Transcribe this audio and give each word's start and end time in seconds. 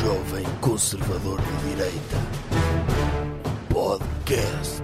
Jovem 0.00 0.44
Conservador 0.60 1.40
de 1.40 1.68
Direita. 1.68 2.16
Podcast. 3.68 4.82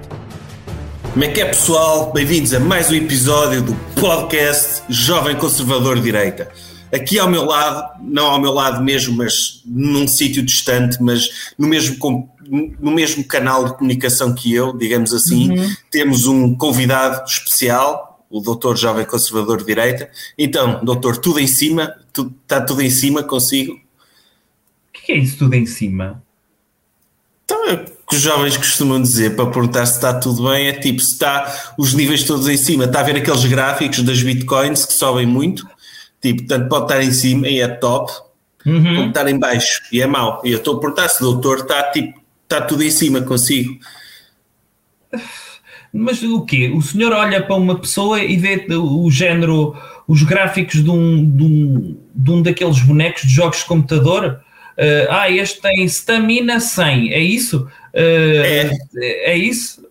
Como 1.13 1.25
é 1.25 1.29
que 1.29 1.41
é, 1.41 1.47
pessoal? 1.47 2.13
Bem-vindos 2.13 2.55
a 2.55 2.61
mais 2.61 2.93
um 2.93 2.95
episódio 2.95 3.61
do 3.61 3.75
podcast 4.01 4.85
Jovem 4.89 5.35
Conservador 5.35 5.97
de 5.97 6.03
Direita. 6.03 6.49
Aqui 6.95 7.19
ao 7.19 7.29
meu 7.29 7.45
lado, 7.45 8.01
não 8.05 8.27
ao 8.27 8.41
meu 8.41 8.53
lado 8.53 8.85
mesmo, 8.85 9.17
mas 9.17 9.63
num 9.67 10.07
sítio 10.07 10.45
distante, 10.45 11.03
mas 11.03 11.53
no 11.59 11.67
mesmo, 11.67 11.97
no 12.79 12.93
mesmo 12.93 13.25
canal 13.25 13.65
de 13.65 13.77
comunicação 13.77 14.33
que 14.33 14.55
eu, 14.55 14.73
digamos 14.77 15.13
assim, 15.13 15.59
uhum. 15.59 15.75
temos 15.91 16.29
um 16.29 16.55
convidado 16.55 17.25
especial, 17.27 18.25
o 18.31 18.39
doutor 18.41 18.77
Jovem 18.77 19.05
Conservador 19.05 19.59
de 19.59 19.67
Direita. 19.67 20.09
Então, 20.39 20.85
doutor, 20.85 21.17
tudo 21.17 21.41
em 21.41 21.49
cima? 21.49 21.97
está 22.45 22.61
tudo 22.61 22.81
em 22.81 22.91
cima 22.91 23.25
consigo? 23.25 23.90
Que 25.11 25.15
é 25.15 25.19
isso 25.19 25.39
tudo 25.39 25.55
em 25.55 25.67
cima? 25.67 26.23
Então, 27.45 27.69
é 27.69 27.73
o 27.73 28.09
que 28.09 28.15
os 28.15 28.21
jovens 28.21 28.57
costumam 28.57 29.03
dizer 29.03 29.35
para 29.35 29.51
perguntar 29.51 29.85
se 29.85 29.97
está 29.97 30.15
tudo 30.15 30.49
bem 30.49 30.69
é 30.69 30.73
tipo, 30.73 31.01
se 31.01 31.15
está 31.15 31.73
os 31.77 31.95
níveis 31.95 32.23
todos 32.23 32.49
em 32.49 32.57
cima, 32.57 32.85
está 32.85 33.01
a 33.01 33.03
ver 33.03 33.17
aqueles 33.17 33.45
gráficos 33.45 34.05
das 34.05 34.23
bitcoins 34.23 34.85
que 34.85 34.93
sobem 34.93 35.27
muito, 35.27 35.69
tipo, 36.21 36.47
tanto 36.47 36.69
pode 36.69 36.85
estar 36.85 37.03
em 37.03 37.11
cima 37.11 37.49
e 37.49 37.61
é 37.61 37.67
top, 37.67 38.13
uhum. 38.65 38.95
como 38.95 39.09
estar 39.09 39.27
em 39.27 39.37
baixo 39.37 39.83
e 39.91 40.01
é 40.01 40.07
mau. 40.07 40.41
E 40.45 40.53
eu 40.53 40.59
estou 40.59 40.77
a 40.77 40.81
perguntar 40.81 41.09
se 41.09 41.21
o 41.25 41.33
doutor 41.33 41.59
está 41.59 41.91
tipo, 41.91 42.21
está 42.45 42.61
tudo 42.61 42.85
em 42.85 42.91
cima 42.93 43.21
consigo. 43.21 43.81
Mas 45.93 46.23
o 46.23 46.43
quê? 46.43 46.73
O 46.73 46.81
senhor 46.81 47.13
olha 47.13 47.43
para 47.43 47.57
uma 47.57 47.77
pessoa 47.77 48.23
e 48.23 48.37
vê 48.37 48.65
o 48.77 49.11
género, 49.11 49.77
os 50.07 50.23
gráficos 50.23 50.85
de 50.85 50.89
um, 50.89 51.29
de 51.29 51.43
um, 51.43 51.97
de 52.15 52.31
um 52.31 52.43
daqueles 52.43 52.81
bonecos 52.81 53.23
de 53.23 53.35
jogos 53.35 53.59
de 53.59 53.65
computador 53.65 54.41
Uh, 54.81 55.07
ah, 55.11 55.31
este 55.31 55.61
tem 55.61 55.85
stamina 55.85 56.59
100, 56.59 57.13
é 57.13 57.19
isso? 57.21 57.69
Uh, 57.95 58.41
é. 58.43 58.71
é 59.03 59.37
isso? 59.37 59.83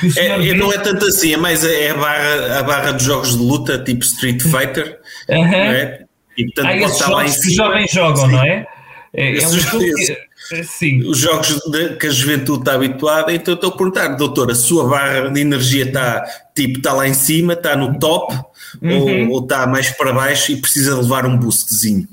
Que 0.00 0.06
o 0.06 0.18
é, 0.18 0.54
não 0.54 0.72
é 0.72 0.78
tanto 0.78 1.04
assim, 1.04 1.34
é 1.34 1.36
mais 1.36 1.62
a, 1.62 1.70
é 1.70 1.90
a, 1.90 1.94
barra, 1.94 2.58
a 2.58 2.62
barra 2.62 2.92
de 2.92 3.04
jogos 3.04 3.36
de 3.36 3.42
luta, 3.42 3.78
tipo 3.78 4.02
Street 4.02 4.40
Fighter. 4.40 4.98
Uh 5.28 5.34
-huh. 5.34 5.54
é? 5.54 6.04
E 6.38 6.44
portanto 6.46 6.66
ah, 6.66 6.76
esses 6.76 6.98
jogos 6.98 7.36
que 7.36 7.48
os 7.48 7.54
jovens 7.54 7.90
jogam, 7.90 8.26
Sim. 8.26 8.32
não 8.32 8.42
é? 8.42 8.66
É, 9.12 9.38
é 9.38 9.46
um 9.46 9.58
jogo 9.58 9.78
que, 9.84 10.64
Sim. 10.64 11.06
Os 11.06 11.18
jogos 11.18 11.60
de, 11.70 11.96
que 11.96 12.06
a 12.06 12.10
juventude 12.10 12.60
está 12.60 12.74
habituada, 12.74 13.34
então 13.34 13.52
estou 13.52 13.68
a 13.68 13.76
perguntar, 13.76 14.08
doutor, 14.16 14.50
a 14.50 14.54
sua 14.54 14.88
barra 14.88 15.28
de 15.28 15.40
energia 15.40 15.84
está 15.84 16.24
tipo, 16.54 16.78
está 16.78 16.94
lá 16.94 17.06
em 17.06 17.12
cima, 17.12 17.52
está 17.52 17.76
no 17.76 17.98
top, 17.98 18.34
uhum. 18.80 19.28
ou, 19.28 19.32
ou 19.32 19.42
está 19.42 19.66
mais 19.66 19.90
para 19.90 20.10
baixo 20.12 20.52
e 20.52 20.56
precisa 20.56 20.96
levar 20.96 21.26
um 21.26 21.36
boostzinho? 21.36 22.08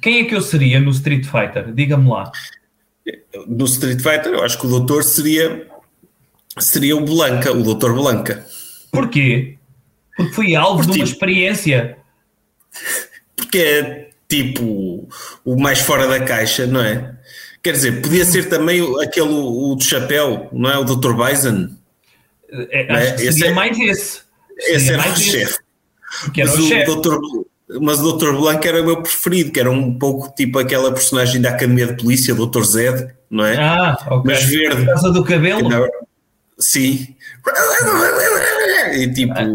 Quem 0.00 0.20
é 0.20 0.24
que 0.24 0.34
eu 0.34 0.40
seria 0.40 0.80
no 0.80 0.90
Street 0.90 1.24
Fighter? 1.24 1.72
Diga-me 1.72 2.08
lá. 2.08 2.30
No 3.46 3.64
Street 3.64 4.00
Fighter, 4.00 4.32
eu 4.32 4.44
acho 4.44 4.58
que 4.58 4.66
o 4.66 4.70
doutor 4.70 5.02
seria 5.02 5.66
seria 6.58 6.96
o 6.96 7.04
Blanca, 7.04 7.52
o 7.52 7.62
doutor 7.62 7.94
Blanca. 7.94 8.46
Porquê? 8.90 9.56
Porque 10.16 10.32
fui 10.32 10.54
alvo 10.54 10.78
Por 10.78 10.84
de 10.84 10.98
uma 10.98 11.04
tipo, 11.04 11.08
experiência. 11.08 11.98
Porque 13.36 13.58
é 13.58 14.10
tipo 14.28 15.08
o 15.44 15.56
mais 15.56 15.80
fora 15.80 16.06
da 16.06 16.24
caixa, 16.24 16.66
não 16.66 16.80
é? 16.80 17.14
Quer 17.62 17.72
dizer, 17.72 18.00
podia 18.00 18.24
ser 18.24 18.48
também 18.48 18.80
aquele 19.02 19.28
o 19.28 19.74
do 19.74 19.82
chapéu, 19.82 20.48
não 20.52 20.70
é? 20.70 20.78
O 20.78 20.84
Dr. 20.84 21.12
Bison. 21.12 21.68
É, 22.52 22.92
acho 22.92 23.06
é? 23.06 23.12
que 23.12 23.32
seria 23.32 23.50
é, 23.50 23.54
mais 23.54 23.78
esse. 23.78 24.20
Esse 24.58 24.92
era 24.92 25.10
o 25.10 25.16
chefe. 25.16 25.58
Que 26.32 26.42
era 26.42 26.50
Mas 26.50 26.58
o, 26.58 26.68
chefe. 26.68 26.96
Dr 26.96 27.18
mas 27.80 28.00
o 28.00 28.12
Dr. 28.12 28.32
Blanco 28.32 28.66
era 28.66 28.82
o 28.82 28.84
meu 28.84 29.02
preferido, 29.02 29.52
que 29.52 29.60
era 29.60 29.70
um 29.70 29.96
pouco 29.96 30.32
tipo 30.34 30.58
aquela 30.58 30.92
personagem 30.92 31.40
da 31.40 31.50
Academia 31.50 31.86
de 31.86 32.02
Polícia, 32.02 32.34
Dr. 32.34 32.62
Zed, 32.64 33.08
não 33.30 33.44
é? 33.44 33.56
Ah, 33.56 33.96
ok. 34.06 34.22
Mas 34.24 34.44
verde. 34.44 34.84
Por 34.84 34.86
causa 34.86 35.12
do 35.12 35.24
cabelo? 35.24 35.68
Não, 35.68 35.88
sim. 36.58 37.14
E 38.92 39.12
tipo. 39.12 39.32
Ah, 39.34 39.46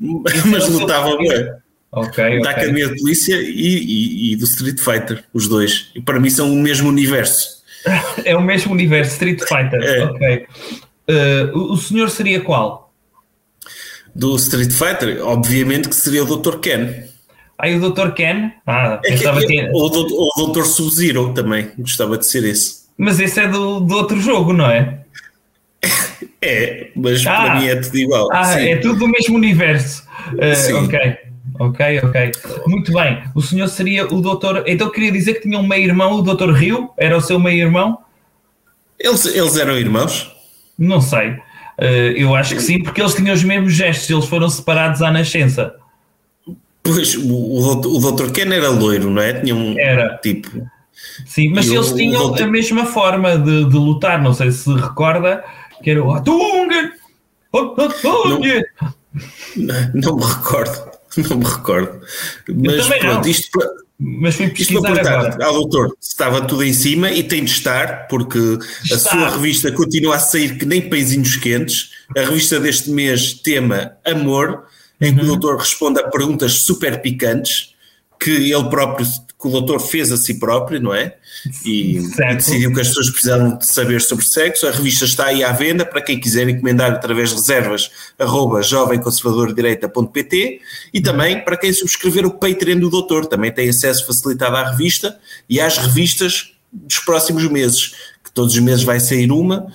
mas 0.46 0.68
lutava 0.68 1.16
bem. 1.18 1.52
Ok. 1.92 2.40
Da 2.40 2.50
Academia 2.50 2.88
de 2.88 3.00
Polícia 3.00 3.36
e, 3.36 3.50
e, 3.50 4.32
e, 4.32 4.36
do 4.36 4.44
Street 4.44 4.80
Fighter, 4.80 5.22
os 5.32 5.46
dois. 5.46 5.90
E 5.94 6.00
para 6.00 6.18
mim 6.18 6.30
são 6.30 6.52
o 6.52 6.56
mesmo 6.56 6.88
universo. 6.88 7.62
é 8.24 8.36
o 8.36 8.40
mesmo 8.40 8.72
universo, 8.72 9.12
Street 9.12 9.40
Fighter. 9.40 9.80
É. 9.82 10.04
Ok. 10.04 10.46
Uh, 11.06 11.72
o 11.72 11.76
senhor 11.76 12.10
seria 12.10 12.40
qual? 12.40 12.92
Do 14.14 14.34
Street 14.36 14.72
Fighter, 14.72 15.24
obviamente 15.24 15.88
que 15.88 15.94
seria 15.94 16.24
o 16.24 16.36
Dr. 16.36 16.58
Ken. 16.58 17.13
Aí 17.64 17.74
o 17.76 17.90
Dr. 17.90 18.10
Ken. 18.10 18.52
Ah, 18.66 19.00
é 19.02 19.16
que, 19.16 19.26
é 19.26 19.46
que, 19.46 19.70
o, 19.72 19.86
o 19.86 20.52
Dr. 20.52 20.64
Sub-Zero 20.64 21.32
também 21.32 21.70
gostava 21.78 22.18
de 22.18 22.26
ser 22.26 22.44
esse. 22.44 22.84
Mas 22.98 23.18
esse 23.18 23.40
é 23.40 23.48
do, 23.48 23.80
do 23.80 23.94
outro 23.94 24.20
jogo, 24.20 24.52
não 24.52 24.66
é? 24.70 24.98
É, 26.46 26.90
mas 26.94 27.26
ah, 27.26 27.36
para 27.36 27.54
mim 27.54 27.68
é 27.68 27.76
tudo 27.76 27.96
igual. 27.96 28.28
Ah, 28.30 28.44
Sim. 28.44 28.68
é 28.68 28.76
tudo 28.76 28.98
do 28.98 29.08
mesmo 29.08 29.34
universo. 29.34 30.06
Uh, 30.34 30.84
ok, 30.84 31.16
ok, 31.58 32.00
ok. 32.02 32.32
Muito 32.66 32.92
bem. 32.92 33.22
O 33.34 33.40
senhor 33.40 33.66
seria 33.68 34.04
o 34.12 34.20
doutor. 34.20 34.62
Então 34.66 34.90
queria 34.90 35.10
dizer 35.10 35.34
que 35.34 35.40
tinha 35.40 35.58
um 35.58 35.66
meio-irmão, 35.66 36.12
o 36.12 36.20
doutor 36.20 36.52
Rio? 36.52 36.90
Era 36.98 37.16
o 37.16 37.20
seu 37.22 37.40
meio-irmão? 37.40 37.96
Eles, 39.00 39.24
eles 39.24 39.56
eram 39.56 39.78
irmãos? 39.78 40.36
Não 40.78 41.00
sei. 41.00 41.30
Uh, 41.30 42.12
eu 42.14 42.34
acho 42.34 42.56
que 42.56 42.60
sim, 42.60 42.82
porque 42.82 43.00
eles 43.00 43.14
tinham 43.14 43.34
os 43.34 43.42
mesmos 43.42 43.72
gestos, 43.72 44.10
eles 44.10 44.26
foram 44.26 44.50
separados 44.50 45.00
à 45.00 45.10
nascença. 45.10 45.74
Pois, 46.84 47.16
o, 47.16 47.80
o 47.96 48.12
Dr. 48.12 48.30
Ken 48.30 48.52
era 48.52 48.68
loiro, 48.68 49.10
não 49.10 49.22
é? 49.22 49.40
Tinha 49.40 49.54
um 49.54 49.74
era. 49.78 50.18
tipo. 50.18 50.68
Sim, 51.24 51.48
mas 51.48 51.66
eles 51.66 51.90
o, 51.90 51.96
tinham 51.96 52.30
o 52.30 52.34
a 52.34 52.46
mesma 52.46 52.84
forma 52.84 53.38
de, 53.38 53.64
de, 53.64 53.76
lutar, 53.76 54.22
não 54.22 54.34
sei 54.34 54.52
se 54.52 54.70
recorda, 54.74 55.42
que 55.82 55.90
era 55.90 56.04
o 56.04 56.12
Atunga! 56.12 56.92
Não, 59.56 59.74
não 59.94 60.16
me 60.16 60.24
recordo, 60.24 60.90
não 61.16 61.38
me 61.38 61.44
recordo. 61.44 62.00
Mas 62.48 62.86
pronto, 62.86 63.24
não. 63.24 63.30
isto 63.30 63.58
mas 63.98 64.34
fui 64.34 64.48
pesquisar 64.48 64.90
isto 64.90 65.02
para 65.02 65.18
agora. 65.18 65.44
ao 65.46 65.52
doutor, 65.54 65.96
estava 66.00 66.42
tudo 66.42 66.64
em 66.64 66.72
cima 66.72 67.10
e 67.10 67.22
tem 67.22 67.44
de 67.44 67.52
estar, 67.52 68.08
porque 68.08 68.38
Está. 68.82 68.96
a 68.96 68.98
sua 68.98 69.28
revista 69.30 69.70
continua 69.72 70.16
a 70.16 70.18
sair 70.18 70.58
que 70.58 70.66
nem 70.66 70.88
peizinhos 70.88 71.36
quentes. 71.36 71.90
A 72.16 72.20
revista 72.20 72.58
deste 72.58 72.90
mês 72.90 73.32
tema 73.34 73.92
Amor 74.04 74.64
em 75.04 75.14
que 75.14 75.20
uhum. 75.20 75.26
o 75.26 75.28
doutor 75.28 75.58
responde 75.58 76.00
a 76.00 76.08
perguntas 76.08 76.52
super 76.60 77.00
picantes 77.00 77.74
que 78.18 78.30
ele 78.30 78.68
próprio, 78.70 79.06
que 79.06 79.48
o 79.48 79.50
doutor 79.50 79.78
fez 79.80 80.10
a 80.10 80.16
si 80.16 80.38
próprio, 80.38 80.80
não 80.80 80.94
é? 80.94 81.14
E, 81.64 81.98
e, 81.98 82.08
decidiu 82.34 82.72
que 82.72 82.80
as 82.80 82.88
pessoas 82.88 83.10
precisavam 83.10 83.58
de 83.58 83.66
saber 83.66 84.00
sobre 84.00 84.24
sexo. 84.24 84.66
A 84.66 84.70
revista 84.70 85.04
está 85.04 85.26
aí 85.26 85.44
à 85.44 85.52
venda 85.52 85.84
para 85.84 86.00
quem 86.00 86.18
quiser 86.18 86.48
encomendar 86.48 86.92
através 86.92 87.30
de 87.30 87.36
reservas 87.36 87.90
arroba 88.18 88.62
jovemconservadordireita.pt 88.62 90.60
e 90.94 91.00
também 91.02 91.44
para 91.44 91.58
quem 91.58 91.72
subscrever 91.72 92.24
o 92.24 92.30
Patreon 92.30 92.78
do 92.78 92.88
doutor, 92.88 93.26
também 93.26 93.52
tem 93.52 93.68
acesso 93.68 94.06
facilitado 94.06 94.56
à 94.56 94.70
revista 94.70 95.18
e 95.48 95.60
às 95.60 95.76
revistas 95.76 96.54
dos 96.72 96.98
próximos 97.00 97.46
meses, 97.50 97.94
que 98.24 98.32
todos 98.32 98.54
os 98.54 98.60
meses 98.60 98.82
vai 98.82 98.98
sair 98.98 99.30
uma 99.30 99.66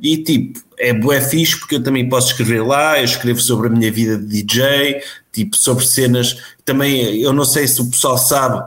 e 0.00 0.18
tipo, 0.18 0.60
é 0.78 0.92
bué 0.92 1.20
fixe 1.20 1.58
porque 1.58 1.76
eu 1.76 1.82
também 1.82 2.08
posso 2.08 2.28
escrever 2.28 2.62
lá, 2.62 2.98
eu 2.98 3.04
escrevo 3.04 3.40
sobre 3.40 3.68
a 3.68 3.70
minha 3.70 3.90
vida 3.90 4.18
de 4.18 4.42
DJ, 4.42 5.00
tipo, 5.32 5.56
sobre 5.56 5.86
cenas. 5.86 6.36
Também, 6.64 7.16
eu 7.20 7.32
não 7.32 7.44
sei 7.44 7.66
se 7.68 7.80
o 7.80 7.90
pessoal 7.90 8.18
sabe, 8.18 8.62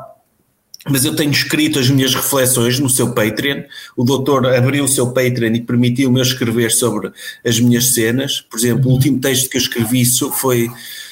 mas 0.89 1.03
eu 1.03 1.15
tenho 1.15 1.31
escrito 1.31 1.79
as 1.79 1.89
minhas 1.89 2.15
reflexões 2.15 2.79
no 2.79 2.89
seu 2.89 3.13
Patreon. 3.13 3.63
O 3.95 4.03
doutor 4.03 4.45
abriu 4.47 4.85
o 4.85 4.87
seu 4.87 5.11
Patreon 5.11 5.53
e 5.55 5.61
permitiu-me 5.61 6.21
escrever 6.21 6.71
sobre 6.71 7.11
as 7.45 7.59
minhas 7.59 7.93
cenas. 7.93 8.41
Por 8.41 8.57
exemplo, 8.57 8.89
o 8.89 8.93
último 8.93 9.19
texto 9.19 9.49
que 9.49 9.57
eu 9.57 9.61
escrevi 9.61 10.03
foi 10.31 10.69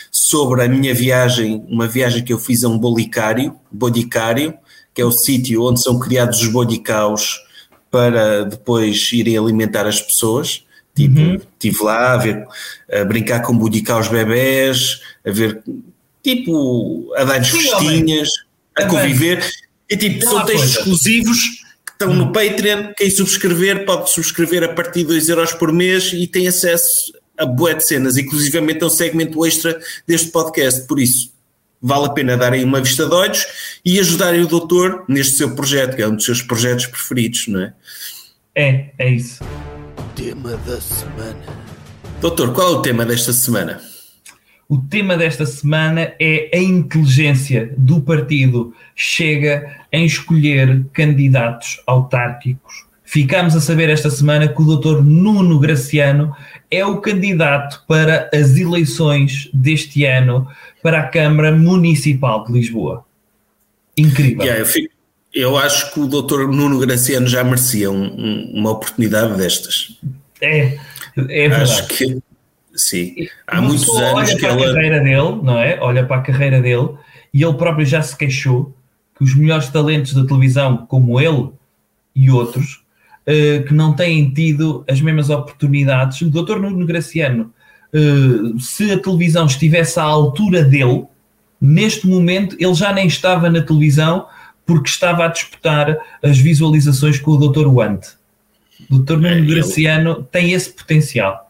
sobre 0.10 0.64
a 0.64 0.70
minha 0.70 0.94
viagem, 0.94 1.66
uma 1.68 1.88
viagem 1.88 2.24
que 2.24 2.32
eu 2.32 2.40
fiz 2.40 2.64
a 2.64 2.70
um 2.70 2.80
bolicário, 2.80 3.54
bodicário, 3.70 4.54
que 4.94 5.02
é 5.02 5.06
o 5.06 5.12
sítio 5.12 5.64
onde 5.64 5.82
são 5.82 6.00
criados 6.00 6.42
os 6.42 6.48
bodicaus 6.48 7.45
para 7.96 8.44
depois 8.44 9.10
irem 9.14 9.38
alimentar 9.38 9.88
as 9.88 10.02
pessoas. 10.02 10.66
Tipo, 10.94 11.18
uhum. 11.18 11.36
estive 11.36 11.82
lá 11.82 12.12
a 12.12 12.18
ver, 12.18 12.46
a 12.92 13.06
brincar 13.06 13.42
com 13.42 13.58
budicar 13.58 14.02
os 14.02 14.10
bebés, 14.10 15.00
a 15.26 15.32
ver, 15.32 15.64
tipo, 16.22 17.14
a 17.16 17.24
dar-lhes 17.24 17.48
festinhas, 17.48 18.30
a 18.76 18.84
conviver. 18.86 19.50
E 19.90 19.96
tipo, 19.96 20.26
são 20.26 20.46
textos 20.46 20.76
exclusivos 20.76 21.40
que 21.86 21.92
estão 21.94 22.14
no 22.14 22.34
Patreon. 22.34 22.92
Quem 22.98 23.10
subscrever 23.10 23.86
pode 23.86 24.12
subscrever 24.12 24.64
a 24.66 24.74
partir 24.74 25.00
de 25.00 25.06
2 25.06 25.30
euros 25.30 25.54
por 25.54 25.72
mês 25.72 26.12
e 26.12 26.28
tem 26.28 26.50
acesso 26.50 27.14
a 27.38 27.46
bué 27.46 27.76
de 27.76 27.86
cenas, 27.86 28.18
inclusivamente 28.18 28.84
a 28.84 28.88
um 28.88 28.90
segmento 28.90 29.46
extra 29.46 29.80
deste 30.06 30.32
podcast. 30.32 30.86
Por 30.86 31.00
isso, 31.00 31.32
vale 31.86 32.06
a 32.08 32.10
pena 32.10 32.36
darem 32.36 32.64
uma 32.64 32.82
vista 32.82 33.06
de 33.06 33.14
olhos 33.14 33.46
e 33.86 34.00
ajudarem 34.00 34.42
o 34.42 34.48
doutor 34.48 35.06
neste 35.08 35.38
seu 35.38 35.54
projeto, 35.56 35.96
que 35.96 36.02
é 36.02 36.08
um 36.08 36.16
dos 36.16 36.26
seus 36.26 36.42
projetos 36.42 36.88
preferidos, 36.88 37.48
não 37.48 37.62
é? 37.62 37.74
É, 38.56 38.90
é 38.98 39.10
isso. 39.10 39.44
Tema 40.16 40.58
da 40.66 40.82
semana. 40.82 41.44
Doutor, 42.20 42.54
qual 42.54 42.74
é 42.74 42.76
o 42.78 42.82
tema 42.82 43.06
desta 43.06 43.32
semana? 43.32 43.80
o 44.68 44.80
tema 44.80 45.16
desta 45.16 45.46
semana 45.46 46.14
é 46.20 46.50
a 46.52 46.58
inteligência 46.58 47.72
do 47.78 48.02
partido 48.02 48.74
Chega 48.96 49.86
em 49.92 50.06
escolher 50.06 50.86
candidatos 50.92 51.82
autárquicos. 51.86 52.86
Ficamos 53.04 53.56
a 53.56 53.62
saber 53.62 53.90
esta 53.90 54.10
semana 54.10 54.48
que 54.48 54.60
o 54.60 54.76
Dr. 54.76 55.04
Nuno 55.04 55.60
Graciano 55.60 56.36
é 56.76 56.86
o 56.86 56.98
candidato 56.98 57.84
para 57.88 58.30
as 58.34 58.58
eleições 58.58 59.50
deste 59.54 60.06
ano 60.06 60.48
para 60.82 61.00
a 61.00 61.08
Câmara 61.08 61.52
Municipal 61.52 62.46
de 62.46 62.54
Lisboa. 62.54 63.06
Incrível. 63.98 64.44
Yeah, 64.44 64.62
eu, 64.62 64.66
fico, 64.66 64.94
eu, 65.34 65.58
acho 65.58 65.94
que 65.94 66.00
o 66.00 66.08
Dr. 66.08 66.48
Nuno 66.48 66.80
Graciano 66.80 67.28
já 67.28 67.44
merecia 67.44 67.90
um, 67.90 68.04
um, 68.04 68.52
uma 68.56 68.72
oportunidade 68.72 69.38
destas. 69.38 69.98
É, 70.42 70.78
é 71.18 71.50
verdade. 71.50 71.64
Acho 71.64 71.88
que 71.88 72.22
sim. 72.76 73.16
Há 73.48 73.62
muitos 73.62 73.88
anos 73.90 74.30
olha 74.30 74.36
que 74.36 74.42
para 74.42 74.50
ela. 74.50 74.72
a 74.72 74.74
carreira 74.74 75.00
dele, 75.00 75.40
não 75.42 75.60
é? 75.60 75.80
Olha 75.80 76.06
para 76.06 76.18
a 76.18 76.22
carreira 76.22 76.62
dele 76.62 76.90
e 77.34 77.44
ele 77.44 77.54
próprio 77.54 77.86
já 77.86 78.02
se 78.02 78.16
queixou 78.18 78.74
que 79.18 79.24
os 79.24 79.34
melhores 79.34 79.70
talentos 79.70 80.14
da 80.14 80.26
televisão, 80.26 80.86
como 80.86 81.20
ele 81.20 81.50
e 82.14 82.30
outros, 82.30 82.85
que 83.68 83.74
não 83.74 83.94
têm 83.94 84.30
tido 84.32 84.84
as 84.88 85.02
mesmas 85.02 85.30
oportunidades. 85.30 86.22
O 86.22 86.30
Dr. 86.30 86.60
Nuno 86.60 86.86
Graciano, 86.86 87.52
uh, 87.94 88.60
se 88.60 88.92
a 88.92 89.00
televisão 89.00 89.46
estivesse 89.46 90.00
à 90.00 90.04
altura 90.04 90.64
dele, 90.64 91.06
neste 91.60 92.08
momento 92.08 92.56
ele 92.60 92.74
já 92.76 92.94
nem 92.94 93.08
estava 93.08 93.50
na 93.50 93.62
televisão 93.62 94.28
porque 94.66 94.90
estava 94.90 95.26
a 95.26 95.28
disputar 95.28 95.98
as 96.24 96.38
visualizações 96.38 97.20
com 97.20 97.32
o 97.32 97.50
Dr. 97.50 97.68
Wante. 97.68 98.10
O 98.92 99.00
Dr. 99.00 99.14
Nuno 99.14 99.28
É, 99.28 99.42
Graciano 99.42 100.24
tem 100.32 100.52
esse 100.54 100.70
potencial. 100.72 101.50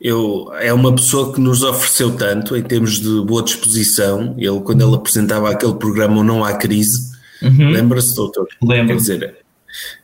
Eu, 0.00 0.50
é 0.60 0.72
uma 0.72 0.92
pessoa 0.92 1.32
que 1.32 1.40
nos 1.40 1.62
ofereceu 1.62 2.16
tanto 2.16 2.56
em 2.56 2.62
termos 2.62 2.98
de 3.00 3.24
boa 3.24 3.42
disposição. 3.42 4.34
Ele, 4.36 4.60
quando 4.60 4.84
ele 4.84 4.96
apresentava 4.96 5.50
aquele 5.50 5.74
programa 5.74 6.18
o 6.18 6.24
Não 6.24 6.44
Há 6.44 6.54
Crise, 6.54 7.12
Uhum. 7.40 7.70
lembra-se, 7.70 8.14
doutor? 8.14 8.46
Lembro. 8.62 8.88
Quer 8.88 8.96
dizer, 8.96 9.36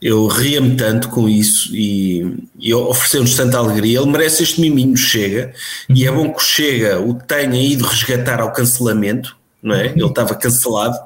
eu 0.01 0.27
ria-me 0.27 0.77
tanto 0.77 1.09
com 1.09 1.29
isso 1.29 1.75
e, 1.75 2.37
e 2.59 2.73
ofereceu-nos 2.75 3.35
tanta 3.35 3.59
alegria. 3.59 4.01
Ele 4.01 4.11
merece 4.11 4.43
este 4.43 4.61
miminho, 4.61 4.97
chega. 4.97 5.53
E 5.89 6.07
é 6.07 6.11
bom 6.11 6.33
que 6.33 6.39
o 6.39 6.43
Chega 6.43 7.01
o 7.01 7.15
tenha 7.15 7.61
ido 7.61 7.85
resgatar 7.85 8.41
ao 8.41 8.53
cancelamento, 8.53 9.37
não 9.63 9.75
é? 9.75 9.87
Ele 9.87 10.05
estava 10.05 10.35
cancelado 10.35 10.97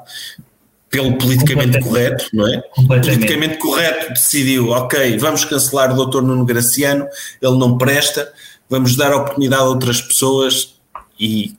pelo 0.89 1.17
politicamente 1.17 1.81
correto, 1.81 2.27
não 2.33 2.47
é? 2.47 2.63
Politicamente 2.87 3.59
correto 3.59 4.11
decidiu, 4.11 4.69
ok, 4.69 5.17
vamos 5.19 5.45
cancelar 5.45 5.91
o 5.91 6.07
Dr. 6.07 6.21
Nuno 6.21 6.45
Graciano, 6.45 7.07
ele 7.41 7.59
não 7.59 7.79
presta, 7.79 8.31
vamos 8.69 8.95
dar 8.95 9.15
oportunidade 9.15 9.63
a 9.63 9.67
outras 9.67 10.03
pessoas 10.03 10.75
e 11.19 11.55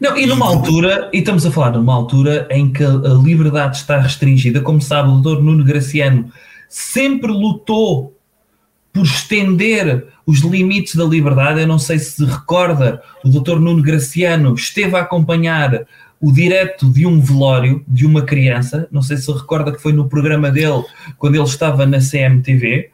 Não, 0.00 0.16
e 0.16 0.26
numa 0.26 0.46
altura, 0.46 1.10
e 1.12 1.18
estamos 1.18 1.44
a 1.44 1.50
falar 1.50 1.72
numa 1.72 1.94
altura 1.94 2.46
em 2.50 2.72
que 2.72 2.84
a 2.84 3.14
liberdade 3.22 3.78
está 3.78 3.98
restringida, 3.98 4.60
como 4.60 4.80
sabe, 4.80 5.10
o 5.10 5.20
Dr. 5.20 5.42
Nuno 5.42 5.64
Graciano 5.64 6.30
sempre 6.68 7.32
lutou 7.32 8.16
por 8.92 9.04
estender 9.04 10.06
os 10.26 10.40
limites 10.40 10.94
da 10.94 11.04
liberdade. 11.04 11.60
Eu 11.60 11.66
não 11.66 11.78
sei 11.78 11.98
se 11.98 12.12
se 12.12 12.24
recorda, 12.24 13.02
o 13.24 13.28
Dr. 13.28 13.58
Nuno 13.58 13.82
Graciano 13.82 14.54
esteve 14.54 14.96
a 14.96 15.00
acompanhar 15.00 15.84
o 16.20 16.32
direto 16.32 16.90
de 16.90 17.06
um 17.06 17.20
velório 17.20 17.84
de 17.86 18.06
uma 18.06 18.22
criança. 18.22 18.88
Não 18.90 19.02
sei 19.02 19.16
se 19.16 19.32
recorda 19.32 19.72
que 19.72 19.82
foi 19.82 19.92
no 19.92 20.08
programa 20.08 20.50
dele, 20.50 20.84
quando 21.16 21.36
ele 21.36 21.44
estava 21.44 21.86
na 21.86 21.98
CMTV, 21.98 22.90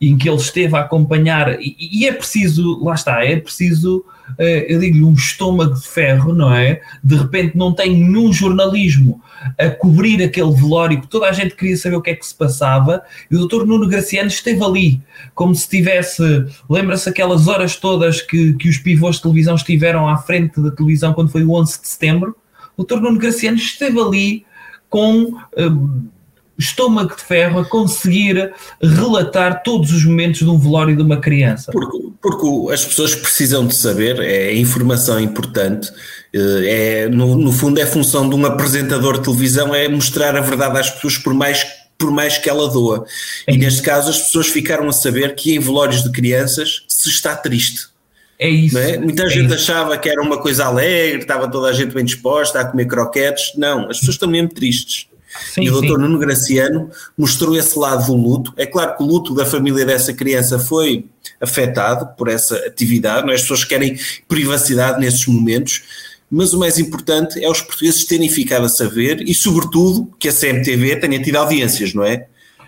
em 0.00 0.16
que 0.16 0.28
ele 0.28 0.38
esteve 0.38 0.74
a 0.76 0.80
acompanhar. 0.80 1.60
E, 1.60 1.76
e 1.78 2.06
é 2.06 2.12
preciso, 2.12 2.82
lá 2.82 2.94
está, 2.94 3.22
é 3.22 3.36
preciso, 3.36 4.02
eh, 4.38 4.64
eu 4.68 4.80
digo-lhe, 4.80 5.04
um 5.04 5.12
estômago 5.12 5.74
de 5.74 5.86
ferro, 5.86 6.32
não 6.32 6.54
é? 6.54 6.80
De 7.04 7.16
repente 7.16 7.56
não 7.56 7.74
tem 7.74 7.92
nenhum 7.92 8.32
jornalismo 8.32 9.20
a 9.58 9.68
cobrir 9.68 10.22
aquele 10.22 10.52
velório, 10.52 11.02
que 11.02 11.06
toda 11.06 11.26
a 11.26 11.32
gente 11.32 11.54
queria 11.54 11.76
saber 11.76 11.96
o 11.96 12.02
que 12.02 12.10
é 12.10 12.14
que 12.14 12.26
se 12.26 12.34
passava, 12.34 13.02
e 13.30 13.36
o 13.36 13.46
Dr. 13.46 13.66
Nuno 13.66 13.86
Graciano 13.86 14.28
esteve 14.28 14.64
ali, 14.64 15.02
como 15.34 15.54
se 15.54 15.68
tivesse, 15.68 16.22
lembra-se 16.68 17.08
aquelas 17.08 17.46
horas 17.46 17.76
todas 17.76 18.22
que, 18.22 18.54
que 18.54 18.70
os 18.70 18.78
pivôs 18.78 19.16
de 19.16 19.22
televisão 19.22 19.54
estiveram 19.54 20.08
à 20.08 20.16
frente 20.16 20.60
da 20.62 20.70
televisão 20.70 21.12
quando 21.12 21.30
foi 21.30 21.44
o 21.44 21.52
11 21.52 21.80
de 21.80 21.88
setembro? 21.88 22.34
O 22.74 22.84
Dr. 22.84 23.00
Nuno 23.00 23.18
Graciano 23.18 23.58
esteve 23.58 24.00
ali 24.00 24.46
com 24.88 25.36
eh, 25.56 25.68
estômago 26.60 27.16
de 27.16 27.22
ferro 27.22 27.60
a 27.60 27.64
conseguir 27.64 28.52
relatar 28.80 29.62
todos 29.62 29.92
os 29.92 30.04
momentos 30.04 30.40
de 30.40 30.48
um 30.48 30.58
velório 30.58 30.96
de 30.96 31.02
uma 31.02 31.16
criança. 31.16 31.72
Porque, 31.72 31.98
porque 32.20 32.72
as 32.72 32.84
pessoas 32.84 33.14
precisam 33.14 33.66
de 33.66 33.74
saber, 33.74 34.20
é 34.20 34.54
informação 34.54 35.18
importante, 35.18 35.90
é, 36.32 37.08
no, 37.08 37.36
no 37.36 37.52
fundo 37.52 37.80
é 37.80 37.86
função 37.86 38.28
de 38.28 38.36
um 38.36 38.46
apresentador 38.46 39.18
de 39.18 39.24
televisão, 39.24 39.74
é 39.74 39.88
mostrar 39.88 40.36
a 40.36 40.40
verdade 40.40 40.78
às 40.78 40.90
pessoas 40.90 41.18
por 41.18 41.34
mais, 41.34 41.66
por 41.98 42.10
mais 42.10 42.38
que 42.38 42.48
ela 42.48 42.68
doa. 42.68 43.04
E 43.48 43.56
neste 43.56 43.82
caso 43.82 44.10
as 44.10 44.18
pessoas 44.18 44.48
ficaram 44.48 44.88
a 44.88 44.92
saber 44.92 45.34
que 45.34 45.54
em 45.54 45.58
velórios 45.58 46.02
de 46.02 46.12
crianças 46.12 46.84
se 46.88 47.08
está 47.08 47.34
triste. 47.34 47.88
É 48.38 48.48
isso. 48.48 48.78
é? 48.78 48.96
Muita 48.96 49.24
é 49.24 49.28
gente 49.28 49.46
isso. 49.46 49.54
achava 49.54 49.98
que 49.98 50.08
era 50.08 50.22
uma 50.22 50.38
coisa 50.38 50.64
alegre, 50.64 51.20
estava 51.20 51.50
toda 51.50 51.68
a 51.68 51.72
gente 51.74 51.92
bem 51.92 52.04
disposta 52.04 52.60
a 52.60 52.64
comer 52.64 52.86
croquetes. 52.86 53.52
Não, 53.56 53.90
as 53.90 53.98
pessoas 53.98 54.14
estão 54.14 54.28
mesmo 54.28 54.48
tristes. 54.48 55.09
Sim, 55.54 55.62
e 55.62 55.70
o. 55.70 55.80
Dr. 55.80 55.98
Nuno 55.98 56.18
Graciano 56.18 56.90
mostrou 57.16 57.56
esse 57.56 57.78
lado 57.78 58.06
do 58.06 58.16
luto. 58.16 58.52
É 58.56 58.66
claro 58.66 58.96
que 58.96 59.02
o 59.02 59.06
luto 59.06 59.34
da 59.34 59.46
família 59.46 59.84
dessa 59.84 60.12
criança 60.12 60.58
foi 60.58 61.06
afetado 61.40 62.08
por 62.16 62.28
essa 62.28 62.56
atividade, 62.66 63.24
não 63.24 63.32
é? 63.32 63.34
as 63.34 63.42
pessoas 63.42 63.64
querem 63.64 63.98
privacidade 64.28 65.00
nesses 65.00 65.26
momentos, 65.26 65.82
mas 66.30 66.52
o 66.52 66.58
mais 66.58 66.78
importante 66.78 67.42
é 67.42 67.48
os 67.48 67.60
portugueses 67.60 68.04
terem 68.04 68.28
ficado 68.28 68.66
a 68.66 68.68
saber 68.68 69.22
e, 69.28 69.34
sobretudo, 69.34 70.08
que 70.18 70.28
a 70.28 70.32
CMTV 70.32 70.96
tenha 70.96 71.20
tido 71.22 71.36
audiências, 71.36 71.94
não 71.94 72.04
é? 72.04 72.26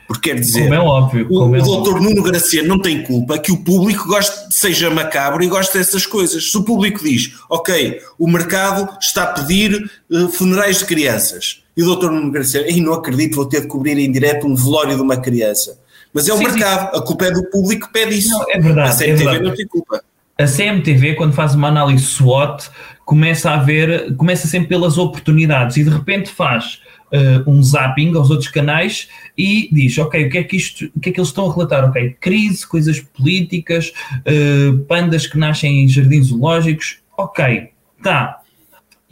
Porque 0.08 0.30
quer 0.30 0.40
dizer, 0.40 0.62
Como 0.64 0.74
é 0.74 0.80
óbvio. 0.80 1.26
o, 1.26 1.28
Como 1.28 1.56
é 1.56 1.58
o 1.58 1.62
óbvio. 1.62 1.64
doutor 1.64 2.00
Nuno 2.00 2.22
Graciano 2.22 2.68
não 2.68 2.78
tem 2.80 3.02
culpa 3.02 3.38
que 3.38 3.52
o 3.52 3.62
público 3.62 4.08
goste, 4.08 4.36
seja 4.50 4.90
macabro 4.90 5.42
e 5.42 5.46
goste 5.48 5.78
dessas 5.78 6.06
coisas. 6.06 6.50
Se 6.50 6.56
o 6.58 6.64
público 6.64 7.02
diz, 7.04 7.34
ok, 7.48 8.00
o 8.18 8.28
mercado 8.28 8.88
está 9.00 9.22
a 9.22 9.26
pedir 9.28 9.90
eh, 10.10 10.28
funerais 10.32 10.80
de 10.80 10.86
crianças, 10.86 11.61
e 11.76 11.82
o 11.82 11.86
doutor 11.86 12.10
Nuno 12.10 12.30
Graciano, 12.30 12.66
ei, 12.66 12.80
não 12.80 12.92
acredito, 12.92 13.36
vou 13.36 13.46
ter 13.46 13.62
de 13.62 13.66
cobrir 13.66 13.98
em 13.98 14.10
direto 14.10 14.46
um 14.46 14.54
velório 14.54 14.96
de 14.96 15.02
uma 15.02 15.16
criança. 15.16 15.78
Mas 16.12 16.28
é 16.28 16.34
o 16.34 16.36
Sim, 16.36 16.44
mercado, 16.44 16.96
a 16.96 17.02
culpa 17.02 17.26
é 17.26 17.30
do 17.30 17.44
público 17.50 17.86
que 17.86 17.92
pede 17.92 18.18
isso. 18.18 18.30
Não, 18.30 18.44
é 18.50 18.60
verdade, 18.60 18.90
A 18.90 18.92
CMTV 18.92 19.12
é 19.12 19.16
verdade. 19.16 19.44
não 19.44 19.54
tem 19.54 19.66
culpa. 19.66 20.02
A 20.38 20.46
CMTV, 20.46 21.14
quando 21.14 21.32
faz 21.32 21.54
uma 21.54 21.68
análise 21.68 22.04
SWOT, 22.04 22.68
começa 23.04 23.50
a 23.50 23.56
ver, 23.56 24.14
começa 24.16 24.46
sempre 24.46 24.68
pelas 24.68 24.98
oportunidades 24.98 25.76
e 25.76 25.84
de 25.84 25.90
repente 25.90 26.30
faz 26.30 26.80
eh, 27.12 27.42
um 27.46 27.62
zapping 27.62 28.14
aos 28.16 28.30
outros 28.30 28.48
canais 28.50 29.08
e 29.36 29.68
diz, 29.72 29.96
ok, 29.98 30.26
o 30.26 30.30
que 30.30 30.38
é 30.38 30.44
que 30.44 30.56
isto, 30.56 30.90
o 30.96 31.00
que 31.00 31.10
é 31.10 31.12
que 31.12 31.20
eles 31.20 31.28
estão 31.28 31.48
a 31.48 31.52
relatar? 31.54 31.84
Ok, 31.88 32.16
crise, 32.20 32.66
coisas 32.66 33.00
políticas, 33.00 33.92
eh, 34.24 34.72
pandas 34.88 35.26
que 35.26 35.38
nascem 35.38 35.84
em 35.84 35.88
jardins 35.88 36.26
zoológicos, 36.28 36.98
ok, 37.16 37.68
tá. 38.02 38.41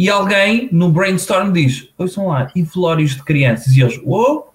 E 0.00 0.08
alguém 0.08 0.66
no 0.72 0.90
brainstorm 0.90 1.52
diz, 1.52 1.90
ouçam 1.98 2.28
lá, 2.28 2.50
e 2.56 2.62
velórios 2.62 3.16
de 3.16 3.22
crianças? 3.22 3.76
E 3.76 3.82
eles, 3.82 4.00
uou, 4.02 4.48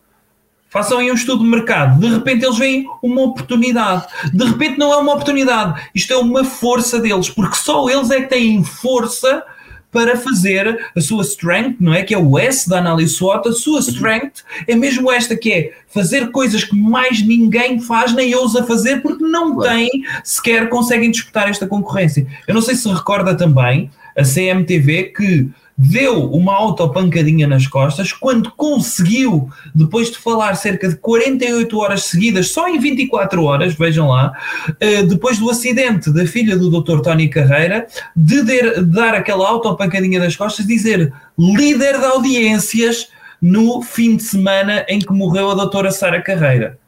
Façam 0.72 0.98
aí 0.98 1.12
um 1.12 1.14
estudo 1.14 1.44
de 1.44 1.50
mercado. 1.50 2.00
De 2.00 2.08
repente 2.08 2.44
eles 2.44 2.58
veem 2.58 2.86
uma 3.02 3.22
oportunidade. 3.22 4.08
De 4.34 4.44
repente 4.44 4.80
não 4.80 4.92
é 4.92 4.98
uma 4.98 5.14
oportunidade. 5.14 5.80
Isto 5.94 6.14
é 6.14 6.18
uma 6.18 6.44
força 6.44 7.00
deles, 7.00 7.30
porque 7.30 7.56
só 7.56 7.88
eles 7.88 8.10
é 8.10 8.22
que 8.22 8.28
têm 8.28 8.64
força 8.64 9.44
para 9.92 10.18
fazer 10.18 10.90
a 10.98 11.00
sua 11.00 11.22
strength, 11.22 11.78
não 11.80 11.94
é? 11.94 12.02
Que 12.02 12.16
é 12.16 12.18
o 12.18 12.40
S 12.40 12.68
da 12.68 12.80
análise 12.80 13.14
SWOT. 13.14 13.48
A 13.48 13.54
sua 13.54 13.80
strength 13.82 14.44
é 14.68 14.76
mesmo 14.76 15.12
esta, 15.12 15.38
que 15.38 15.54
é 15.54 15.74
fazer 15.88 16.32
coisas 16.32 16.64
que 16.64 16.76
mais 16.76 17.22
ninguém 17.22 17.80
faz, 17.80 18.14
nem 18.14 18.34
ousa 18.34 18.64
fazer, 18.64 19.02
porque 19.04 19.24
não 19.24 19.60
têm, 19.60 19.90
sequer 20.24 20.70
conseguem 20.70 21.12
disputar 21.12 21.48
esta 21.48 21.68
concorrência. 21.68 22.26
Eu 22.48 22.56
não 22.56 22.62
sei 22.62 22.76
se 22.76 22.90
recorda 22.90 23.38
também 23.38 23.92
a 24.18 24.24
CMTV 24.24 25.04
que 25.16 25.50
deu 25.78 26.32
uma 26.32 26.54
autopancadinha 26.54 27.46
nas 27.48 27.68
costas 27.68 28.14
quando 28.14 28.50
conseguiu, 28.52 29.50
depois 29.74 30.10
de 30.10 30.18
falar 30.18 30.56
cerca 30.56 30.88
de 30.88 30.96
48 30.96 31.78
horas 31.78 32.04
seguidas, 32.06 32.50
só 32.52 32.70
em 32.70 32.80
24 32.80 33.44
horas, 33.44 33.74
vejam 33.76 34.08
lá, 34.08 34.32
eh, 34.80 35.04
depois 35.04 35.38
do 35.38 35.50
acidente 35.50 36.14
da 36.14 36.26
filha 36.26 36.58
do 36.58 36.70
Dr. 36.70 37.02
Tony 37.02 37.28
Carreira, 37.28 37.88
de 38.16 38.42
der- 38.44 38.84
dar 38.84 39.14
aquela 39.16 39.50
autopancadinha 39.50 40.18
nas 40.20 40.36
costas, 40.38 40.66
dizer 40.66 41.12
líder 41.38 42.00
de 42.00 42.06
audiências 42.06 43.10
no 43.48 43.84
fim 43.84 44.16
de 44.18 44.24
semana 44.24 44.84
em 44.90 44.98
que 45.00 45.14
morreu 45.14 45.52
a 45.52 45.54
doutora 45.54 45.92
Sara 45.92 46.20
Carreira. 46.20 46.80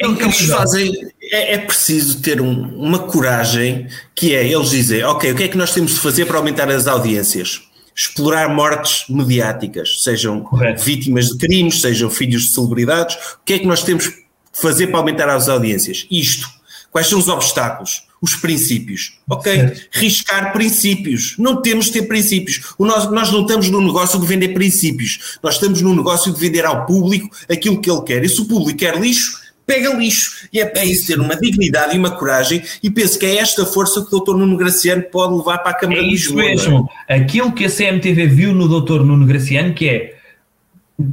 É 0.00 0.06
Então, 0.06 0.26
eles 0.28 0.46
fazem, 0.46 0.92
é, 1.32 1.54
é 1.54 1.58
preciso 1.58 2.22
ter 2.22 2.40
um- 2.40 2.68
uma 2.78 3.00
coragem 3.00 3.88
que 4.14 4.32
é 4.32 4.46
eles 4.46 4.70
dizem, 4.70 5.02
ok, 5.02 5.32
o 5.32 5.34
que 5.34 5.42
é 5.42 5.48
que 5.48 5.56
nós 5.58 5.72
temos 5.74 5.92
de 5.94 5.98
fazer 5.98 6.26
para 6.26 6.36
aumentar 6.38 6.70
as 6.70 6.86
audiências? 6.86 7.62
Explorar 7.96 8.48
mortes 8.48 9.04
mediáticas, 9.08 10.02
sejam 10.04 10.40
Correto. 10.40 10.84
vítimas 10.84 11.26
de 11.26 11.36
crimes, 11.38 11.80
sejam 11.80 12.08
filhos 12.08 12.42
de 12.44 12.52
celebridades. 12.54 13.16
O 13.16 13.44
que 13.44 13.54
é 13.54 13.58
que 13.58 13.66
nós 13.66 13.82
temos 13.82 14.04
de 14.04 14.12
fazer 14.52 14.86
para 14.88 14.98
aumentar 14.98 15.28
as 15.28 15.48
audiências? 15.48 16.06
Isto. 16.08 16.46
Quais 16.92 17.08
são 17.08 17.18
os 17.18 17.26
obstáculos? 17.28 18.04
Os 18.24 18.34
princípios. 18.36 19.18
Ok? 19.28 19.52
Certo. 19.52 19.80
Riscar 19.92 20.52
princípios. 20.52 21.34
Não 21.38 21.60
temos 21.60 21.86
de 21.86 21.92
ter 21.92 22.02
princípios. 22.02 22.74
O 22.78 22.86
nós, 22.86 23.10
nós 23.10 23.30
não 23.30 23.42
estamos 23.42 23.68
no 23.68 23.82
negócio 23.82 24.18
de 24.18 24.26
vender 24.26 24.48
princípios. 24.48 25.38
Nós 25.42 25.54
estamos 25.54 25.82
no 25.82 25.94
negócio 25.94 26.32
de 26.32 26.40
vender 26.40 26.64
ao 26.64 26.86
público 26.86 27.28
aquilo 27.50 27.80
que 27.80 27.90
ele 27.90 28.00
quer. 28.00 28.24
E 28.24 28.28
se 28.28 28.40
o 28.40 28.46
público 28.46 28.78
quer 28.78 28.98
lixo, 28.98 29.38
pega 29.66 29.92
lixo. 29.92 30.48
E 30.50 30.58
é 30.58 30.64
preciso 30.64 31.06
ter 31.06 31.20
uma 31.20 31.36
dignidade 31.36 31.94
e 31.94 31.98
uma 31.98 32.12
coragem, 32.12 32.62
e 32.82 32.90
penso 32.90 33.18
que 33.18 33.26
é 33.26 33.36
esta 33.36 33.66
força 33.66 34.02
que 34.02 34.14
o 34.14 34.20
Dr. 34.20 34.36
Nuno 34.36 34.56
Graciano 34.56 35.02
pode 35.02 35.34
levar 35.34 35.58
para 35.58 35.72
a 35.72 35.74
Câmara 35.74 36.00
é 36.00 36.04
de 36.04 36.10
Lisboa. 36.10 36.44
É 36.44 36.54
isso 36.54 36.70
mesmo. 36.70 36.88
Aquilo 37.06 37.52
que 37.52 37.66
a 37.66 37.70
CMTV 37.70 38.26
viu 38.26 38.54
no 38.54 38.80
Dr. 38.80 39.02
Nuno 39.02 39.26
Graciano, 39.26 39.74
que 39.74 39.86
é 39.86 40.14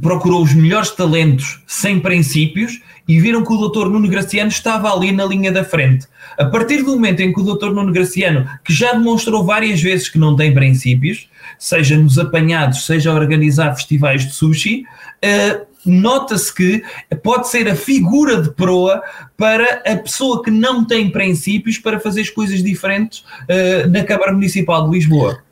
procurou 0.00 0.42
os 0.42 0.54
melhores 0.54 0.90
talentos 0.90 1.60
sem 1.66 1.98
princípios 2.00 2.80
e 3.12 3.20
viram 3.20 3.44
que 3.44 3.52
o 3.52 3.68
Dr. 3.68 3.90
Nuno 3.90 4.08
Graciano 4.08 4.48
estava 4.48 4.90
ali 4.90 5.12
na 5.12 5.26
linha 5.26 5.52
da 5.52 5.62
frente. 5.62 6.06
A 6.38 6.46
partir 6.46 6.78
do 6.78 6.92
momento 6.92 7.20
em 7.20 7.30
que 7.30 7.40
o 7.40 7.44
Dr. 7.44 7.70
Nuno 7.70 7.92
Graciano, 7.92 8.48
que 8.64 8.72
já 8.72 8.94
demonstrou 8.94 9.44
várias 9.44 9.82
vezes 9.82 10.08
que 10.08 10.18
não 10.18 10.34
tem 10.34 10.54
princípios, 10.54 11.28
seja 11.58 11.98
nos 11.98 12.18
apanhados, 12.18 12.86
seja 12.86 13.10
a 13.10 13.14
organizar 13.14 13.74
festivais 13.74 14.24
de 14.24 14.32
sushi, 14.32 14.86
uh, 15.22 15.66
nota-se 15.84 16.54
que 16.54 16.82
pode 17.22 17.48
ser 17.50 17.68
a 17.68 17.76
figura 17.76 18.40
de 18.40 18.50
proa 18.50 19.02
para 19.36 19.82
a 19.84 19.96
pessoa 19.96 20.42
que 20.42 20.50
não 20.50 20.82
tem 20.82 21.10
princípios 21.10 21.76
para 21.76 22.00
fazer 22.00 22.22
as 22.22 22.30
coisas 22.30 22.62
diferentes 22.62 23.18
uh, 23.20 23.90
na 23.90 24.02
Câmara 24.04 24.32
Municipal 24.32 24.88
de 24.88 24.96
Lisboa. 24.96 25.42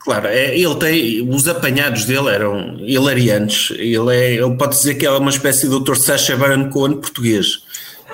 Claro, 0.00 0.28
é, 0.28 0.58
ele 0.58 0.74
tem. 0.76 1.28
Os 1.28 1.46
apanhados 1.46 2.06
dele 2.06 2.30
eram 2.30 2.78
hilariantes. 2.80 3.70
Ele, 3.72 4.16
é, 4.16 4.34
ele 4.34 4.56
pode 4.56 4.74
dizer 4.74 4.94
que 4.94 5.04
é 5.04 5.10
uma 5.10 5.30
espécie 5.30 5.68
de 5.68 5.78
Dr. 5.78 5.94
Sacha 5.94 6.36
Baron 6.36 6.70
Cohen 6.70 6.96
português, 6.96 7.58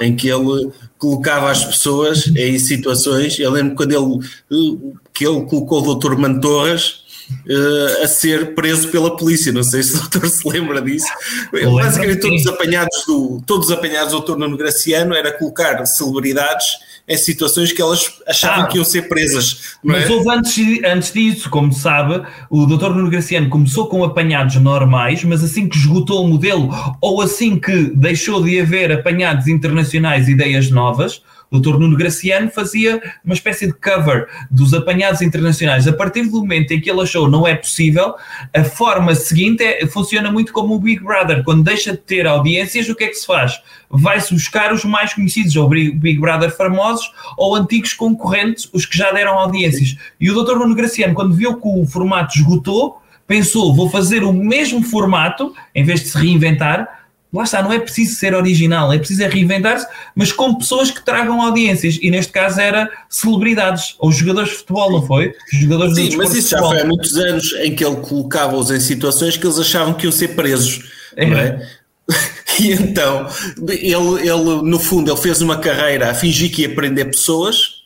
em 0.00 0.14
que 0.14 0.28
ele 0.28 0.72
colocava 0.98 1.48
as 1.48 1.64
pessoas 1.64 2.26
em 2.26 2.58
situações. 2.58 3.38
Eu 3.38 3.52
lembro 3.52 3.76
quando 3.76 3.92
ele, 3.92 4.92
que 5.14 5.24
ele 5.24 5.42
colocou 5.42 5.86
o 5.86 5.94
Dr. 5.94 6.16
Mantorras 6.16 7.04
uh, 7.48 8.02
a 8.02 8.08
ser 8.08 8.56
preso 8.56 8.88
pela 8.88 9.16
polícia. 9.16 9.52
Não 9.52 9.62
sei 9.62 9.84
se 9.84 9.94
o 9.94 10.00
doutor 10.00 10.28
se 10.28 10.48
lembra 10.48 10.82
disso. 10.82 11.06
Basicamente, 11.52 12.20
todos 12.20 12.40
os 12.40 12.46
apanhados 12.48 13.04
do, 13.06 13.42
todos 13.46 13.66
os 13.66 13.72
apanhados 13.72 14.10
do 14.10 14.18
doutor 14.18 14.38
Nuno 14.38 14.56
Graciano 14.56 15.14
era 15.14 15.30
colocar 15.30 15.86
celebridades 15.86 16.66
em 17.08 17.16
situações 17.16 17.72
que 17.72 17.80
elas 17.80 18.20
achavam 18.26 18.64
ah, 18.64 18.66
que 18.66 18.76
iam 18.76 18.84
ser 18.84 19.02
presas. 19.08 19.76
Mas 19.82 20.08
é? 20.08 20.12
houve 20.12 20.28
antes, 20.30 20.84
antes 20.84 21.12
disso, 21.12 21.48
como 21.48 21.72
sabe, 21.72 22.26
o 22.50 22.66
Dr. 22.66 22.90
Nuno 22.90 23.10
Graciano 23.10 23.48
começou 23.48 23.86
com 23.86 24.02
apanhados 24.02 24.56
normais, 24.56 25.22
mas 25.22 25.44
assim 25.44 25.68
que 25.68 25.76
esgotou 25.76 26.24
o 26.24 26.28
modelo, 26.28 26.68
ou 27.00 27.22
assim 27.22 27.58
que 27.58 27.90
deixou 27.94 28.42
de 28.42 28.58
haver 28.60 28.90
apanhados 28.90 29.46
internacionais, 29.46 30.28
ideias 30.28 30.70
novas, 30.70 31.22
o 31.50 31.60
Dr. 31.60 31.78
Nuno 31.78 31.96
Graciano 31.96 32.50
fazia 32.50 33.00
uma 33.24 33.34
espécie 33.34 33.66
de 33.66 33.72
cover 33.72 34.26
dos 34.50 34.74
apanhados 34.74 35.22
internacionais. 35.22 35.86
A 35.86 35.92
partir 35.92 36.22
do 36.22 36.40
momento 36.40 36.72
em 36.72 36.80
que 36.80 36.90
ele 36.90 37.00
achou 37.00 37.30
não 37.30 37.46
é 37.46 37.54
possível, 37.54 38.14
a 38.54 38.64
forma 38.64 39.14
seguinte 39.14 39.62
é, 39.62 39.86
funciona 39.86 40.30
muito 40.30 40.52
como 40.52 40.74
o 40.74 40.78
Big 40.78 41.02
Brother. 41.02 41.44
Quando 41.44 41.62
deixa 41.62 41.92
de 41.92 41.98
ter 41.98 42.26
audiências, 42.26 42.88
o 42.88 42.94
que 42.94 43.04
é 43.04 43.08
que 43.08 43.14
se 43.14 43.26
faz? 43.26 43.60
Vai-se 43.88 44.34
buscar 44.34 44.72
os 44.72 44.84
mais 44.84 45.14
conhecidos, 45.14 45.54
ou 45.56 45.68
Big 45.68 46.18
Brother 46.18 46.54
famosos, 46.54 47.10
ou 47.36 47.54
antigos 47.54 47.92
concorrentes, 47.92 48.68
os 48.72 48.84
que 48.84 48.98
já 48.98 49.12
deram 49.12 49.38
audiências. 49.38 49.96
E 50.20 50.30
o 50.30 50.44
Dr. 50.44 50.56
Nuno 50.56 50.74
Graciano, 50.74 51.14
quando 51.14 51.34
viu 51.34 51.60
que 51.60 51.68
o 51.68 51.86
formato 51.86 52.36
esgotou, 52.36 53.00
pensou, 53.26 53.74
vou 53.74 53.88
fazer 53.88 54.22
o 54.22 54.32
mesmo 54.32 54.82
formato, 54.82 55.54
em 55.74 55.84
vez 55.84 56.00
de 56.00 56.08
se 56.08 56.18
reinventar, 56.18 56.95
lá 57.32 57.44
está, 57.44 57.62
não 57.62 57.72
é 57.72 57.78
preciso 57.78 58.16
ser 58.16 58.34
original, 58.34 58.92
é 58.92 58.98
preciso 58.98 59.22
é 59.22 59.28
reinventar-se, 59.28 59.86
mas 60.14 60.32
com 60.32 60.54
pessoas 60.54 60.90
que 60.90 61.04
tragam 61.04 61.40
audiências. 61.42 61.98
E 62.00 62.10
neste 62.10 62.32
caso 62.32 62.60
era 62.60 62.90
celebridades, 63.08 63.94
ou 63.98 64.10
jogadores 64.10 64.50
de 64.50 64.56
futebol, 64.56 64.90
não 64.92 65.06
foi? 65.06 65.34
Jogadores 65.52 65.94
Sim, 65.94 66.16
mas 66.16 66.34
isso 66.34 66.50
já 66.50 66.58
foi 66.58 66.80
há 66.80 66.84
muitos 66.84 67.16
anos 67.16 67.52
em 67.60 67.74
que 67.74 67.84
ele 67.84 67.96
colocava-os 67.96 68.70
em 68.70 68.80
situações 68.80 69.36
que 69.36 69.46
eles 69.46 69.58
achavam 69.58 69.94
que 69.94 70.06
iam 70.06 70.12
ser 70.12 70.28
presos. 70.28 70.90
É. 71.16 71.26
Não 71.26 71.38
é? 71.38 71.68
E 72.58 72.72
então, 72.72 73.28
ele, 73.68 74.26
ele, 74.26 74.62
no 74.62 74.78
fundo, 74.78 75.10
ele 75.10 75.20
fez 75.20 75.42
uma 75.42 75.58
carreira 75.58 76.10
a 76.10 76.14
fingir 76.14 76.50
que 76.50 76.62
ia 76.62 76.74
prender 76.74 77.10
pessoas 77.10 77.82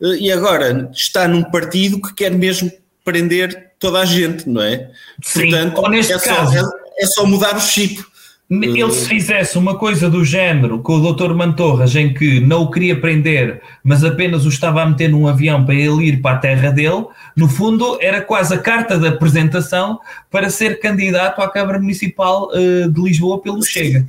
eh, 0.00 0.16
e 0.20 0.30
agora 0.30 0.88
está 0.92 1.26
num 1.26 1.42
partido 1.42 2.00
que 2.00 2.14
quer 2.14 2.30
mesmo 2.30 2.70
prender 3.04 3.72
toda 3.80 3.98
a 3.98 4.04
gente, 4.04 4.48
não 4.48 4.62
é? 4.62 4.90
Sim, 5.22 5.40
Portanto, 5.40 5.78
ou 5.78 5.90
neste 5.90 6.12
é, 6.12 6.18
caso, 6.20 6.52
só, 6.52 6.58
é, 6.58 7.02
é 7.02 7.06
só 7.06 7.26
mudar 7.26 7.56
o 7.56 7.60
chip. 7.60 8.04
Ele 8.60 8.92
se 8.92 9.08
fizesse 9.08 9.56
uma 9.56 9.78
coisa 9.78 10.10
do 10.10 10.22
género 10.22 10.80
com 10.80 10.96
o 10.96 11.12
Dr. 11.12 11.32
Mantorras, 11.32 11.96
em 11.96 12.12
que 12.12 12.38
não 12.38 12.62
o 12.62 12.70
queria 12.70 13.00
prender, 13.00 13.62
mas 13.82 14.04
apenas 14.04 14.44
o 14.44 14.50
estava 14.50 14.82
a 14.82 14.86
meter 14.86 15.08
num 15.08 15.26
avião 15.26 15.64
para 15.64 15.74
ele 15.74 16.08
ir 16.08 16.20
para 16.20 16.36
a 16.36 16.38
terra 16.38 16.70
dele, 16.70 17.06
no 17.34 17.48
fundo 17.48 17.96
era 18.00 18.20
quase 18.20 18.52
a 18.52 18.58
carta 18.58 18.98
de 18.98 19.06
apresentação 19.08 19.98
para 20.30 20.50
ser 20.50 20.80
candidato 20.80 21.40
à 21.40 21.48
Câmara 21.48 21.78
Municipal 21.78 22.50
uh, 22.50 22.90
de 22.90 23.00
Lisboa 23.00 23.40
pelo 23.40 23.62
Chega. 23.62 24.06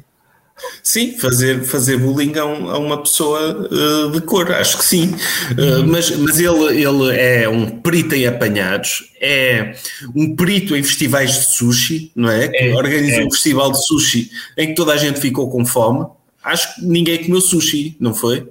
Sim, 0.82 1.18
fazer, 1.18 1.64
fazer 1.64 1.98
bullying 1.98 2.38
a, 2.38 2.46
um, 2.46 2.70
a 2.70 2.78
uma 2.78 3.02
pessoa 3.02 3.68
uh, 3.72 4.12
de 4.12 4.22
cor, 4.22 4.52
acho 4.52 4.78
que 4.78 4.86
sim. 4.86 5.08
Uh, 5.52 5.86
mas 5.88 6.12
mas 6.12 6.40
ele, 6.40 6.84
ele 6.84 7.18
é 7.18 7.50
um 7.50 7.80
perito 7.80 8.16
em 8.16 8.28
apanhados, 8.28 9.12
é 9.20 9.76
um 10.16 10.36
perito 10.36 10.76
em 10.76 10.84
festivais 10.84 11.34
de 11.34 11.56
sushi, 11.56 12.12
não 12.16 12.30
é? 12.30 12.48
Que 12.48 12.58
é, 12.66 12.76
organizou 12.76 13.22
é. 13.22 13.26
um 13.26 13.32
festival 13.32 13.72
de 13.72 13.86
sushi 13.86 14.30
em 14.58 14.68
que 14.68 14.76
toda 14.76 14.94
a 14.94 14.98
gente 14.98 15.20
ficou 15.20 15.50
com 15.50 15.66
fome. 15.66 16.06
Acho 16.44 16.76
que 16.76 16.86
ninguém 16.86 17.24
comeu 17.24 17.42
sushi, 17.42 17.96
não 18.00 18.14
foi? 18.14 18.48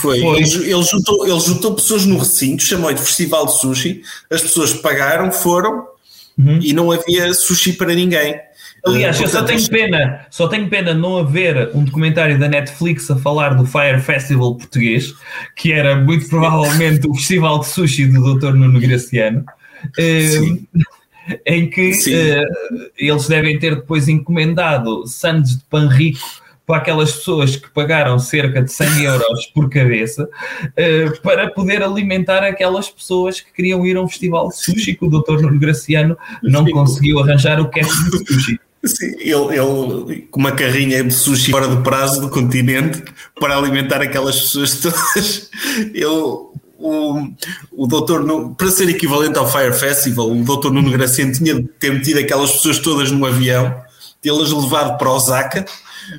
Foi. 0.00 0.20
foi. 0.20 0.38
Ele, 0.40 0.72
ele, 0.72 0.82
juntou, 0.82 1.26
ele 1.26 1.40
juntou 1.40 1.74
pessoas 1.74 2.06
no 2.06 2.18
recinto, 2.18 2.62
chamou-lhe 2.62 2.96
de 2.96 3.02
Festival 3.02 3.46
de 3.46 3.58
Sushi. 3.58 4.02
As 4.30 4.42
pessoas 4.42 4.72
pagaram, 4.72 5.32
foram 5.32 5.86
uhum. 6.38 6.60
e 6.62 6.72
não 6.72 6.90
havia 6.90 7.32
sushi 7.34 7.72
para 7.72 7.94
ninguém. 7.94 8.38
Aliás, 8.86 9.18
eu 9.18 9.28
só 9.28 9.42
tenho 9.42 9.66
pena, 9.70 10.26
só 10.30 10.46
tenho 10.46 10.68
pena 10.68 10.92
não 10.92 11.16
haver 11.16 11.70
um 11.74 11.84
documentário 11.84 12.38
da 12.38 12.48
Netflix 12.48 13.10
a 13.10 13.16
falar 13.16 13.54
do 13.54 13.64
Fire 13.64 14.00
Festival 14.00 14.56
português, 14.56 15.14
que 15.56 15.72
era 15.72 15.96
muito 15.96 16.28
provavelmente 16.28 17.08
o 17.08 17.14
festival 17.14 17.60
de 17.60 17.66
sushi 17.68 18.06
do 18.06 18.34
Dr. 18.34 18.52
Nuno 18.52 18.78
Graciano. 18.78 19.44
Sim. 19.98 20.66
em 21.46 21.68
que 21.68 21.90
uh, 21.90 22.90
eles 22.96 23.28
devem 23.28 23.58
ter 23.58 23.76
depois 23.76 24.08
encomendado 24.08 25.06
sandes 25.06 25.56
de 25.56 25.64
pan 25.64 25.88
rico 25.88 26.20
para 26.66 26.78
aquelas 26.78 27.12
pessoas 27.12 27.56
que 27.56 27.68
pagaram 27.70 28.18
cerca 28.18 28.62
de 28.62 28.72
100 28.72 29.02
euros 29.04 29.46
por 29.46 29.68
cabeça 29.68 30.24
uh, 30.24 31.20
para 31.22 31.50
poder 31.50 31.82
alimentar 31.82 32.42
aquelas 32.42 32.88
pessoas 32.88 33.40
que 33.40 33.52
queriam 33.52 33.84
ir 33.86 33.96
a 33.96 34.02
um 34.02 34.08
festival 34.08 34.48
de 34.48 34.56
sushi 34.56 34.94
que 34.94 35.04
o 35.04 35.08
Dr. 35.08 35.42
Nuno 35.42 35.58
Graciano 35.58 36.16
não 36.42 36.64
conseguiu 36.66 37.18
arranjar 37.20 37.60
o 37.60 37.66
catering 37.66 38.10
de 38.10 38.32
sushi. 38.32 38.60
Sim, 38.84 39.14
ele, 39.18 39.56
ele 39.56 40.28
com 40.30 40.40
uma 40.40 40.52
carrinha 40.52 41.02
de 41.02 41.14
sushi 41.14 41.50
fora 41.50 41.66
do 41.66 41.82
prazo 41.82 42.20
do 42.20 42.28
continente 42.28 43.02
para 43.40 43.56
alimentar 43.56 44.02
aquelas 44.02 44.40
pessoas 44.40 44.76
todas. 44.80 45.50
Ele, 45.92 46.04
o, 46.04 47.32
o 47.72 47.86
doutor, 47.86 48.54
para 48.56 48.70
ser 48.70 48.88
equivalente 48.90 49.38
ao 49.38 49.50
Fire 49.50 49.72
Festival, 49.72 50.30
o 50.30 50.44
doutor 50.44 50.70
Nuno 50.72 50.90
Graciano 50.90 51.32
tinha 51.32 51.54
de 51.54 51.62
ter 51.62 51.90
metido 51.90 52.20
aquelas 52.20 52.52
pessoas 52.52 52.78
todas 52.78 53.10
no 53.10 53.24
avião, 53.24 53.74
tê-las 54.20 54.52
levado 54.52 54.98
para 54.98 55.10
Osaka. 55.10 55.64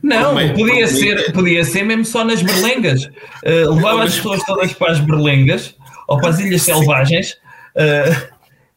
Não, 0.02 0.34
podia, 0.56 0.88
ser, 0.88 1.32
podia 1.34 1.64
ser 1.64 1.84
mesmo 1.84 2.04
só 2.04 2.24
nas 2.24 2.42
berlengas. 2.42 3.06
Uh, 3.06 3.76
levava 3.76 4.06
as 4.06 4.16
pessoas 4.16 4.44
todas 4.44 4.74
para 4.74 4.94
as 4.94 5.00
berlengas 5.00 5.76
ou 6.08 6.18
para 6.18 6.30
as 6.30 6.40
ilhas 6.40 6.64
selvagens. 6.64 7.38
Uh, 7.76 8.35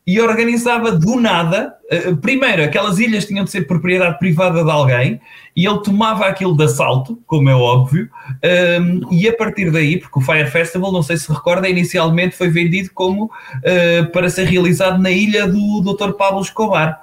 e 0.09 0.19
organizava 0.23 0.91
do 0.91 1.21
nada. 1.21 1.75
Uh, 1.93 2.17
primeiro, 2.17 2.65
aquelas 2.65 2.99
ilhas 2.99 3.27
tinham 3.27 3.45
de 3.45 3.51
ser 3.51 3.67
propriedade 3.67 4.19
privada 4.19 4.65
de 4.65 4.71
alguém 4.71 5.21
e 5.55 5.67
ele 5.67 5.83
tomava 5.83 6.25
aquilo 6.25 6.57
de 6.57 6.65
assalto, 6.65 7.21
como 7.27 7.51
é 7.51 7.55
óbvio, 7.55 8.09
ehm, 8.43 9.01
e 9.11 9.29
a 9.29 9.37
partir 9.37 9.71
daí, 9.71 9.99
porque 9.99 10.19
o 10.19 10.23
Fire 10.23 10.49
Festival, 10.51 10.93
não 10.93 11.03
sei 11.03 11.19
se 11.19 11.31
recorda, 11.31 11.69
inicialmente 11.69 12.37
foi 12.37 12.49
vendido 12.49 12.91
como 12.95 13.25
uh, 13.25 14.11
para 14.11 14.31
ser 14.31 14.45
realizado 14.45 14.99
na 14.99 15.11
ilha 15.11 15.47
do 15.47 15.83
Dr. 15.83 16.13
Pablo 16.13 16.41
Escobar. 16.41 17.03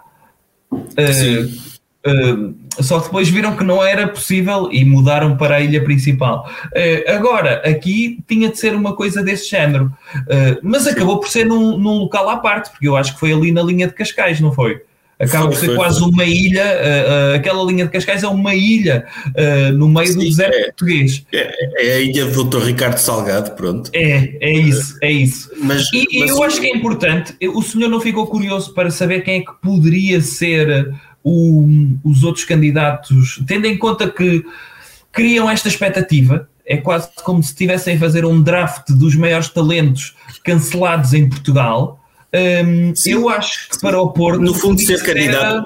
Sim 0.97 1.74
Uh, 2.05 2.53
só 2.83 2.99
depois 2.99 3.27
viram 3.29 3.55
que 3.55 3.63
não 3.63 3.83
era 3.83 4.07
possível 4.07 4.69
e 4.71 4.85
mudaram 4.85 5.35
para 5.35 5.55
a 5.55 5.61
ilha 5.61 5.83
principal. 5.83 6.47
Uh, 6.67 7.11
agora, 7.11 7.63
aqui 7.65 8.19
tinha 8.27 8.49
de 8.49 8.59
ser 8.59 8.75
uma 8.75 8.95
coisa 8.95 9.23
desse 9.23 9.49
género, 9.49 9.85
uh, 9.85 10.59
mas 10.61 10.85
acabou 10.85 11.19
por 11.19 11.27
ser 11.29 11.45
num, 11.45 11.77
num, 11.77 11.97
local 11.97 12.29
à 12.29 12.37
parte, 12.37 12.69
porque 12.69 12.87
eu 12.87 12.95
acho 12.95 13.13
que 13.13 13.19
foi 13.19 13.33
ali 13.33 13.51
na 13.51 13.63
linha 13.63 13.87
de 13.87 13.93
Cascais, 13.93 14.39
não 14.39 14.51
foi? 14.51 14.81
Acaba 15.17 15.47
por 15.47 15.55
ser 15.55 15.67
foi, 15.67 15.75
quase 15.77 15.99
foi. 15.99 16.09
uma 16.09 16.25
ilha, 16.25 16.65
aquela 17.33 17.63
linha 17.63 17.85
de 17.85 17.91
Cascais 17.91 18.21
é 18.21 18.27
uma 18.27 18.53
ilha 18.53 19.05
no 19.73 19.87
meio 19.87 20.07
Sim, 20.07 20.15
do 20.15 20.25
deserto 20.25 20.53
é, 20.53 20.63
português. 20.65 21.25
É, 21.31 21.87
é, 21.87 21.95
a 21.95 21.99
ilha 22.01 22.25
do 22.25 22.43
Dr. 22.43 22.65
Ricardo 22.65 22.97
Salgado, 22.97 23.51
pronto. 23.51 23.89
É, 23.93 24.35
é 24.41 24.51
isso, 24.51 24.97
é 25.01 25.09
isso. 25.09 25.49
Mas, 25.57 25.85
e, 25.93 26.19
mas 26.19 26.31
eu 26.31 26.43
acho 26.43 26.59
que 26.59 26.67
é 26.67 26.75
importante, 26.75 27.33
o 27.41 27.61
senhor 27.61 27.87
não 27.87 28.01
ficou 28.01 28.27
curioso 28.27 28.73
para 28.73 28.91
saber 28.91 29.21
quem 29.21 29.39
é 29.39 29.39
que 29.39 29.53
poderia 29.61 30.19
ser 30.19 30.93
o, 31.25 31.67
os 32.03 32.23
outros 32.23 32.45
candidatos, 32.45 33.41
tendo 33.47 33.65
em 33.65 33.75
conta 33.75 34.07
que 34.07 34.45
criam 35.11 35.49
esta 35.49 35.67
expectativa 35.67 36.47
é 36.63 36.77
quase 36.77 37.09
como 37.23 37.41
se 37.41 37.49
estivessem 37.49 37.95
a 37.95 37.99
fazer 37.99 38.25
um 38.25 38.41
draft 38.41 38.91
dos 38.91 39.15
maiores 39.15 39.49
talentos 39.49 40.15
cancelados 40.43 41.13
em 41.13 41.27
Portugal. 41.27 41.99
Um, 42.33 42.93
eu 43.05 43.29
acho 43.29 43.69
que 43.69 43.79
para 43.79 43.99
o 43.99 44.11
Porto. 44.11 44.41
No 44.41 44.53
fundo, 44.53 44.79
ser, 44.81 45.01
candidato, 45.01 45.65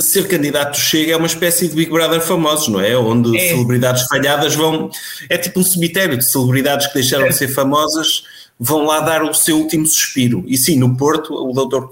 ser 0.00 0.26
candidato 0.26 0.78
chega 0.78 1.12
é 1.12 1.16
uma 1.16 1.26
espécie 1.26 1.68
de 1.68 1.74
Big 1.74 1.90
Brother 1.90 2.20
famosos, 2.20 2.68
não 2.68 2.80
é? 2.80 2.96
Onde 2.96 3.36
é. 3.36 3.50
celebridades 3.50 4.04
falhadas 4.06 4.54
vão. 4.54 4.90
É 5.28 5.36
tipo 5.36 5.60
um 5.60 5.64
cemitério 5.64 6.16
de 6.16 6.24
celebridades 6.24 6.86
que 6.86 6.94
deixaram 6.94 7.26
é. 7.26 7.28
de 7.28 7.36
ser 7.36 7.48
famosas 7.48 8.24
vão 8.58 8.84
lá 8.84 9.00
dar 9.00 9.22
o 9.22 9.32
seu 9.32 9.58
último 9.58 9.86
suspiro. 9.86 10.44
E 10.46 10.56
sim, 10.56 10.78
no 10.78 10.96
Porto, 10.96 11.34
o 11.34 11.52
doutor 11.52 11.90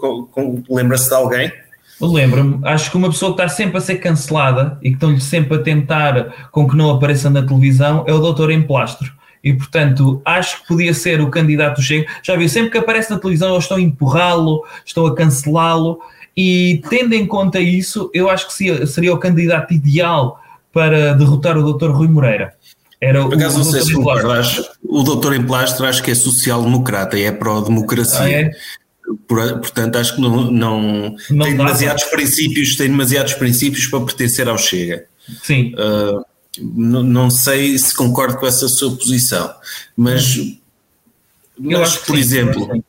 lembra-se 0.68 1.08
de 1.08 1.14
alguém? 1.14 1.52
Lembro-me, 2.00 2.60
acho 2.62 2.90
que 2.90 2.96
uma 2.96 3.08
pessoa 3.08 3.34
que 3.34 3.42
está 3.42 3.48
sempre 3.48 3.78
a 3.78 3.80
ser 3.80 3.96
cancelada 3.96 4.78
e 4.82 4.90
que 4.90 4.94
estão-lhe 4.94 5.20
sempre 5.20 5.56
a 5.56 5.62
tentar 5.62 6.48
com 6.52 6.68
que 6.68 6.76
não 6.76 6.90
apareça 6.90 7.28
na 7.28 7.42
televisão 7.42 8.04
é 8.06 8.12
o 8.12 8.18
doutor 8.18 8.50
Emplastro. 8.50 9.12
E 9.42 9.52
portanto, 9.52 10.20
acho 10.24 10.60
que 10.60 10.68
podia 10.68 10.94
ser 10.94 11.20
o 11.20 11.30
candidato 11.30 11.80
Chega. 11.80 12.06
Já 12.22 12.36
viu, 12.36 12.48
sempre 12.48 12.70
que 12.70 12.78
aparece 12.78 13.10
na 13.10 13.18
televisão, 13.18 13.50
eles 13.50 13.64
estão 13.64 13.76
a 13.76 13.80
empurrá-lo, 13.80 14.64
estão 14.84 15.06
a 15.06 15.14
cancelá-lo. 15.14 16.00
E 16.36 16.82
tendo 16.88 17.14
em 17.14 17.26
conta 17.26 17.58
isso, 17.58 18.10
eu 18.14 18.30
acho 18.30 18.48
que 18.48 18.86
seria 18.86 19.12
o 19.12 19.18
candidato 19.18 19.74
ideal 19.74 20.40
para 20.72 21.14
derrotar 21.14 21.56
o 21.56 21.62
doutor 21.62 21.90
Rui 21.90 22.08
Moreira. 22.08 22.54
Era 23.00 23.22
Por 23.22 23.34
acaso, 23.34 23.56
o, 23.56 23.64
não 23.64 23.64
sei 23.64 23.80
se 23.80 23.94
concordas, 23.94 24.70
o 24.84 25.02
doutor 25.02 25.34
Emplastro 25.34 25.86
acho 25.86 26.02
que 26.02 26.10
é 26.10 26.14
social-democrata 26.14 27.16
e 27.16 27.22
é 27.22 27.32
pró-democracia. 27.32 28.20
Ah, 28.20 28.30
é? 28.30 28.50
Portanto, 29.26 29.96
acho 29.96 30.14
que 30.14 30.20
não, 30.20 30.50
não, 30.50 31.16
não 31.30 31.46
tem 31.46 31.56
demasiados 31.56 32.04
princípios, 32.04 32.76
tem 32.76 32.88
demasiados 32.88 33.34
princípios 33.34 33.86
para 33.86 34.04
pertencer 34.04 34.48
ao 34.48 34.58
Chega. 34.58 35.06
Sim. 35.42 35.74
Uh, 35.74 36.24
não, 36.60 37.02
não 37.02 37.30
sei 37.30 37.78
se 37.78 37.94
concordo 37.94 38.38
com 38.38 38.46
essa 38.46 38.68
sua 38.68 38.96
posição, 38.96 39.52
mas, 39.96 40.36
mas 41.58 41.96
por 41.96 42.16
sim, 42.16 42.20
exemplo, 42.20 42.84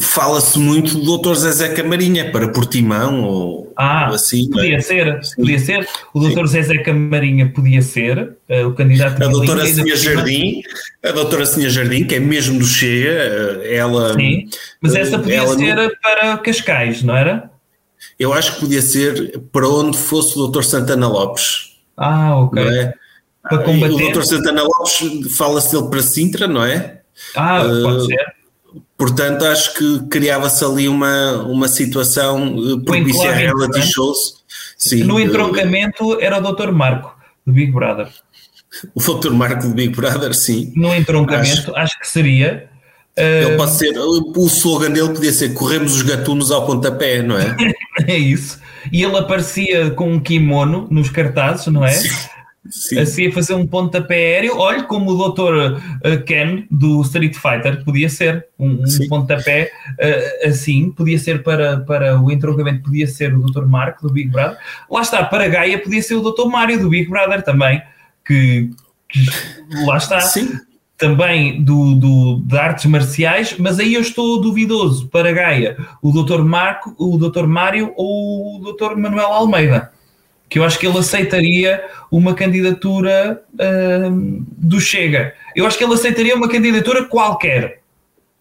fala-se 0.00 0.58
muito 0.58 0.98
do 0.98 1.18
Dr. 1.18 1.34
Zezé 1.34 1.68
Camarinha 1.68 2.32
para 2.32 2.48
Portimão 2.48 3.22
ou, 3.22 3.72
ah, 3.76 4.06
ou 4.08 4.14
assim. 4.14 4.48
É? 4.50 4.52
Podia 4.52 4.80
ser, 4.80 5.20
podia 5.36 5.58
ser. 5.58 5.88
O 6.12 6.20
Dr. 6.20 6.46
Zezé 6.46 6.78
Camarinha 6.78 7.50
podia 7.50 7.82
ser 7.82 8.36
uh, 8.48 8.66
o 8.66 8.74
candidato 8.74 9.22
A 9.22 9.28
doutora 9.28 9.66
Sinha 9.66 9.96
Jardim, 9.96 10.62
a 11.04 11.12
doutora 11.12 11.46
Sinha 11.46 11.70
Jardim, 11.70 12.04
que 12.04 12.16
é 12.16 12.20
mesmo 12.20 12.58
do 12.58 12.64
Chega, 12.64 13.10
eh, 13.10 13.76
ela. 13.76 14.14
Sim, 14.14 14.48
mas 14.80 14.94
essa 14.94 15.18
podia 15.18 15.36
ela, 15.36 15.56
ser 15.56 15.98
para 16.02 16.38
Cascais, 16.38 17.02
não 17.02 17.16
era? 17.16 17.50
Eu 18.18 18.32
acho 18.32 18.54
que 18.54 18.60
podia 18.60 18.82
ser 18.82 19.40
para 19.52 19.68
onde 19.68 19.96
fosse 19.96 20.38
o 20.38 20.48
Dr. 20.48 20.62
Santana 20.62 21.08
Lopes. 21.08 21.76
Ah, 21.96 22.36
ok. 22.40 22.62
É? 22.62 22.92
Para 23.42 23.58
combater. 23.58 23.94
O 23.94 24.12
Dr. 24.12 24.22
Santana 24.22 24.62
Lopes 24.62 25.36
fala-se 25.36 25.72
dele 25.72 25.88
para 25.90 26.02
Sintra, 26.02 26.48
não 26.48 26.64
é? 26.64 27.00
Ah, 27.36 27.62
uh, 27.64 27.82
pode 27.82 28.06
ser. 28.06 28.43
Portanto, 28.96 29.44
acho 29.44 29.74
que 29.74 30.06
criava-se 30.08 30.64
ali 30.64 30.88
uma, 30.88 31.42
uma 31.42 31.68
situação 31.68 32.56
eh, 32.56 32.84
propícia 32.84 33.30
a 33.30 33.34
reality 33.34 33.82
shows. 33.82 34.44
Sim, 34.78 35.04
no 35.04 35.18
entroncamento 35.18 36.20
era 36.20 36.38
o 36.38 36.52
Dr. 36.52 36.70
Marco, 36.70 37.16
do 37.44 37.52
Big 37.52 37.72
Brother. 37.72 38.08
O 38.94 39.00
Dr. 39.00 39.30
Marco 39.30 39.68
do 39.68 39.74
Big 39.74 39.94
Brother, 39.94 40.34
sim. 40.34 40.72
No 40.76 40.94
entroncamento, 40.94 41.70
acho, 41.70 41.76
acho 41.76 42.00
que 42.00 42.08
seria. 42.08 42.68
Ele 43.16 43.54
uh, 43.54 43.56
pode 43.56 43.72
ser, 43.72 43.96
o 43.96 44.46
slogan 44.46 44.90
dele 44.90 45.14
podia 45.14 45.32
ser 45.32 45.54
corremos 45.54 45.94
os 45.94 46.02
gatunos 46.02 46.50
ao 46.50 46.66
pontapé, 46.66 47.22
não 47.22 47.38
é? 47.38 47.56
é 48.06 48.16
isso. 48.16 48.60
E 48.92 49.02
ele 49.02 49.16
aparecia 49.16 49.90
com 49.90 50.12
um 50.12 50.20
kimono 50.20 50.88
nos 50.90 51.10
cartazes, 51.10 51.66
não 51.68 51.84
é? 51.84 51.92
Sim. 51.92 52.10
Sim. 52.70 52.98
assim 52.98 53.30
fazer 53.30 53.54
um 53.54 53.66
pontapé 53.66 54.14
aéreo. 54.14 54.56
Olhe 54.58 54.84
como 54.84 55.10
o 55.10 55.30
Dr. 55.30 55.80
Eh, 56.02 56.16
Ken 56.18 56.66
do 56.70 57.02
Street 57.02 57.34
Fighter 57.34 57.84
podia 57.84 58.08
ser 58.08 58.46
um, 58.58 58.82
um 58.82 59.08
pontapé 59.08 59.70
uh, 59.90 60.48
assim, 60.48 60.90
podia 60.90 61.18
ser 61.18 61.42
para, 61.42 61.80
para 61.80 62.20
o 62.20 62.30
entroncamento, 62.30 62.82
podia 62.82 63.06
ser 63.06 63.34
o 63.34 63.42
Dr. 63.42 63.66
Marco 63.66 64.06
do 64.06 64.12
Big 64.12 64.30
Brother. 64.30 64.56
Lá 64.90 65.02
está, 65.02 65.24
para 65.24 65.48
Gaia 65.48 65.78
podia 65.78 66.02
ser 66.02 66.14
o 66.14 66.22
Dr. 66.22 66.46
Mário 66.46 66.80
do 66.80 66.88
Big 66.88 67.08
Brother 67.08 67.42
também, 67.42 67.82
que, 68.24 68.70
que 69.08 69.20
lá 69.84 69.96
está. 69.96 70.20
Sim. 70.20 70.58
Também 70.96 71.60
do, 71.62 71.96
do, 71.96 72.42
de 72.46 72.56
artes 72.56 72.86
marciais, 72.86 73.56
mas 73.58 73.80
aí 73.80 73.94
eu 73.94 74.00
estou 74.00 74.40
duvidoso 74.40 75.08
para 75.08 75.32
Gaia, 75.32 75.76
o 76.00 76.12
Dr. 76.12 76.42
Marco, 76.42 76.94
o 76.96 77.18
Dr. 77.18 77.46
Mário 77.46 77.92
ou 77.96 78.56
o 78.56 78.72
Dr. 78.72 78.96
Manuel 78.96 79.26
Almeida 79.26 79.92
que 80.54 80.60
eu 80.60 80.62
acho 80.62 80.78
que 80.78 80.86
ele 80.86 80.96
aceitaria 80.96 81.84
uma 82.12 82.32
candidatura 82.32 83.42
uh, 83.54 84.46
do 84.56 84.80
Chega. 84.80 85.34
Eu 85.56 85.66
acho 85.66 85.76
que 85.76 85.82
ele 85.82 85.94
aceitaria 85.94 86.32
uma 86.36 86.48
candidatura 86.48 87.06
qualquer, 87.06 87.80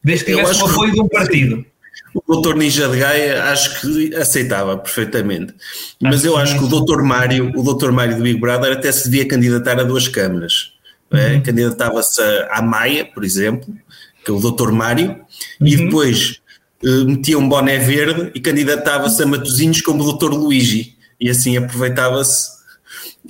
desde 0.04 0.26
que 0.26 0.32
tivesse 0.36 0.62
o 0.62 0.68
apoio 0.68 0.92
que, 0.92 0.98
de 0.98 1.02
um 1.02 1.08
partido. 1.08 1.66
O 2.14 2.22
doutor 2.28 2.56
Ninja 2.56 2.88
de 2.88 3.00
Gaia 3.00 3.46
acho 3.46 3.82
que 3.82 4.14
aceitava 4.14 4.78
perfeitamente. 4.78 5.56
Mas 6.00 6.18
acho 6.18 6.28
eu 6.28 6.38
acho 6.38 6.60
que 6.60 6.66
o 6.66 6.68
doutor 6.68 7.02
Mário, 7.02 7.52
o 7.56 7.64
doutor 7.64 7.92
Mário 7.92 8.16
do 8.16 8.22
Big 8.22 8.40
Brother 8.40 8.74
até 8.74 8.92
se 8.92 9.10
devia 9.10 9.28
candidatar 9.28 9.80
a 9.80 9.84
duas 9.84 10.08
câmaras. 10.08 10.74
É? 11.12 11.16
Uhum. 11.16 11.36
É? 11.38 11.40
Candidatava-se 11.40 12.22
à 12.52 12.62
Maia, 12.62 13.06
por 13.06 13.24
exemplo, 13.24 13.76
que 14.24 14.30
é 14.30 14.34
o 14.36 14.40
doutor 14.40 14.72
Mário, 14.72 15.20
uhum. 15.60 15.68
e 15.68 15.78
depois 15.78 16.42
uh, 16.84 17.06
metia 17.06 17.40
um 17.40 17.50
boné 17.50 17.80
verde 17.80 18.30
e 18.36 18.40
candidatava-se 18.40 19.24
a 19.24 19.26
Matozinhos 19.26 19.82
como 19.82 20.04
o 20.04 20.06
doutor 20.06 20.32
Luigi 20.32 20.93
e 21.24 21.30
assim 21.30 21.56
aproveitava-se 21.56 22.52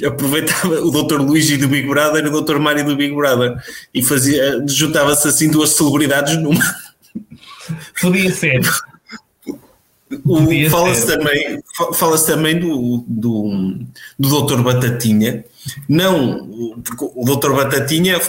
aproveitava 0.04 0.82
o 0.82 0.90
Dr. 0.90 1.22
Luigi 1.22 1.58
do 1.58 1.68
Big 1.68 1.88
Brother 1.88 2.26
e 2.26 2.28
o 2.28 2.42
Dr. 2.42 2.58
Mário 2.58 2.84
do 2.84 2.96
Big 2.96 3.14
Brother 3.14 3.56
e 3.94 4.02
fazia 4.02 4.64
juntava-se 4.68 5.28
assim 5.28 5.52
duas 5.52 5.70
celebridades 5.70 6.42
numa 6.42 6.64
podia 8.02 8.32
ser 8.34 8.62
fala-se 10.72 11.06
também 11.06 11.64
fala-se 11.94 12.26
também 12.26 12.60
do, 12.60 13.06
do, 13.08 13.78
do 14.18 14.42
Dr. 14.42 14.64
Batatinha 14.64 15.46
não 15.88 16.74
porque 16.84 17.12
o 17.16 17.24
Dr. 17.24 17.54
Batatinha 17.54 18.20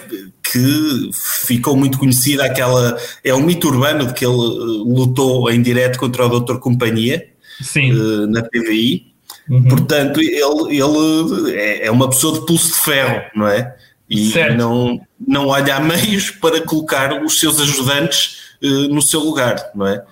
que 0.42 1.10
ficou 1.46 1.74
muito 1.74 1.98
conhecido 1.98 2.42
aquela 2.42 2.98
é 3.24 3.34
um 3.34 3.40
mito 3.42 3.66
urbano 3.68 4.06
de 4.06 4.12
que 4.12 4.26
ele 4.26 4.36
lutou 4.36 5.50
em 5.50 5.62
direto 5.62 5.98
contra 5.98 6.26
o 6.26 6.40
Dr. 6.40 6.58
Companhia 6.58 7.26
Sim. 7.62 7.90
Eh, 7.92 8.26
na 8.26 8.42
TVI 8.42 9.13
Uhum. 9.48 9.64
Portanto, 9.64 10.20
ele, 10.20 10.80
ele 10.80 11.56
é, 11.56 11.86
é 11.86 11.90
uma 11.90 12.08
pessoa 12.08 12.38
de 12.38 12.46
pulso 12.46 12.68
de 12.68 12.78
ferro, 12.78 13.22
não 13.34 13.46
é? 13.46 13.74
E 14.08 14.32
não, 14.56 15.00
não 15.26 15.48
olha 15.48 15.76
a 15.76 15.80
meios 15.80 16.30
para 16.30 16.60
colocar 16.60 17.22
os 17.22 17.38
seus 17.38 17.60
ajudantes 17.60 18.54
uh, 18.62 18.88
no 18.94 19.00
seu 19.00 19.20
lugar, 19.20 19.56
não 19.74 19.86
é? 19.86 20.02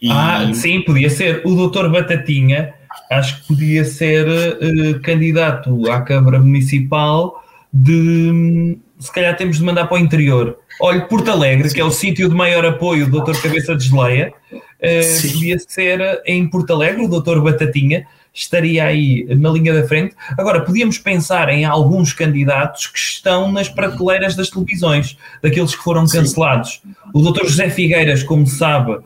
E... 0.00 0.10
Ah, 0.10 0.50
sim, 0.52 0.82
podia 0.82 1.08
ser. 1.08 1.42
O 1.44 1.54
doutor 1.54 1.90
Batatinha, 1.90 2.74
acho 3.10 3.40
que 3.40 3.48
podia 3.48 3.84
ser 3.84 4.26
uh, 4.28 5.00
candidato 5.00 5.90
à 5.90 6.00
Câmara 6.02 6.38
Municipal 6.38 7.42
de. 7.72 8.78
Se 8.98 9.12
calhar 9.12 9.36
temos 9.36 9.56
de 9.56 9.64
mandar 9.64 9.86
para 9.86 9.96
o 9.96 10.00
interior. 10.00 10.58
Olha, 10.80 11.00
Porto 11.02 11.30
Alegre, 11.30 11.68
sim. 11.68 11.74
que 11.74 11.80
é 11.80 11.84
o 11.84 11.90
sítio 11.90 12.28
de 12.28 12.34
maior 12.34 12.64
apoio 12.64 13.06
do 13.06 13.12
doutor 13.12 13.40
Cabeça 13.40 13.74
de 13.74 13.88
Geleia, 13.88 14.32
uh, 14.52 15.32
podia 15.32 15.58
ser 15.58 16.22
em 16.26 16.46
Porto 16.48 16.72
Alegre, 16.72 17.04
o 17.04 17.08
doutor 17.08 17.42
Batatinha 17.42 18.06
estaria 18.34 18.84
aí 18.84 19.26
na 19.36 19.50
linha 19.50 19.74
da 19.74 19.86
frente. 19.86 20.14
Agora, 20.38 20.62
podíamos 20.62 20.98
pensar 20.98 21.48
em 21.48 21.64
alguns 21.64 22.12
candidatos 22.12 22.86
que 22.86 22.98
estão 22.98 23.50
nas 23.52 23.68
prateleiras 23.68 24.34
das 24.34 24.48
televisões, 24.48 25.16
daqueles 25.42 25.74
que 25.74 25.82
foram 25.82 26.06
cancelados. 26.06 26.80
Sim. 26.82 26.94
O 27.12 27.20
doutor 27.20 27.46
José 27.46 27.68
Figueiras, 27.68 28.22
como 28.22 28.46
sabe, 28.46 28.92
uh, 28.92 29.04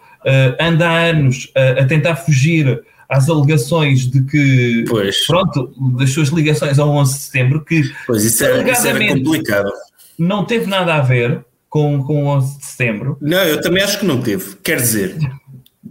anda 0.61 0.89
há 0.89 0.99
anos 1.07 1.47
uh, 1.57 1.83
a 1.83 1.85
tentar 1.85 2.17
fugir 2.17 2.83
às 3.09 3.29
alegações 3.29 4.11
de 4.11 4.23
que, 4.23 4.85
pois. 4.89 5.27
pronto, 5.27 5.73
das 5.97 6.11
suas 6.11 6.29
ligações 6.29 6.79
ao 6.79 6.89
11 6.89 7.15
de 7.15 7.21
setembro, 7.21 7.65
que 7.65 7.83
pois, 8.07 8.25
isso 8.25 8.45
era, 8.45 8.71
isso 8.71 8.87
era 8.87 9.09
complicado. 9.09 9.71
Não 10.19 10.45
teve 10.45 10.67
nada 10.67 10.95
a 10.95 11.01
ver 11.01 11.45
com, 11.69 12.03
com 12.03 12.25
o 12.25 12.27
11 12.29 12.59
de 12.59 12.65
setembro. 12.65 13.19
Não, 13.21 13.43
eu 13.43 13.61
também 13.61 13.83
acho 13.83 14.01
que 14.01 14.07
não 14.07 14.21
teve. 14.21 14.57
Quer 14.57 14.77
dizer, 14.77 15.17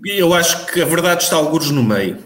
eu 0.04 0.34
acho 0.34 0.66
que 0.68 0.82
a 0.82 0.86
verdade 0.86 1.24
está 1.24 1.36
alguns 1.36 1.72
no 1.72 1.84
meio. 1.84 2.18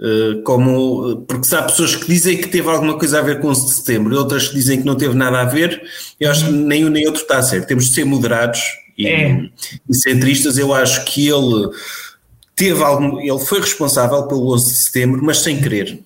Eh, 0.00 0.42
como, 0.42 1.24
porque 1.28 1.46
se 1.46 1.54
há 1.54 1.62
pessoas 1.62 1.94
que 1.94 2.06
dizem 2.08 2.36
que 2.36 2.48
teve 2.48 2.68
alguma 2.68 2.98
coisa 2.98 3.20
a 3.20 3.22
ver 3.22 3.40
com 3.40 3.48
11 3.48 3.66
de 3.66 3.72
setembro 3.72 4.12
e 4.12 4.16
outras 4.16 4.48
que 4.48 4.54
dizem 4.54 4.80
que 4.80 4.86
não 4.86 4.96
teve 4.96 5.14
nada 5.14 5.40
a 5.40 5.44
ver, 5.44 5.80
eu 6.18 6.28
acho 6.28 6.46
que 6.46 6.50
nem 6.50 6.84
um 6.84 6.88
nem 6.88 7.06
outro 7.06 7.22
está 7.22 7.40
certo. 7.40 7.68
Temos 7.68 7.88
de 7.88 7.94
ser 7.94 8.04
moderados 8.04 8.60
e, 8.98 9.06
é. 9.06 9.48
e 9.88 9.94
centristas. 9.94 10.58
Eu 10.58 10.74
acho 10.74 11.04
que 11.04 11.28
ele 11.28 11.70
teve 12.56 12.82
algum, 12.82 13.20
ele 13.20 13.38
foi 13.38 13.60
responsável 13.60 14.26
pelo 14.26 14.52
11 14.54 14.72
de 14.72 14.78
setembro, 14.78 15.24
mas 15.24 15.38
sem 15.38 15.60
querer. 15.60 16.00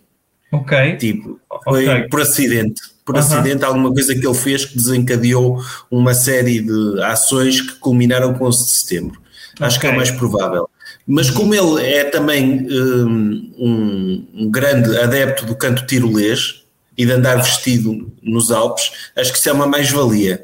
Ok. 0.52 0.96
Tipo, 0.96 1.40
foi 1.64 1.88
okay. 1.88 2.08
por 2.08 2.20
acidente. 2.20 2.82
Por 3.02 3.14
uh 3.14 3.18
-huh. 3.18 3.20
acidente, 3.22 3.64
alguma 3.64 3.92
coisa 3.92 4.14
que 4.14 4.26
ele 4.26 4.34
fez 4.34 4.64
que 4.64 4.76
desencadeou 4.76 5.62
uma 5.90 6.12
série 6.12 6.60
de 6.60 7.02
ações 7.02 7.60
que 7.60 7.76
culminaram 7.76 8.34
com 8.34 8.44
11 8.44 8.64
de 8.64 8.70
setembro. 8.72 9.20
Acho 9.60 9.78
okay. 9.78 9.88
que 9.88 9.94
é 9.94 9.96
o 9.96 9.96
mais 9.96 10.10
provável. 10.10 10.68
Mas 11.06 11.30
como 11.30 11.54
ele 11.54 11.86
é 11.86 12.04
também 12.04 12.66
um, 12.68 14.26
um 14.34 14.50
grande 14.50 14.98
adepto 14.98 15.46
do 15.46 15.54
canto 15.54 15.86
tirolês, 15.86 16.66
e 16.96 17.04
de 17.04 17.12
andar 17.12 17.36
vestido 17.36 18.10
nos 18.22 18.50
Alpes, 18.50 18.90
acho 19.14 19.32
que 19.32 19.38
isso 19.38 19.48
é 19.48 19.52
uma 19.52 19.66
mais-valia 19.66 20.42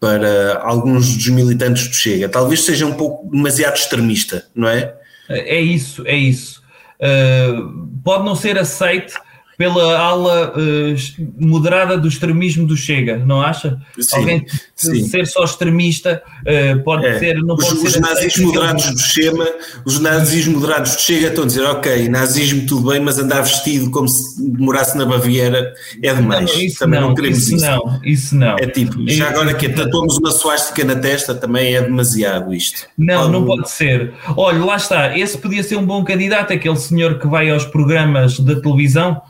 para 0.00 0.60
alguns 0.62 1.14
dos 1.14 1.28
militantes 1.28 1.88
do 1.88 1.94
Chega. 1.94 2.28
Talvez 2.28 2.64
seja 2.64 2.84
um 2.84 2.94
pouco 2.94 3.30
demasiado 3.30 3.76
extremista, 3.76 4.44
não 4.54 4.68
é? 4.68 4.92
É 5.28 5.60
isso, 5.60 6.06
é 6.06 6.16
isso. 6.16 6.62
Uh, 7.00 7.88
pode 8.02 8.24
não 8.24 8.34
ser 8.34 8.58
aceito 8.58 9.14
pela 9.56 9.98
ala 9.98 10.52
uh, 10.56 10.94
moderada 11.38 11.96
do 11.96 12.08
extremismo 12.08 12.66
do 12.66 12.76
Chega, 12.76 13.18
não 13.18 13.40
acha? 13.40 13.78
Sim, 14.00 14.16
Alguém 14.16 14.46
sim. 14.74 15.04
ser 15.08 15.26
só 15.26 15.44
extremista 15.44 16.22
uh, 16.40 16.82
pode 16.82 17.06
É. 17.06 17.18
ser, 17.18 17.34
não 17.36 17.54
os, 17.54 17.64
pode 17.68 17.86
os 17.86 17.92
ser 17.92 18.00
nazis 18.00 18.36
moderados 18.38 18.90
do 18.90 18.98
Chega, 18.98 19.54
os 19.84 20.00
nazis 20.00 20.46
moderados 20.46 20.94
do 20.96 21.00
Chega 21.00 21.28
estão 21.28 21.44
a 21.44 21.46
dizer, 21.46 21.62
ok, 21.64 22.08
nazismo 22.08 22.66
tudo 22.66 22.90
bem, 22.90 23.00
mas 23.00 23.18
andar 23.18 23.42
vestido 23.42 23.90
como 23.90 24.08
se 24.08 24.42
morasse 24.58 24.96
na 24.96 25.06
Baviera 25.06 25.72
é 26.02 26.12
demais. 26.14 26.50
Não, 26.52 26.60
isso 26.60 26.78
também 26.78 27.00
não, 27.00 27.08
não, 27.08 27.14
queremos 27.14 27.38
isso 27.38 27.56
isso. 27.56 27.64
não, 27.66 28.00
isso 28.04 28.36
não. 28.36 28.56
É 28.58 28.66
tipo, 28.66 29.00
Isso- 29.02 29.16
já 29.18 29.28
agora 29.30 29.54
que 29.54 29.68
tatuamos 29.68 30.18
uma 30.18 30.30
suástica 30.32 30.84
na 30.84 30.96
testa 30.96 31.34
também 31.34 31.74
é 31.74 31.82
demasiado 31.82 32.52
isto. 32.52 32.86
Não, 32.98 33.28
não 33.28 33.44
pode 33.44 33.70
ser. 33.70 34.12
Olha, 34.36 34.64
lá 34.64 34.76
está. 34.76 35.16
Esse 35.16 35.38
podia 35.38 35.62
ser 35.62 35.76
um 35.76 35.84
bom 35.86 36.02
candidato, 36.04 36.52
aquele 36.52 36.76
senhor 36.76 37.18
que 37.18 37.26
vai 37.26 37.50
aos 37.50 37.64
programas 37.64 38.38
da 38.40 38.60
televisão 38.60 39.20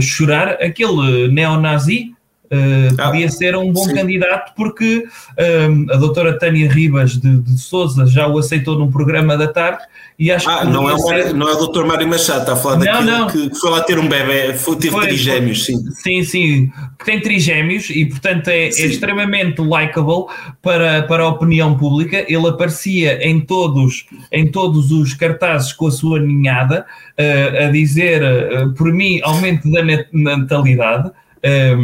chorar, 0.00 0.58
aquele 0.62 1.28
neonazi. 1.28 2.13
Uh, 2.54 2.94
Ah, 2.98 3.10
podia 3.10 3.28
ser 3.30 3.56
um 3.56 3.72
bom 3.72 3.84
sim. 3.84 3.94
candidato 3.94 4.52
porque 4.54 5.04
um, 5.68 5.92
a 5.92 5.96
doutora 5.96 6.38
Tânia 6.38 6.70
Ribas 6.70 7.12
de, 7.18 7.38
de 7.40 7.58
Souza 7.58 8.06
já 8.06 8.28
o 8.28 8.38
aceitou 8.38 8.78
num 8.78 8.90
programa 8.90 9.36
da 9.36 9.48
tarde 9.48 9.82
e 10.18 10.30
acho 10.30 10.48
Ah, 10.48 10.60
que 10.60 10.66
não 10.68 10.88
é, 10.88 10.96
ser- 10.96 11.04
Mário- 11.10 11.34
não 11.34 11.48
é 11.48 11.52
o 11.54 11.66
Dr. 11.66 11.84
Mário 11.84 12.06
Machado, 12.06 12.40
está 12.42 12.52
a 12.52 12.56
falar 12.56 12.76
Não, 12.76 12.84
daquele 12.84 13.10
não. 13.10 13.26
Que, 13.26 13.50
que 13.50 13.56
foi 13.58 13.70
lá 13.70 13.80
ter 13.80 13.98
um 13.98 14.06
bebê, 14.08 14.54
foi, 14.54 14.76
teve 14.76 14.92
Foi- 14.92 15.06
trigêmeos, 15.08 15.64
sim. 15.64 15.76
Sim, 15.90 16.22
sim, 16.22 16.72
que 16.98 17.04
tem 17.04 17.20
trigêmeos 17.20 17.90
e, 17.90 18.04
portanto, 18.06 18.48
é, 18.48 18.66
é 18.66 18.68
extremamente 18.68 19.60
likable 19.60 20.26
para, 20.62 21.02
para 21.02 21.24
a 21.24 21.28
opinião 21.28 21.76
pública. 21.76 22.24
Ele 22.28 22.46
aparecia 22.48 23.26
em 23.28 23.40
todos, 23.40 24.06
em 24.30 24.46
todos 24.50 24.92
os 24.92 25.14
cartazes 25.14 25.72
com 25.72 25.88
a 25.88 25.90
sua 25.90 26.20
ninhada, 26.20 26.86
eh, 27.16 27.66
a 27.66 27.70
dizer, 27.72 28.22
eh, 28.22 28.66
por 28.76 28.92
mim, 28.92 29.18
aumento 29.24 29.68
da 29.70 29.82
nat- 29.82 30.06
natalidade, 30.12 31.10
eh, 31.42 31.76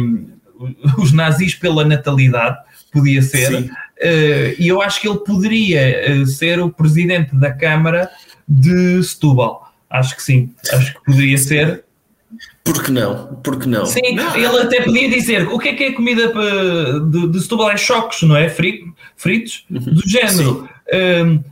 os 0.97 1.11
nazis 1.11 1.55
pela 1.55 1.83
natalidade, 1.85 2.57
podia 2.91 3.21
ser. 3.21 3.69
Eh, 3.99 4.55
e 4.59 4.67
eu 4.67 4.81
acho 4.81 4.99
que 4.99 5.07
ele 5.07 5.19
poderia 5.19 5.79
eh, 5.79 6.25
ser 6.25 6.59
o 6.59 6.69
presidente 6.69 7.35
da 7.35 7.51
Câmara 7.51 8.09
de 8.47 9.01
Setúbal. 9.03 9.71
Acho 9.89 10.15
que 10.15 10.23
sim, 10.23 10.49
acho 10.73 10.93
que 10.93 11.03
poderia 11.05 11.37
ser. 11.37 11.83
Por 12.63 12.81
que 12.83 12.91
não? 12.91 13.35
Por 13.43 13.59
que 13.59 13.67
não? 13.67 13.85
Sim, 13.85 14.13
Não, 14.15 14.35
ele 14.35 14.59
até 14.61 14.81
podia 14.83 15.09
dizer 15.09 15.47
o 15.47 15.59
que 15.59 15.69
é 15.69 15.73
que 15.75 15.83
é 15.83 15.91
comida 15.91 16.29
pa- 16.29 16.99
de, 17.09 17.27
de 17.27 17.41
Setúbal? 17.41 17.71
É 17.71 17.77
choques, 17.77 18.21
não 18.23 18.35
é? 18.37 18.49
Fri- 18.49 18.85
fritos? 19.17 19.65
Do 19.69 20.01
género. 20.07 20.69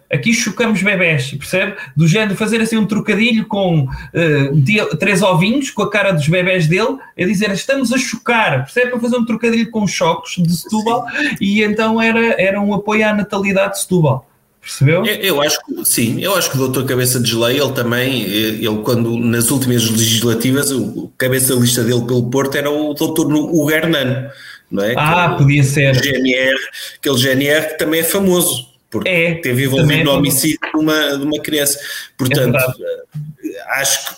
Aqui 0.10 0.34
chocamos 0.34 0.82
bebés, 0.82 1.32
percebe? 1.32 1.75
Do 1.95 2.08
género, 2.08 2.36
fazer 2.36 2.60
assim 2.62 2.78
um 2.78 2.86
trocadilho 2.86 3.45
com 3.45 3.84
uh, 3.84 4.97
três 4.97 5.21
ovinhos 5.21 5.69
com 5.69 5.84
a 5.84 5.89
cara 5.89 6.12
dos 6.12 6.28
bebés 6.28 6.67
dele, 6.67 6.97
é 7.15 7.25
dizer 7.25 7.52
estamos 7.52 7.93
a 7.93 7.97
chocar, 7.97 8.65
percebe? 8.65 8.91
Para 8.91 8.99
fazer 8.99 9.17
um 9.17 9.25
trocadilho 9.25 9.71
com 9.71 9.88
choques 9.88 10.43
de 10.43 10.56
Setúbal 10.56 11.06
e 11.39 11.63
então 11.63 12.02
era, 12.02 12.41
era 12.41 12.60
um 12.60 12.73
apoio 12.73 13.08
à 13.08 13.13
natalidade 13.13 13.73
de 13.73 13.82
Setúbal, 13.82 14.28
percebeu? 14.62 15.06
Eu, 15.06 15.15
eu 15.15 15.41
acho 15.41 15.58
que 15.65 15.86
sim, 15.86 16.21
eu 16.21 16.36
acho 16.36 16.49
que 16.49 16.58
o 16.58 16.60
doutor 16.60 16.86
Cabeça 16.86 17.19
de 17.19 17.30
Geleia, 17.30 17.62
ele 17.63 17.73
também, 17.73 18.23
eh, 18.23 18.58
ele 18.60 18.82
quando 18.84 19.17
nas 19.17 19.52
últimas 19.52 19.89
legislativas, 19.89 20.71
o 20.71 21.12
cabeça 21.17 21.54
de 21.56 21.62
lista 21.62 21.84
dele 21.84 22.06
pelo 22.06 22.30
Porto 22.30 22.56
era 22.56 22.69
o 22.69 22.93
doutor 22.93 23.32
Hugo 23.32 23.71
Hernando, 23.71 24.30
não 24.71 24.84
é? 24.84 24.93
Ah, 24.97 25.25
Aquele 25.25 25.38
podia 25.38 25.63
ser. 25.63 25.95
GNR, 25.95 26.58
aquele 26.97 27.17
GNR 27.17 27.67
que 27.69 27.78
também 27.78 28.02
é 28.02 28.04
famoso, 28.04 28.68
porque 28.89 29.08
É, 29.10 29.36
teve 29.36 29.65
envolvido 29.65 29.93
é 29.93 29.97
no 29.97 30.06
famoso. 30.06 30.17
homicídio 30.19 30.60
de 30.73 30.80
uma, 30.80 31.17
de 31.17 31.23
uma 31.23 31.39
criança. 31.41 31.80
Portanto, 32.17 32.52
verdade. 32.52 32.73
eh, 33.43 33.62
acho 33.80 34.06
que 34.08 34.15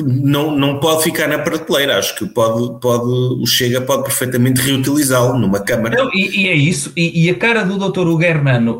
não, 0.00 0.56
não 0.56 0.80
pode 0.80 1.04
ficar 1.04 1.28
na 1.28 1.38
prateleira, 1.38 1.98
acho 1.98 2.14
que 2.16 2.26
pode, 2.26 2.80
pode, 2.80 3.04
o 3.04 3.46
Chega 3.46 3.80
pode 3.80 4.02
perfeitamente 4.02 4.60
reutilizá-lo 4.60 5.38
numa 5.38 5.60
Câmara. 5.60 5.96
Não, 5.96 6.10
e, 6.12 6.42
e 6.42 6.48
é 6.48 6.54
isso, 6.54 6.92
e, 6.96 7.24
e 7.24 7.30
a 7.30 7.34
cara 7.34 7.64
do 7.64 7.78
Dr. 7.78 8.06
Hugo 8.06 8.22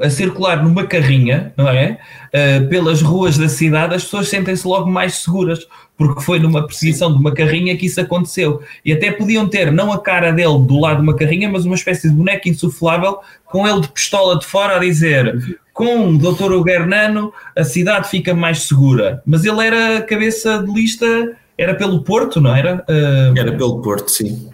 a 0.03 0.11
circular 0.11 0.63
numa 0.63 0.87
carrinha, 0.87 1.53
não 1.57 1.69
é? 1.69 1.99
Uh, 2.29 2.69
pelas 2.69 3.03
ruas 3.03 3.37
da 3.37 3.49
cidade, 3.49 3.95
as 3.95 4.05
pessoas 4.05 4.29
sentem-se 4.29 4.67
logo 4.67 4.91
mais 4.91 5.17
seguras, 5.17 5.67
porque 5.97 6.23
foi 6.23 6.39
numa 6.39 6.67
perseguição 6.67 7.13
de 7.13 7.19
uma 7.19 7.33
carrinha 7.33 7.77
que 7.77 7.87
isso 7.87 8.01
aconteceu. 8.01 8.63
E 8.85 8.93
até 8.93 9.11
podiam 9.13 9.49
ter, 9.49 9.71
não 9.71 9.93
a 9.93 10.01
cara 10.01 10.33
dele 10.33 10.59
do 10.67 10.81
lado 10.81 10.97
de 10.97 11.03
uma 11.03 11.17
carrinha, 11.17 11.49
mas 11.49 11.65
uma 11.65 11.75
espécie 11.75 12.09
de 12.09 12.15
boneco 12.15 12.49
insuflável, 12.49 13.19
com 13.45 13.69
ele 13.69 13.81
de 13.81 13.89
pistola 13.89 14.39
de 14.39 14.47
fora 14.47 14.77
a 14.77 14.79
dizer. 14.79 15.61
Com 15.73 16.09
o 16.11 16.19
Dr. 16.19 16.69
Hernano, 16.69 17.33
a 17.57 17.65
cidade 17.65 18.09
fica 18.09 18.35
mais 18.35 18.63
segura. 18.63 19.23
Mas 19.25 19.45
ele 19.45 19.67
era 19.67 20.03
cabeça 20.03 20.63
de 20.63 20.73
lista, 20.73 21.33
era 21.57 21.75
pelo 21.75 22.03
Porto, 22.03 22.41
não 22.41 22.55
era? 22.55 22.85
Uh, 22.89 23.39
Era 23.39 23.53
pelo 23.53 23.81
Porto, 23.81 24.11
sim. 24.11 24.51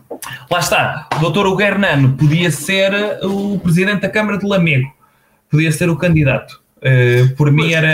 Lá 0.51 0.59
está, 0.59 1.09
o 1.17 1.21
doutor 1.21 1.47
Hugo 1.47 1.61
Hernano 1.61 2.13
podia 2.17 2.51
ser 2.51 2.93
o 3.25 3.59
presidente 3.59 4.01
da 4.03 4.09
Câmara 4.09 4.39
de 4.39 4.47
Lamego, 4.47 4.89
podia 5.51 5.71
ser 5.73 5.89
o 5.91 5.97
candidato. 5.97 6.61
Eh, 6.83 7.27
por 7.37 7.51
mim 7.53 7.73
era, 7.73 7.93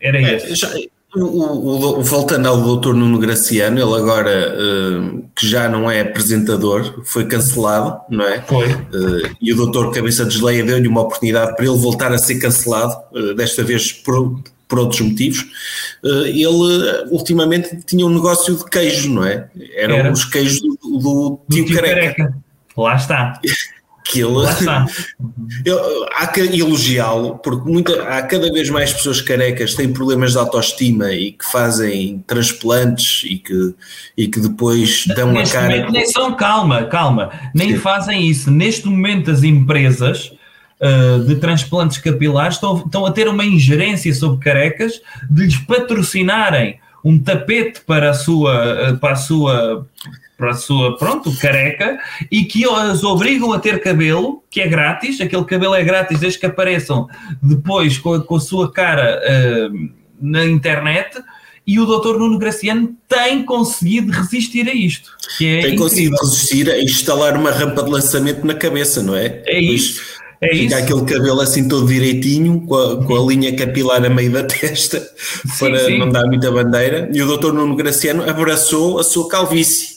era 0.00 0.20
É, 0.20 0.34
esse. 0.36 0.54
já- 0.56 0.68
o- 1.16 2.02
voltando 2.02 2.48
ao 2.48 2.60
doutor 2.60 2.94
Nuno 2.94 3.18
Graciano, 3.18 3.78
ele 3.80 3.94
agora 4.00 4.30
eh, 4.30 5.22
que 5.34 5.46
já 5.48 5.68
não 5.68 5.90
é 5.90 6.00
apresentador, 6.00 7.02
foi 7.04 7.24
cancelado, 7.26 8.00
não 8.10 8.24
é? 8.24 8.40
Foi. 8.42 8.70
Eh, 8.70 9.30
e 9.40 9.52
o 9.52 9.56
doutor 9.56 9.92
Cabeça 9.92 10.24
de 10.24 10.36
Geleia 10.38 10.64
deu-lhe 10.64 10.88
uma 10.88 11.02
oportunidade 11.02 11.54
para 11.56 11.64
ele 11.64 11.76
voltar 11.76 12.12
a 12.12 12.18
ser 12.18 12.38
cancelado, 12.38 12.94
eh, 13.14 13.34
desta 13.34 13.62
vez 13.62 13.92
por, 13.92 14.40
por 14.68 14.78
outros 14.78 15.00
motivos. 15.00 15.44
Ele 16.02 17.06
ultimamente 17.10 17.78
tinha 17.86 18.04
um 18.06 18.10
negócio 18.12 18.54
de 18.56 18.64
queijo, 18.64 19.10
não 19.12 19.24
é? 19.24 19.48
Eram 19.76 19.96
Era. 19.96 20.12
os 20.12 20.24
queijos 20.24 20.60
do, 20.60 20.76
do 20.82 20.98
Do 20.98 21.40
tio, 21.54 21.64
tio 21.66 21.76
Careca. 21.76 22.14
Careca. 22.14 22.36
Lá 22.76 22.94
está. 22.96 23.40
Que 24.04 24.20
ele. 24.20 24.34
Eu- 25.64 26.06
há 26.14 26.26
que 26.26 26.40
elogiá-lo, 26.40 27.38
porque 27.38 27.68
muita, 27.70 28.02
há 28.02 28.22
cada 28.22 28.52
vez 28.52 28.68
mais 28.68 28.92
pessoas 28.92 29.20
carecas 29.20 29.70
que 29.70 29.78
têm 29.78 29.92
problemas 29.92 30.32
de 30.32 30.38
autoestima 30.38 31.10
e 31.12 31.32
que 31.32 31.44
fazem 31.44 32.22
transplantes 32.26 33.22
e 33.24 33.38
que, 33.38 33.74
e 34.16 34.28
que 34.28 34.40
depois 34.40 35.04
dão 35.16 35.30
a 35.30 35.32
Neste 35.32 35.54
cara. 35.54 35.68
momento 35.68 35.92
nem 35.92 36.06
são, 36.06 36.34
calma, 36.34 36.84
calma, 36.84 37.30
nem 37.54 37.72
Sim. 37.72 37.78
fazem 37.78 38.28
isso. 38.28 38.50
Neste 38.50 38.86
momento 38.86 39.30
as 39.30 39.42
empresas 39.42 40.32
ah, 40.80 41.24
de 41.26 41.36
transplantes 41.36 41.98
capilares 41.98 42.56
estão, 42.56 42.76
estão 42.76 43.06
a 43.06 43.10
ter 43.10 43.26
uma 43.26 43.44
ingerência 43.44 44.12
sobre 44.14 44.44
carecas 44.44 45.00
de 45.30 45.44
lhes 45.44 45.56
patrocinarem 45.56 46.78
um 47.04 47.18
tapete 47.18 47.82
para 47.82 48.10
a 48.10 48.14
sua, 48.14 48.90
ah, 48.90 48.94
para 48.94 49.12
a 49.12 49.16
sua, 49.16 49.86
para 50.38 50.50
a 50.50 50.54
sua, 50.54 50.96
pronto, 50.96 51.36
careca, 51.38 51.98
e 52.30 52.44
que 52.44 52.64
as 52.64 53.04
obrigam 53.04 53.52
a 53.52 53.58
ter 53.60 53.80
cabelo, 53.80 54.42
que 54.50 54.60
é 54.60 54.66
grátis, 54.66 55.20
aquele 55.20 55.44
cabelo 55.44 55.74
é 55.74 55.84
grátis 55.84 56.18
desde 56.18 56.38
que 56.38 56.46
apareçam 56.46 57.06
depois 57.42 57.98
com 57.98 58.14
a, 58.14 58.22
com 58.22 58.36
a 58.36 58.40
sua 58.40 58.72
cara 58.72 59.20
ah, 59.22 59.70
na 60.20 60.44
internet, 60.44 61.22
e 61.66 61.80
o 61.80 61.86
Dr. 61.86 62.18
Nuno 62.18 62.38
Graciano 62.38 62.94
tem 63.08 63.42
conseguido 63.42 64.12
resistir 64.12 64.68
a 64.68 64.74
isto, 64.74 65.10
é 65.36 65.38
Tem 65.38 65.56
incrível. 65.58 65.78
conseguido 65.78 66.16
resistir 66.16 66.70
a 66.70 66.82
instalar 66.82 67.38
uma 67.38 67.50
rampa 67.50 67.82
de 67.82 67.90
lançamento 67.90 68.46
na 68.46 68.54
cabeça, 68.54 69.02
não 69.02 69.16
é? 69.16 69.42
É 69.46 69.58
isso. 69.58 70.13
É 70.40 70.48
Fica 70.54 70.64
isso. 70.64 70.76
aquele 70.76 71.04
cabelo 71.04 71.40
assim 71.40 71.68
todo 71.68 71.86
direitinho, 71.86 72.60
com 72.62 72.74
a, 72.74 73.04
com 73.04 73.16
a 73.16 73.26
linha 73.32 73.54
capilar 73.56 74.04
a 74.04 74.10
meio 74.10 74.30
da 74.32 74.42
testa, 74.46 75.00
para 75.58 75.84
sim. 75.86 75.98
não 75.98 76.08
dar 76.10 76.26
muita 76.26 76.50
bandeira. 76.50 77.08
E 77.12 77.22
o 77.22 77.26
doutor 77.26 77.52
Nuno 77.52 77.76
Graciano 77.76 78.28
abraçou 78.28 78.98
a 78.98 79.04
sua 79.04 79.28
calvície, 79.28 79.96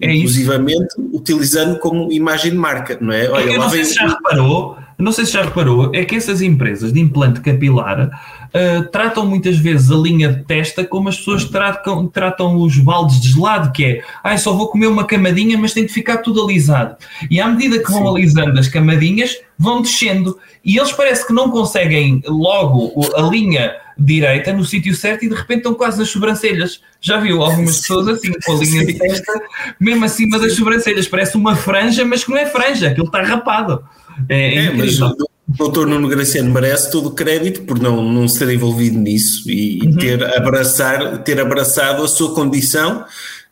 É 0.00 0.06
isso. 0.06 0.16
inclusivamente 0.18 0.94
utilizando 1.12 1.78
como 1.78 2.12
imagem 2.12 2.50
de 2.52 2.58
marca, 2.58 2.98
não 3.00 3.12
é? 3.12 3.26
Eu 3.26 3.32
Olha, 3.32 3.46
não 3.46 3.58
lá 3.58 3.70
sei 3.70 3.78
vem 3.78 3.88
se 3.88 3.94
já 3.94 4.06
reparou, 4.08 4.76
não 4.98 5.12
sei 5.12 5.24
se 5.26 5.32
já 5.32 5.42
reparou, 5.42 5.90
é 5.94 6.04
que 6.04 6.14
essas 6.16 6.42
empresas 6.42 6.92
de 6.92 7.00
implante 7.00 7.40
capilar 7.40 8.10
ah, 8.56 8.88
tratam 8.90 9.26
muitas 9.26 9.58
vezes 9.58 9.90
a 9.90 9.96
linha 9.96 10.32
de 10.32 10.42
testa 10.44 10.82
como 10.82 11.10
as 11.10 11.18
pessoas 11.18 11.44
tratam, 11.44 12.06
tratam 12.06 12.56
os 12.56 12.78
baldes 12.78 13.20
de 13.20 13.28
gelado, 13.28 13.70
que 13.70 13.84
é, 13.84 14.04
ai, 14.24 14.38
só 14.38 14.54
vou 14.54 14.68
comer 14.68 14.86
uma 14.86 15.04
camadinha, 15.04 15.58
mas 15.58 15.74
tem 15.74 15.84
de 15.84 15.92
ficar 15.92 16.18
tudo 16.18 16.42
alisado. 16.42 16.96
E 17.30 17.38
à 17.38 17.46
medida 17.48 17.78
que 17.78 17.90
vão 17.90 18.02
Sim. 18.02 18.08
alisando 18.08 18.58
as 18.58 18.66
camadinhas, 18.66 19.36
vão 19.58 19.82
descendo. 19.82 20.38
E 20.64 20.78
eles 20.78 20.90
parece 20.90 21.26
que 21.26 21.34
não 21.34 21.50
conseguem 21.50 22.22
logo 22.26 22.94
a 23.14 23.20
linha 23.20 23.74
direita 23.98 24.54
no 24.54 24.64
sítio 24.64 24.94
certo 24.94 25.24
e 25.24 25.28
de 25.28 25.34
repente 25.34 25.58
estão 25.58 25.74
quase 25.74 25.98
nas 25.98 26.08
sobrancelhas. 26.08 26.80
Já 26.98 27.18
viu 27.18 27.42
algumas 27.42 27.80
pessoas 27.80 28.08
assim, 28.08 28.32
com 28.42 28.52
a 28.52 28.56
linha 28.56 28.86
de 28.86 28.94
testa, 28.94 29.32
mesmo 29.78 30.04
acima 30.06 30.38
das 30.38 30.54
sobrancelhas, 30.54 31.06
parece 31.06 31.36
uma 31.36 31.54
franja, 31.56 32.06
mas 32.06 32.24
que 32.24 32.30
não 32.30 32.38
é 32.38 32.46
franja, 32.46 32.88
aquilo 32.88 33.06
está 33.06 33.20
rapado. 33.20 33.84
É, 34.30 34.34
é 34.34 34.54
É, 34.54 34.70
mas 34.72 34.94
incrível. 34.94 35.16
O 35.48 35.52
doutor 35.56 35.86
Nuno 35.86 36.08
Graciano 36.08 36.52
merece 36.52 36.90
todo 36.90 37.10
o 37.10 37.14
crédito 37.14 37.62
por 37.62 37.78
não, 37.78 38.02
não 38.02 38.26
ser 38.26 38.50
envolvido 38.50 38.98
nisso 38.98 39.48
e, 39.50 39.80
Uhum. 39.82 39.96
ter, 39.96 40.24
abraçar, 40.36 41.22
ter 41.22 41.40
abraçado 41.40 42.02
a 42.02 42.08
sua 42.08 42.34
condição 42.34 43.04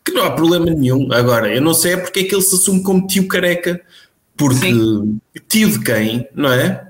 que 0.05 0.13
não 0.13 0.25
há 0.25 0.31
problema 0.33 0.67
nenhum. 0.67 1.11
Agora, 1.13 1.53
eu 1.55 1.63
não 1.63 1.73
sei 1.73 1.93
é 1.93 1.97
porque 1.97 2.21
é 2.21 2.25
que 2.25 2.35
ele 2.35 2.43
se 2.43 2.55
assume 2.55 2.83
como 2.83 3.07
tio 3.07 3.27
careca, 3.27 3.81
porque 4.37 4.67
Sim. 4.67 5.21
tio 5.49 5.71
de 5.71 5.79
quem, 5.81 6.29
não 6.35 6.53
é? 6.53 6.85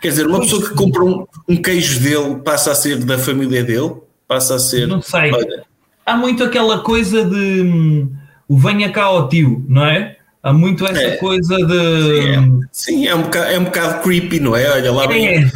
Quer 0.00 0.08
dizer, 0.08 0.26
uma 0.26 0.40
pessoa 0.40 0.62
que 0.62 0.74
compra 0.74 1.02
um, 1.04 1.26
um, 1.48 1.56
queijo 1.56 1.98
dele 2.00 2.36
passa 2.44 2.70
a 2.70 2.74
ser 2.74 3.02
da 3.04 3.18
família 3.18 3.64
dele, 3.64 3.94
passa 4.28 4.54
a 4.54 4.58
ser. 4.58 4.86
Não 4.86 5.02
sei. 5.02 5.32
Olha, 5.32 5.64
há 6.04 6.16
muito 6.16 6.44
aquela 6.44 6.80
coisa 6.80 7.24
de 7.24 7.62
hum, 7.62 8.12
o 8.46 8.56
venha 8.56 8.92
cá 8.92 9.04
ao 9.04 9.28
tio, 9.28 9.64
não 9.68 9.84
é? 9.84 10.16
Há 10.44 10.52
muito 10.52 10.84
essa 10.84 11.00
é, 11.00 11.16
coisa 11.16 11.56
de. 11.56 11.64
Sim, 11.64 12.28
é, 12.28 12.68
sim, 12.70 13.06
é, 13.08 13.14
um 13.14 13.22
bocado, 13.22 13.46
é 13.46 13.58
um 13.58 13.64
bocado 13.64 14.02
creepy, 14.02 14.40
não 14.40 14.54
é? 14.54 14.70
Olha 14.72 14.92
lá. 14.92 15.06
É, 15.10 15.50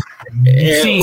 é 0.47 0.81
sim. 0.81 1.03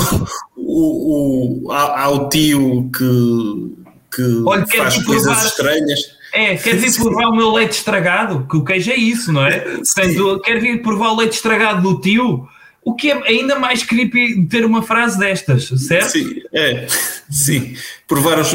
O, 0.57 1.67
o, 1.67 1.71
há, 1.71 2.01
há, 2.01 2.09
o 2.09 2.27
tio 2.27 2.89
que, 2.91 4.15
que 4.15 4.43
Olha, 4.43 4.65
faz 4.65 5.03
coisas 5.03 5.25
provar, 5.25 5.45
estranhas. 5.45 5.99
É, 6.33 6.55
quer 6.55 6.77
vir 6.77 6.93
provar 6.97 7.27
o 7.27 7.35
meu 7.35 7.51
leite 7.51 7.73
estragado? 7.73 8.47
Que 8.49 8.57
o 8.57 8.65
queijo 8.65 8.91
é 8.91 8.95
isso, 8.95 9.31
não 9.31 9.45
é? 9.45 9.59
Portanto, 9.59 10.41
quer 10.41 10.59
vir 10.59 10.81
provar 10.81 11.11
o 11.11 11.17
leite 11.17 11.33
estragado 11.33 11.83
do 11.83 12.01
tio? 12.01 12.47
O 12.85 12.93
que 12.93 13.09
é 13.09 13.19
ainda 13.27 13.57
mais 13.57 13.83
creepy 13.83 14.45
ter 14.45 14.63
uma 14.63 14.83
frase 14.83 15.17
destas, 15.17 15.69
certo? 15.87 16.11
Sim, 16.11 16.43
é, 16.53 16.85
sim. 17.31 17.75
Provar 18.07 18.39
os, 18.39 18.53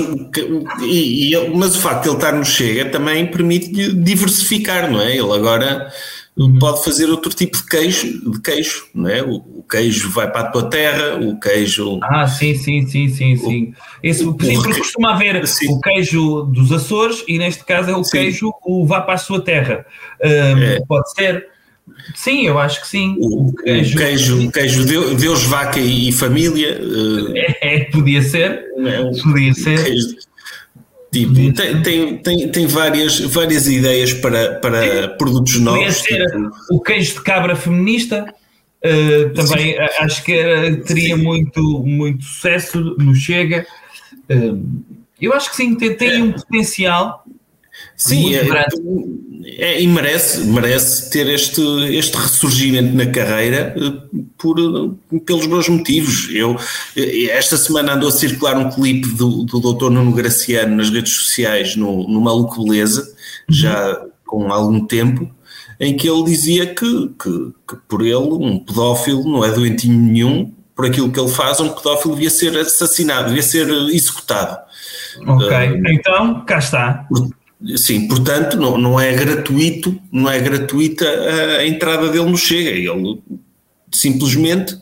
e, 0.82 1.34
e, 1.34 1.48
mas 1.50 1.74
o 1.74 1.80
facto 1.80 2.04
de 2.04 2.08
ele 2.10 2.16
estar 2.16 2.32
no 2.32 2.44
Chega 2.44 2.84
também 2.90 3.26
permite 3.26 3.92
diversificar, 3.92 4.88
não 4.88 5.00
é? 5.00 5.16
Ele 5.16 5.32
agora 5.32 5.92
uhum. 6.36 6.60
pode 6.60 6.84
fazer 6.84 7.06
outro 7.10 7.30
tipo 7.34 7.56
de 7.56 7.66
queijo, 7.66 8.30
de 8.30 8.40
queijo, 8.40 8.86
não 8.94 9.10
é? 9.10 9.20
O, 9.20 9.34
o, 9.38 9.64
queijo 9.68 10.08
vai 10.10 10.30
para 10.30 10.42
a 10.42 10.50
tua 10.52 10.70
terra, 10.70 11.16
o 11.16 11.40
queijo. 11.40 11.98
Ah, 12.00 12.28
sim, 12.28 12.54
sim, 12.54 12.86
sim, 12.86 13.08
sim, 13.08 13.36
sim. 13.36 13.74
Esse, 14.00 14.24
o, 14.24 14.36
sim, 14.40 14.54
porque 14.54 14.78
costuma 14.78 15.12
haver 15.12 15.44
sim. 15.48 15.72
o 15.72 15.80
queijo 15.80 16.42
dos 16.44 16.70
Açores 16.70 17.24
e 17.26 17.36
neste 17.36 17.64
caso 17.64 17.90
é 17.90 17.96
o 17.96 18.04
sim. 18.04 18.12
queijo 18.12 18.52
o 18.64 18.86
vá 18.86 19.00
para 19.00 19.14
a 19.14 19.18
sua 19.18 19.40
terra. 19.40 19.84
Um, 20.22 20.62
é. 20.62 20.80
Pode 20.86 21.12
ser. 21.14 21.48
Sim, 22.14 22.46
eu 22.46 22.58
acho 22.58 22.80
que 22.80 22.88
sim. 22.88 23.16
O, 23.18 23.52
queijo, 23.52 23.94
o 23.94 23.98
queijo, 23.98 24.50
queijo 24.50 24.84
Deus, 24.84 25.20
Deus, 25.20 25.42
vaca 25.44 25.78
e 25.78 26.12
família. 26.12 26.80
Uh, 26.80 27.32
é, 27.60 27.84
podia 27.84 28.22
ser. 28.22 28.64
É, 28.78 29.22
podia 29.22 29.54
ser. 29.54 29.84
Queijo, 29.84 30.08
tipo, 31.12 31.34
tem, 31.34 31.82
tem, 31.82 32.16
tem, 32.18 32.48
tem, 32.48 32.66
várias, 32.66 33.20
várias 33.20 33.66
ideias 33.66 34.12
para, 34.12 34.54
para 34.56 35.08
produtos 35.10 35.58
novos. 35.58 35.80
Podia 35.80 35.92
ser 35.92 36.26
tipo, 36.26 36.50
o 36.70 36.80
queijo 36.80 37.14
de 37.14 37.22
cabra 37.22 37.56
feminista. 37.56 38.34
Uh, 38.82 39.28
também 39.34 39.74
sim. 39.74 39.78
acho 39.98 40.24
que 40.24 40.32
era, 40.32 40.74
teria 40.78 41.14
muito, 41.14 41.60
muito 41.84 42.24
sucesso 42.24 42.80
no 42.98 43.14
Chega. 43.14 43.66
Uh, 44.30 44.98
eu 45.20 45.34
acho 45.34 45.50
que 45.50 45.56
sim, 45.56 45.74
tem, 45.74 45.94
tem 45.94 46.20
é. 46.20 46.22
um 46.22 46.32
potencial. 46.32 47.24
Sim, 47.96 48.34
é, 48.34 48.46
é, 49.58 49.82
e 49.82 49.86
merece, 49.86 50.40
merece 50.44 51.10
ter 51.10 51.28
este, 51.28 51.60
este 51.94 52.16
ressurgimento 52.16 52.94
na 52.94 53.06
carreira 53.06 53.74
eh, 53.76 54.18
por, 54.38 54.56
pelos 55.24 55.46
meus 55.46 55.68
motivos. 55.68 56.28
Eu, 56.30 56.56
eh, 56.96 57.26
esta 57.30 57.56
semana 57.56 57.94
andou 57.94 58.08
a 58.08 58.12
circular 58.12 58.56
um 58.56 58.70
clipe 58.70 59.08
do, 59.08 59.44
do 59.44 59.60
Dr. 59.60 59.90
Nuno 59.90 60.12
Graciano 60.12 60.76
nas 60.76 60.90
redes 60.90 61.12
sociais, 61.12 61.76
no, 61.76 62.08
no 62.08 62.20
Maluco 62.20 62.64
Beleza, 62.64 63.02
uhum. 63.02 63.54
já 63.54 64.02
com 64.26 64.52
algum 64.52 64.86
tempo, 64.86 65.30
em 65.78 65.96
que 65.96 66.08
ele 66.08 66.24
dizia 66.24 66.66
que, 66.66 67.10
que, 67.20 67.52
que, 67.68 67.76
por 67.88 68.02
ele, 68.02 68.16
um 68.16 68.58
pedófilo 68.58 69.24
não 69.24 69.44
é 69.44 69.50
doentinho 69.50 69.98
nenhum, 69.98 70.52
por 70.74 70.86
aquilo 70.86 71.10
que 71.10 71.20
ele 71.20 71.28
faz, 71.28 71.60
um 71.60 71.68
pedófilo 71.68 72.14
devia 72.14 72.30
ser 72.30 72.56
assassinado, 72.56 73.28
devia 73.28 73.42
ser 73.42 73.68
executado. 73.68 74.58
Ok, 75.26 75.48
uh, 75.48 75.82
então 75.88 76.44
cá 76.46 76.58
está. 76.58 77.06
Sim, 77.76 78.08
portanto, 78.08 78.56
não, 78.56 78.78
não 78.78 78.98
é 78.98 79.12
gratuito, 79.12 79.94
não 80.10 80.30
é 80.30 80.40
gratuita 80.40 81.06
a, 81.06 81.66
entrada 81.66 82.08
dele 82.08 82.30
no 82.30 82.36
Chega. 82.36 82.70
Ele 82.70 83.20
simplesmente 83.92 84.78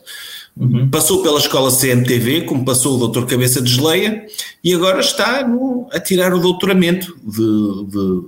uhum. 0.55 0.89
passou 0.89 1.21
pela 1.21 1.39
escola 1.39 1.75
CMTV, 1.75 2.45
como 2.45 2.63
passou 2.63 2.95
o 2.95 2.99
doutor 2.99 3.25
Cabeça 3.25 3.61
de 3.61 3.73
Geleia, 3.73 4.25
e 4.63 4.73
agora 4.73 5.01
está 5.01 5.45
no, 5.45 5.89
a 5.91 5.99
tirar 5.99 6.33
o 6.33 6.39
doutoramento 6.39 7.17
de, 7.21 7.85
de, 7.91 8.23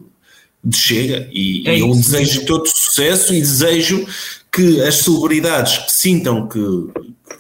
de 0.66 0.78
Chega. 0.78 1.30
E, 1.32 1.64
é 1.66 1.78
e 1.78 1.80
eu 1.80 1.92
desejo 1.92 2.46
todo 2.46 2.68
sucesso 2.68 3.34
e 3.34 3.40
desejo 3.40 4.06
que 4.52 4.82
as 4.82 4.96
celebridades 4.96 5.78
que 5.78 5.92
sintam 5.92 6.50
que 6.50 6.60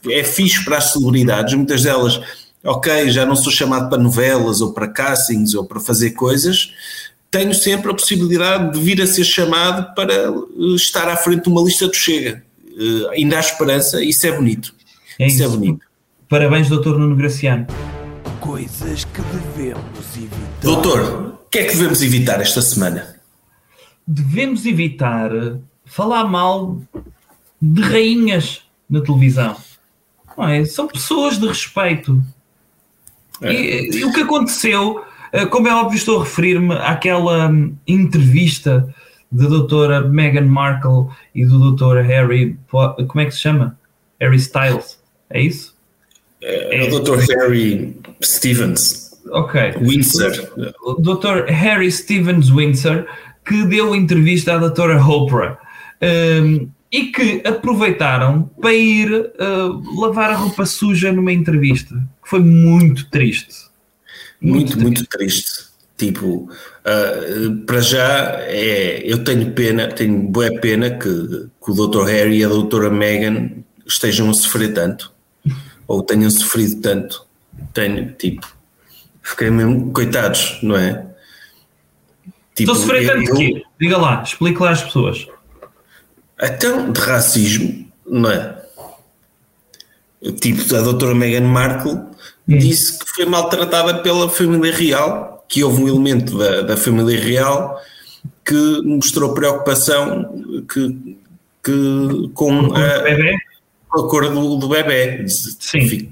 é 0.09 0.23
fixe 0.23 0.63
para 0.63 0.77
as 0.77 0.93
celebridades, 0.93 1.53
muitas 1.55 1.83
delas 1.83 2.21
ok, 2.63 3.09
já 3.09 3.25
não 3.25 3.35
sou 3.35 3.51
chamado 3.51 3.89
para 3.89 4.01
novelas 4.01 4.61
ou 4.61 4.73
para 4.73 4.87
castings 4.87 5.53
ou 5.53 5.65
para 5.65 5.79
fazer 5.79 6.11
coisas, 6.11 6.71
tenho 7.31 7.55
sempre 7.55 7.89
a 7.89 7.93
possibilidade 7.93 8.73
de 8.73 8.79
vir 8.83 9.01
a 9.01 9.07
ser 9.07 9.23
chamado 9.23 9.95
para 9.95 10.13
eh, 10.13 10.75
estar 10.75 11.07
à 11.07 11.15
frente 11.15 11.43
de 11.43 11.49
uma 11.49 11.61
lista 11.61 11.87
do 11.87 11.95
Chega. 11.95 12.43
Uh, 12.61 13.09
ainda 13.11 13.37
há 13.37 13.39
esperança, 13.39 14.03
isso 14.03 14.27
é 14.27 14.31
bonito. 14.31 14.75
É 15.17 15.27
isso, 15.27 15.41
é 15.41 15.45
isso 15.45 15.55
é 15.55 15.57
bonito. 15.57 15.85
Parabéns, 16.27 16.67
doutor 16.67 16.99
Nuno 16.99 17.15
Graciano. 17.15 17.65
Coisas 18.39 19.05
que 19.05 19.21
devemos 19.21 20.17
evitar. 20.17 20.61
Doutor, 20.61 21.39
o 21.45 21.49
que 21.49 21.59
é 21.59 21.63
que 21.65 21.73
devemos 21.73 22.01
evitar 22.01 22.41
esta 22.41 22.61
semana? 22.61 23.15
Devemos 24.05 24.65
evitar 24.65 25.31
falar 25.85 26.25
mal 26.25 26.81
de 27.61 27.81
rainhas 27.81 28.63
na 28.89 29.01
televisão. 29.01 29.55
Não 30.37 30.47
é? 30.47 30.65
São 30.65 30.87
pessoas 30.87 31.37
de 31.37 31.47
respeito. 31.47 32.21
É. 33.41 33.53
E, 33.53 33.99
e, 33.99 34.05
o 34.05 34.11
que 34.11 34.21
aconteceu 34.21 35.03
como 35.49 35.67
é 35.67 35.75
óbvio, 35.75 35.97
estou 35.97 36.19
a 36.19 36.23
referir-me 36.23 36.73
àquela 36.75 37.49
hum, 37.49 37.75
entrevista 37.87 38.93
da 39.31 39.47
doutora 39.47 40.01
Meghan 40.01 40.45
Markle 40.45 41.07
e 41.33 41.45
do 41.45 41.57
doutor 41.57 42.03
Harry, 42.03 42.57
como 42.69 43.19
é 43.21 43.25
que 43.25 43.31
se 43.31 43.39
chama? 43.39 43.77
Harry 44.19 44.37
Styles, 44.37 44.99
é 45.29 45.41
isso? 45.41 45.75
É, 46.41 46.79
é 46.79 46.87
o 46.87 46.89
doutor 46.89 47.19
Harry 47.19 47.95
Stevens. 48.21 49.11
Ok. 49.29 49.75
Windsor. 49.79 50.31
Doutor 50.99 51.45
Harry 51.45 51.91
Stevens 51.91 52.49
Windsor, 52.49 53.05
que 53.45 53.63
deu 53.65 53.95
entrevista 53.95 54.55
à 54.55 54.57
doutora 54.57 55.01
Oprah. 55.01 55.57
Um, 56.01 56.69
e 56.91 57.05
que 57.05 57.41
aproveitaram 57.47 58.49
para 58.59 58.73
ir 58.73 59.09
uh, 59.13 60.01
lavar 60.01 60.31
a 60.31 60.35
roupa 60.35 60.65
suja 60.65 61.11
numa 61.11 61.31
entrevista, 61.31 61.95
que 62.21 62.29
foi 62.29 62.41
muito 62.41 63.09
triste. 63.09 63.70
Muito, 64.41 64.79
muito 64.79 65.05
triste. 65.05 65.69
Tipo, 65.95 66.49
uh, 66.49 67.65
para 67.67 67.79
já 67.79 68.39
é, 68.39 69.03
eu 69.05 69.23
tenho 69.23 69.51
pena, 69.51 69.87
tenho 69.87 70.17
boa 70.17 70.51
pena 70.59 70.89
que, 70.89 71.07
que 71.63 71.71
o 71.71 71.87
Dr. 71.87 72.05
Harry 72.05 72.39
e 72.39 72.43
a 72.43 72.47
Dra. 72.47 72.89
Meghan 72.89 73.51
estejam 73.85 74.27
a 74.29 74.33
sofrer 74.33 74.73
tanto, 74.73 75.13
ou 75.87 76.01
tenham 76.01 76.31
sofrido 76.31 76.81
tanto. 76.81 77.23
Tenho, 77.71 78.13
tipo, 78.13 78.47
fiquei 79.21 79.51
mesmo, 79.51 79.91
coitados, 79.93 80.57
não 80.63 80.75
é? 80.75 81.05
Tipo, 82.55 82.71
Estou 82.71 82.75
a 82.75 82.79
sofrer 82.79 83.07
tanto 83.07 83.29
eu, 83.29 83.35
de 83.35 83.53
quê? 83.53 83.63
Diga 83.79 83.97
lá, 83.97 84.23
explique 84.23 84.59
lá 84.59 84.71
às 84.71 84.81
pessoas. 84.81 85.27
Então, 86.41 86.91
de 86.91 86.99
racismo, 86.99 87.87
não 88.07 88.31
é? 88.31 88.59
Tipo, 90.39 90.75
a 90.75 90.81
doutora 90.81 91.13
Meghan 91.13 91.47
Markle 91.47 92.10
Hum. 92.47 92.57
disse 92.57 92.97
que 92.99 93.09
foi 93.09 93.25
maltratada 93.25 93.99
pela 94.01 94.29
família 94.29 94.73
real, 94.73 95.45
que 95.47 95.63
houve 95.63 95.83
um 95.83 95.87
elemento 95.87 96.37
da, 96.37 96.61
da 96.61 96.77
família 96.77 97.19
real 97.19 97.79
que 98.45 98.81
mostrou 98.83 99.33
preocupação 99.33 100.63
que, 100.71 101.17
que 101.63 102.29
com, 102.33 102.73
a, 102.73 103.99
a 103.99 104.07
cor 104.07 104.29
do, 104.29 104.57
do 104.57 104.67
bebê. 104.67 105.25
Sim. 105.27 106.11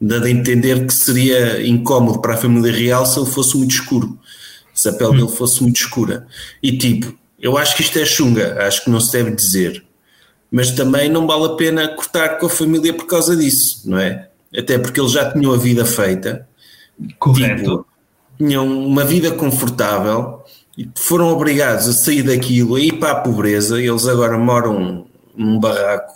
Dando 0.00 0.26
a 0.26 0.30
entender 0.30 0.86
que 0.86 0.94
seria 0.94 1.66
incómodo 1.66 2.20
para 2.20 2.34
a 2.34 2.36
família 2.36 2.72
real 2.72 3.04
se 3.04 3.18
ele 3.18 3.30
fosse 3.30 3.56
muito 3.56 3.72
escuro, 3.72 4.18
se 4.72 4.88
a 4.88 4.92
pele 4.92 5.10
hum. 5.10 5.16
dele 5.16 5.36
fosse 5.36 5.62
muito 5.62 5.76
escura. 5.76 6.26
E 6.62 6.78
tipo, 6.78 7.16
eu 7.40 7.56
acho 7.56 7.76
que 7.76 7.82
isto 7.82 7.98
é 7.98 8.04
chunga, 8.04 8.64
acho 8.66 8.84
que 8.84 8.90
não 8.90 9.00
se 9.00 9.12
deve 9.12 9.32
dizer. 9.32 9.84
Mas 10.50 10.70
também 10.70 11.10
não 11.10 11.26
vale 11.26 11.44
a 11.44 11.56
pena 11.56 11.88
cortar 11.88 12.38
com 12.38 12.46
a 12.46 12.50
família 12.50 12.94
por 12.94 13.06
causa 13.06 13.36
disso, 13.36 13.82
não 13.84 13.98
é? 13.98 14.27
Até 14.56 14.78
porque 14.78 15.00
eles 15.00 15.12
já 15.12 15.30
tinham 15.30 15.52
a 15.52 15.56
vida 15.56 15.84
feita. 15.84 16.48
Correto. 17.18 17.56
Tipo, 17.56 17.86
tinham 18.38 18.66
uma 18.66 19.04
vida 19.04 19.32
confortável 19.32 20.42
e 20.76 20.88
foram 20.96 21.28
obrigados 21.28 21.88
a 21.88 21.92
sair 21.92 22.22
daquilo, 22.22 22.76
a 22.76 22.80
ir 22.80 22.92
para 22.92 23.12
a 23.12 23.20
pobreza. 23.20 23.80
Eles 23.80 24.06
agora 24.06 24.38
moram 24.38 25.06
num 25.36 25.58
barraco, 25.58 26.14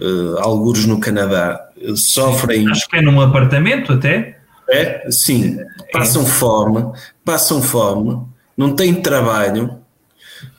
uh, 0.00 0.38
algures 0.38 0.86
no 0.86 1.00
Canadá, 1.00 1.68
sofrem. 1.96 2.68
Acho 2.70 2.88
que 2.88 2.96
é 2.96 3.02
num 3.02 3.20
apartamento 3.20 3.92
até. 3.92 4.38
É, 4.70 5.10
sim. 5.10 5.58
Passam 5.90 6.22
é. 6.22 6.26
fome, 6.26 6.92
passam 7.24 7.62
fome, 7.62 8.20
não 8.56 8.74
têm 8.74 8.94
trabalho. 8.94 9.78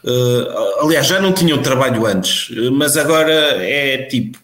Uh, 0.03 0.83
aliás, 0.83 1.05
já 1.05 1.21
não 1.21 1.31
tinham 1.31 1.61
trabalho 1.61 2.05
antes, 2.05 2.49
mas 2.71 2.97
agora 2.97 3.31
é 3.31 4.03
tipo 4.03 4.39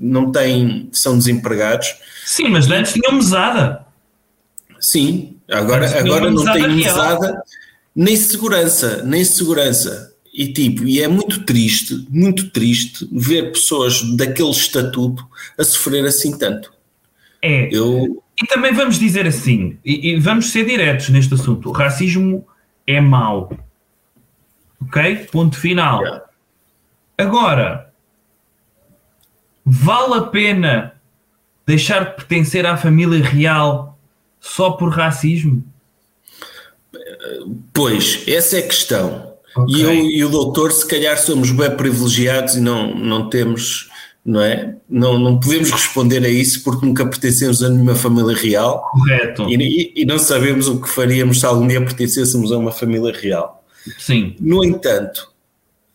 não 0.00 0.32
têm, 0.32 0.88
são 0.92 1.18
desempregados. 1.18 1.94
Sim, 2.24 2.48
mas 2.48 2.70
antes 2.70 2.94
tinham 2.94 3.12
mesada. 3.12 3.86
Sim, 4.80 5.36
Agora, 5.50 5.98
agora 5.98 6.30
não 6.30 6.44
tem 6.44 6.68
mesada 6.76 7.42
nem 7.94 8.16
segurança, 8.16 9.02
nem 9.02 9.24
segurança. 9.24 10.14
E 10.32 10.52
tipo, 10.52 10.84
e 10.84 11.00
é 11.00 11.08
muito 11.08 11.44
triste, 11.44 12.06
muito 12.08 12.50
triste 12.50 13.06
ver 13.10 13.50
pessoas 13.50 14.00
daquele 14.16 14.50
estatuto 14.50 15.26
a 15.58 15.64
sofrer 15.64 16.06
assim 16.06 16.38
tanto. 16.38 16.72
É. 17.42 17.68
Eu... 17.72 18.22
E 18.40 18.46
também 18.46 18.72
vamos 18.72 18.98
dizer 18.98 19.26
assim, 19.26 19.76
e, 19.84 20.10
e 20.10 20.20
vamos 20.20 20.50
ser 20.50 20.64
diretos 20.64 21.08
neste 21.08 21.34
assunto: 21.34 21.68
o 21.68 21.72
racismo 21.72 22.46
é 22.86 23.00
mau. 23.00 23.52
Ok? 24.80 25.28
Ponto 25.32 25.58
final. 25.58 26.00
Yeah. 26.00 26.24
Agora, 27.18 27.89
vale 29.70 30.14
a 30.14 30.22
pena 30.22 30.92
deixar 31.64 32.04
de 32.04 32.16
pertencer 32.16 32.66
à 32.66 32.76
família 32.76 33.22
real 33.22 33.96
só 34.40 34.72
por 34.72 34.90
racismo? 34.90 35.62
Pois, 37.72 38.24
essa 38.26 38.56
é 38.56 38.60
a 38.60 38.66
questão. 38.66 39.30
Okay. 39.56 39.76
E 39.76 39.82
eu 39.82 39.92
e 39.92 40.24
o 40.24 40.28
doutor, 40.28 40.72
se 40.72 40.86
calhar, 40.86 41.16
somos 41.18 41.52
bem 41.52 41.70
privilegiados 41.76 42.56
e 42.56 42.60
não, 42.60 42.94
não 42.94 43.28
temos, 43.28 43.88
não 44.24 44.40
é? 44.40 44.74
Não, 44.88 45.18
não 45.18 45.38
podemos 45.38 45.70
responder 45.70 46.24
a 46.24 46.28
isso 46.28 46.64
porque 46.64 46.84
nunca 46.84 47.06
pertencemos 47.06 47.62
a 47.62 47.68
nenhuma 47.68 47.94
família 47.94 48.36
real. 48.36 48.88
Correto. 48.90 49.48
E, 49.48 49.92
e, 49.94 50.04
não 50.04 50.18
sabemos 50.18 50.66
o 50.66 50.80
que 50.80 50.88
faríamos 50.88 51.40
se 51.40 51.46
algum 51.46 51.66
dia 51.66 51.80
pertencêssemos 51.80 52.50
a 52.50 52.58
uma 52.58 52.72
família 52.72 53.12
real. 53.12 53.64
Sim. 53.98 54.34
No 54.40 54.64
entanto, 54.64 55.30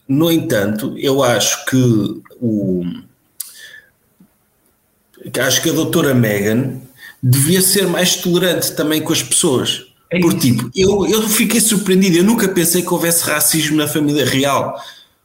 no 0.07 0.31
entanto, 0.31 0.95
eu 0.97 1.23
acho 1.23 1.65
que 1.65 2.21
o 2.39 2.83
acho 5.39 5.61
que 5.61 5.69
a 5.69 5.73
doutora 5.73 6.13
Megan 6.13 6.81
devia 7.21 7.61
ser 7.61 7.87
mais 7.87 8.15
tolerante 8.15 8.71
também 8.73 9.01
com 9.01 9.11
as 9.11 9.23
pessoas. 9.23 9.85
É 10.11 10.19
Por 10.19 10.33
tipo, 10.35 10.69
eu, 10.75 11.05
eu 11.07 11.27
fiquei 11.27 11.59
surpreendido, 11.59 12.17
eu 12.17 12.23
nunca 12.23 12.47
pensei 12.47 12.81
que 12.81 12.93
houvesse 12.93 13.23
racismo 13.23 13.75
na 13.75 13.87
família 13.87 14.25
real. 14.25 14.79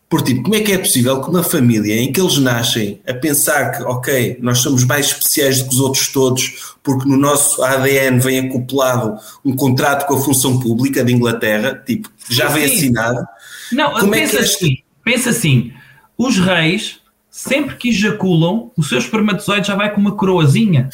Por 0.09 0.23
tipo, 0.23 0.43
como 0.43 0.57
é 0.57 0.61
que 0.61 0.73
é 0.73 0.79
possível 0.79 1.23
que 1.23 1.31
uma 1.31 1.45
família 1.45 1.95
em 1.95 2.13
que 2.13 2.21
eles 2.21 2.39
nascem 2.39 3.01
a 3.07 3.15
pensar 3.15 3.71
que, 3.71 3.83
ok, 3.85 4.39
nós 4.41 4.59
somos 4.59 4.85
mais 4.85 5.07
especiais 5.07 5.63
do 5.63 5.69
que 5.69 5.75
os 5.75 5.81
outros 5.81 6.09
todos, 6.09 6.75
porque 6.83 7.09
no 7.09 7.17
nosso 7.17 7.63
ADN 7.63 8.19
vem 8.19 8.49
acoplado 8.49 9.17
um 9.45 9.55
contrato 9.55 10.07
com 10.07 10.15
a 10.15 10.21
função 10.21 10.59
pública 10.59 11.05
de 11.05 11.13
Inglaterra, 11.13 11.81
tipo, 11.87 12.11
já 12.29 12.49
vem 12.49 12.67
Sim. 12.67 12.75
assinado. 12.75 13.25
Não, 13.71 13.93
como 13.93 14.11
pensa 14.11 14.37
é 14.37 14.39
que 14.39 14.45
este... 14.45 14.65
assim, 14.65 14.77
pensa 15.05 15.31
assim, 15.31 15.73
os 16.19 16.39
reis, 16.39 16.99
sempre 17.45 17.77
que 17.77 17.89
ejaculam, 17.89 18.71
o 18.77 18.83
seu 18.83 18.99
espermatozoide 18.99 19.69
já 19.69 19.75
vai 19.75 19.91
com 19.93 20.01
uma 20.01 20.15
coroazinha, 20.15 20.91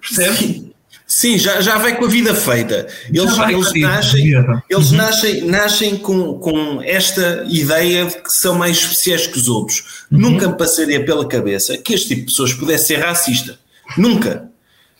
percebes? 0.00 0.38
Sim. 0.38 0.70
Sim, 1.06 1.36
já, 1.38 1.60
já 1.60 1.76
vai 1.76 1.96
com 1.96 2.04
a 2.04 2.08
vida 2.08 2.32
feita. 2.32 2.86
Eles, 3.12 3.36
eles, 3.36 3.72
nascem, 3.82 4.32
eles 4.70 4.90
uhum. 4.92 4.96
nascem, 4.96 5.44
nascem 5.44 5.96
com, 5.96 6.38
com 6.38 6.80
esta 6.82 7.44
ideia 7.48 8.06
de 8.06 8.14
que 8.22 8.30
são 8.30 8.54
mais 8.54 8.76
especiais 8.76 9.26
que 9.26 9.36
os 9.36 9.48
outros. 9.48 10.04
Uhum. 10.10 10.20
Nunca 10.20 10.48
me 10.48 10.56
passaria 10.56 11.04
pela 11.04 11.26
cabeça 11.26 11.76
que 11.76 11.94
este 11.94 12.08
tipo 12.08 12.20
de 12.20 12.26
pessoas 12.26 12.54
pudesse 12.54 12.86
ser 12.86 13.00
racista. 13.00 13.58
Nunca. 13.98 14.48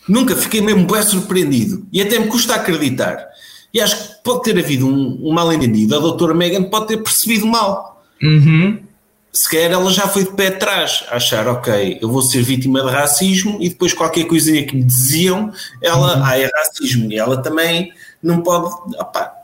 Nunca. 0.08 0.34
Fiquei 0.34 0.60
mesmo 0.60 0.84
bem 0.84 1.02
surpreendido. 1.02 1.86
E 1.92 2.02
até 2.02 2.18
me 2.18 2.26
custa 2.26 2.56
acreditar. 2.56 3.24
E 3.72 3.80
acho 3.80 3.96
que 3.96 4.24
pode 4.24 4.42
ter 4.42 4.58
havido 4.58 4.88
um, 4.88 5.28
um 5.28 5.32
mal-entendido. 5.32 5.94
A 5.94 6.00
doutora 6.00 6.34
Megan 6.34 6.64
pode 6.64 6.88
ter 6.88 6.96
percebido 6.96 7.46
mal. 7.46 8.04
Uhum 8.20 8.89
se 9.33 9.49
calhar 9.49 9.71
ela 9.71 9.90
já 9.93 10.09
foi 10.09 10.25
de 10.25 10.33
pé 10.33 10.49
atrás, 10.49 11.05
achar, 11.09 11.47
ok, 11.47 11.99
eu 12.01 12.11
vou 12.11 12.23
ser 12.23 12.43
vítima 12.43 12.83
de 12.83 12.90
racismo 12.90 13.59
e 13.61 13.69
depois 13.69 13.93
qualquer 13.93 14.25
coisinha 14.25 14.66
que 14.66 14.75
me 14.75 14.83
diziam, 14.83 15.53
ela, 15.81 16.16
uhum. 16.16 16.25
ah, 16.25 16.38
é 16.38 16.51
racismo. 16.53 17.12
E 17.12 17.16
ela 17.16 17.40
também 17.40 17.93
não 18.23 18.43
pode, 18.43 18.75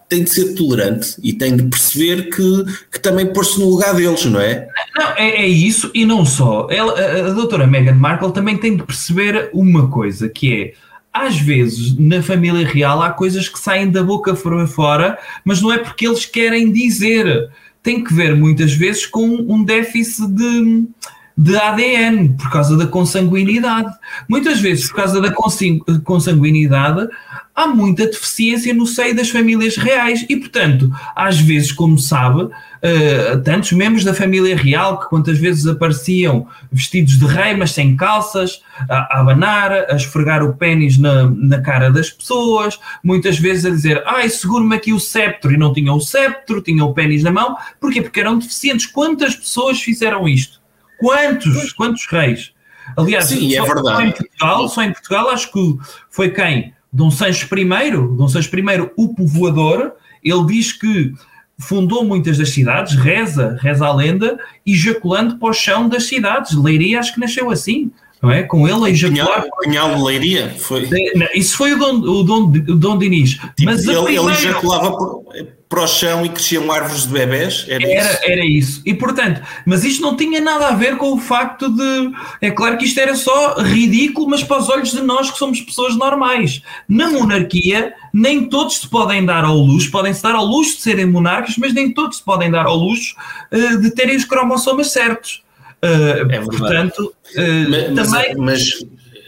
tem 0.09 0.25
de 0.25 0.31
ser 0.31 0.55
tolerante 0.55 1.15
e 1.23 1.33
tem 1.33 1.57
de 1.57 1.65
perceber 1.65 2.31
que, 2.31 2.65
que 2.93 3.01
também 3.01 3.33
pôr-se 3.33 3.59
no 3.61 3.71
lugar 3.71 3.95
deles, 3.95 4.25
não 4.25 4.41
é? 4.41 4.69
Não, 4.97 5.11
é, 5.17 5.43
é 5.43 5.47
isso 5.47 5.91
e 5.95 6.05
não 6.05 6.25
só. 6.25 6.67
Ela, 6.71 6.93
a, 6.93 7.27
a 7.29 7.31
doutora 7.31 7.67
Meghan 7.67 7.95
Markle 7.95 8.33
também 8.33 8.57
tem 8.57 8.77
de 8.77 8.83
perceber 8.83 9.51
uma 9.53 9.89
coisa, 9.89 10.29
que 10.29 10.53
é 10.53 10.87
às 11.13 11.41
vezes 11.41 11.97
na 11.97 12.23
família 12.23 12.67
real 12.67 13.01
há 13.01 13.11
coisas 13.11 13.49
que 13.49 13.59
saem 13.59 13.91
da 13.91 14.03
boca 14.03 14.37
fora, 14.37 15.19
mas 15.45 15.63
não 15.63 15.73
é 15.73 15.79
porque 15.79 16.07
eles 16.07 16.27
querem 16.27 16.71
dizer 16.71 17.49
tem 17.87 18.03
que 18.03 18.13
ver 18.13 18.35
muitas 18.35 18.73
vezes 18.73 19.07
com 19.07 19.25
um 19.25 19.63
déficit 19.63 20.27
de, 20.27 20.89
de 21.39 21.57
ADN, 21.57 22.37
por 22.37 22.51
causa 22.51 22.77
da 22.77 22.85
consanguinidade. 22.85 23.95
Muitas 24.29 24.61
vezes, 24.61 24.89
por 24.89 24.97
causa 24.97 25.21
da 25.21 25.33
consanguinidade, 26.03 27.09
há 27.57 27.67
muita 27.67 28.07
deficiência 28.07 28.75
no 28.75 28.87
seio 28.87 29.17
das 29.17 29.31
famílias 29.31 29.79
reais 29.79 30.27
e, 30.29 30.37
portanto, 30.37 30.93
às 31.17 31.41
vezes, 31.41 31.73
como 31.73 31.99
sabe, 31.99 32.43
uh, 32.43 33.43
tantos 33.43 33.73
membros 33.73 34.05
da 34.05 34.13
família 34.13 34.55
real 34.55 35.01
que 35.01 35.09
quantas 35.09 35.39
vezes 35.39 35.67
apareciam 35.67 36.47
vestidos 36.71 37.19
de 37.19 37.25
rei, 37.25 37.57
mas 37.57 37.73
sem 37.73 37.97
calças, 37.97 38.61
a, 38.91 39.17
a 39.17 39.21
abanar, 39.21 39.73
a 39.73 39.97
esfregar 39.97 40.45
o 40.45 40.55
pênis 40.55 40.99
na, 40.99 41.31
na 41.31 41.63
cara 41.63 41.91
das 41.91 42.11
pessoas, 42.11 42.79
muitas 43.03 43.39
vezes 43.39 43.65
a 43.65 43.71
dizer, 43.71 44.03
ai, 44.07 44.29
seguro-me 44.29 44.77
aqui 44.77 44.93
o 44.93 45.01
septo, 45.01 45.51
e 45.51 45.57
não 45.57 45.73
tinham 45.73 45.97
o 45.97 46.01
septo, 46.01 46.61
tinham 46.61 46.87
o 46.87 46.93
pênis 46.93 47.23
na 47.23 47.33
mão, 47.33 47.57
porquê? 47.81 48.03
Porque 48.03 48.21
eram 48.21 48.39
deficientes. 48.39 48.85
Quantas 48.85 49.35
pessoas 49.35 49.81
fizeram 49.81 50.29
isto? 50.29 50.61
Quantos? 50.99 51.73
Quantos 51.73 52.07
reis? 52.07 52.53
Aliás, 52.97 53.25
Sim, 53.27 53.51
só, 53.51 53.65
é 53.65 53.67
verdade. 53.67 53.89
Só 53.89 54.03
em, 54.03 54.13
Portugal, 54.13 54.69
só 54.69 54.83
em 54.83 54.93
Portugal, 54.93 55.31
acho 55.31 55.51
que 55.51 55.77
foi 56.11 56.31
quem? 56.31 56.76
Dom 56.97 57.11
Sancho 57.11 57.47
I, 57.55 57.91
Dom 57.91 58.27
Sancho 58.27 58.51
I, 58.57 58.91
o 58.97 59.15
povoador, 59.15 59.93
ele 60.25 60.47
diz 60.47 60.73
que 60.73 61.13
fundou 61.59 62.03
muitas 62.03 62.39
das 62.39 62.49
cidades, 62.49 62.95
reza, 62.95 63.59
reza 63.61 63.87
a 63.87 63.95
lenda, 63.95 64.39
ejaculando 64.65 65.37
para 65.37 65.51
o 65.51 65.53
chão 65.53 65.91
das 65.91 66.05
cidades. 66.05 66.57
Leiria 66.57 66.99
acho 66.99 67.13
que 67.13 67.21
nasceu 67.21 67.51
assim, 67.51 67.91
não 68.27 68.33
é? 68.33 68.43
Com 68.43 68.67
ele 68.67 68.87
a 68.87 68.91
ejacular. 68.91 69.47
Cunhal 69.63 69.95
de 69.95 70.03
Leiria, 70.03 70.55
foi. 70.59 70.89
Isso 71.35 71.57
foi 71.57 71.73
o 71.75 71.79
Dom, 71.79 71.95
o 72.01 72.23
Dom, 72.25 72.43
o 72.45 72.77
Dom 72.77 72.99
Dinis. 72.99 73.39
Tipo, 73.57 73.65
Mas 73.65 73.85
ele, 73.85 74.03
primeira... 74.03 74.23
ele 74.23 74.33
ejaculava 74.33 74.97
para 75.69 75.83
o 75.83 75.87
chão 75.87 76.25
e 76.25 76.29
cresciam 76.29 76.71
árvores 76.71 77.03
de 77.03 77.09
bebés? 77.09 77.67
Era, 77.69 77.85
era, 77.85 78.11
isso? 78.11 78.21
era 78.25 78.45
isso. 78.45 78.83
E 78.85 78.95
portanto, 78.95 79.41
mas 79.65 79.85
isto 79.85 80.03
não 80.03 80.17
tinha 80.17 80.41
nada 80.41 80.69
a 80.69 80.73
ver 80.73 80.97
com 80.97 81.13
o 81.13 81.19
facto 81.19 81.69
de. 81.69 82.13
É 82.41 82.51
claro 82.51 82.77
que 82.79 82.85
isto 82.85 82.99
era 82.99 83.15
só 83.15 83.61
ridículo, 83.61 84.29
mas 84.29 84.43
para 84.43 84.59
os 84.59 84.69
olhos 84.69 84.91
de 84.91 85.03
nós 85.03 85.31
que 85.31 85.39
somos 85.39 85.61
pessoas 85.61 85.97
normais. 85.97 86.63
Na 86.89 87.11
monarquia, 87.11 87.95
nem 88.13 88.49
todos 88.49 88.79
se 88.79 88.89
podem 88.89 89.25
dar 89.25 89.45
ao 89.45 89.57
luxo, 89.57 89.91
podem-se 89.91 90.23
dar 90.23 90.35
ao 90.35 90.45
luxo 90.45 90.77
de 90.77 90.83
serem 90.83 91.07
monarcas, 91.07 91.57
mas 91.57 91.73
nem 91.73 91.93
todos 91.93 92.19
se 92.19 92.25
podem 92.25 92.51
dar 92.51 92.67
ao 92.67 92.77
luxo 92.77 93.15
uh, 93.53 93.81
de 93.81 93.91
terem 93.93 94.17
os 94.17 94.25
cromossomas 94.25 94.91
certos. 94.91 95.46
Uh, 95.83 96.31
é 96.31 96.41
portanto, 96.41 97.15
uh, 97.37 97.95
mas, 97.95 98.11
também. 98.11 98.35
Mas, 98.37 98.71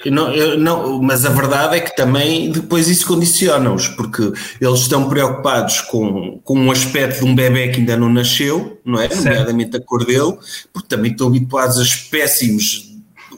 não, 0.06 0.56
não, 0.56 1.02
mas 1.02 1.24
a 1.24 1.30
verdade 1.30 1.76
é 1.76 1.80
que 1.80 1.94
também 1.96 2.50
depois 2.50 2.88
isso 2.88 3.06
condiciona-os, 3.06 3.88
porque 3.88 4.32
eles 4.60 4.80
estão 4.80 5.08
preocupados 5.08 5.80
com, 5.82 6.40
com 6.44 6.58
um 6.58 6.70
aspecto 6.70 7.24
de 7.24 7.24
um 7.24 7.34
bebê 7.34 7.68
que 7.68 7.80
ainda 7.80 7.96
não 7.96 8.08
nasceu, 8.08 8.80
não 8.84 9.00
é? 9.00 9.08
Certo. 9.08 9.24
Nomeadamente 9.24 9.76
a 9.76 9.80
cor 9.80 10.04
dele, 10.04 10.36
porque 10.72 10.88
também 10.88 11.10
estão 11.10 11.26
habituados 11.26 11.78
a 11.78 11.82
espécimes 11.82 12.96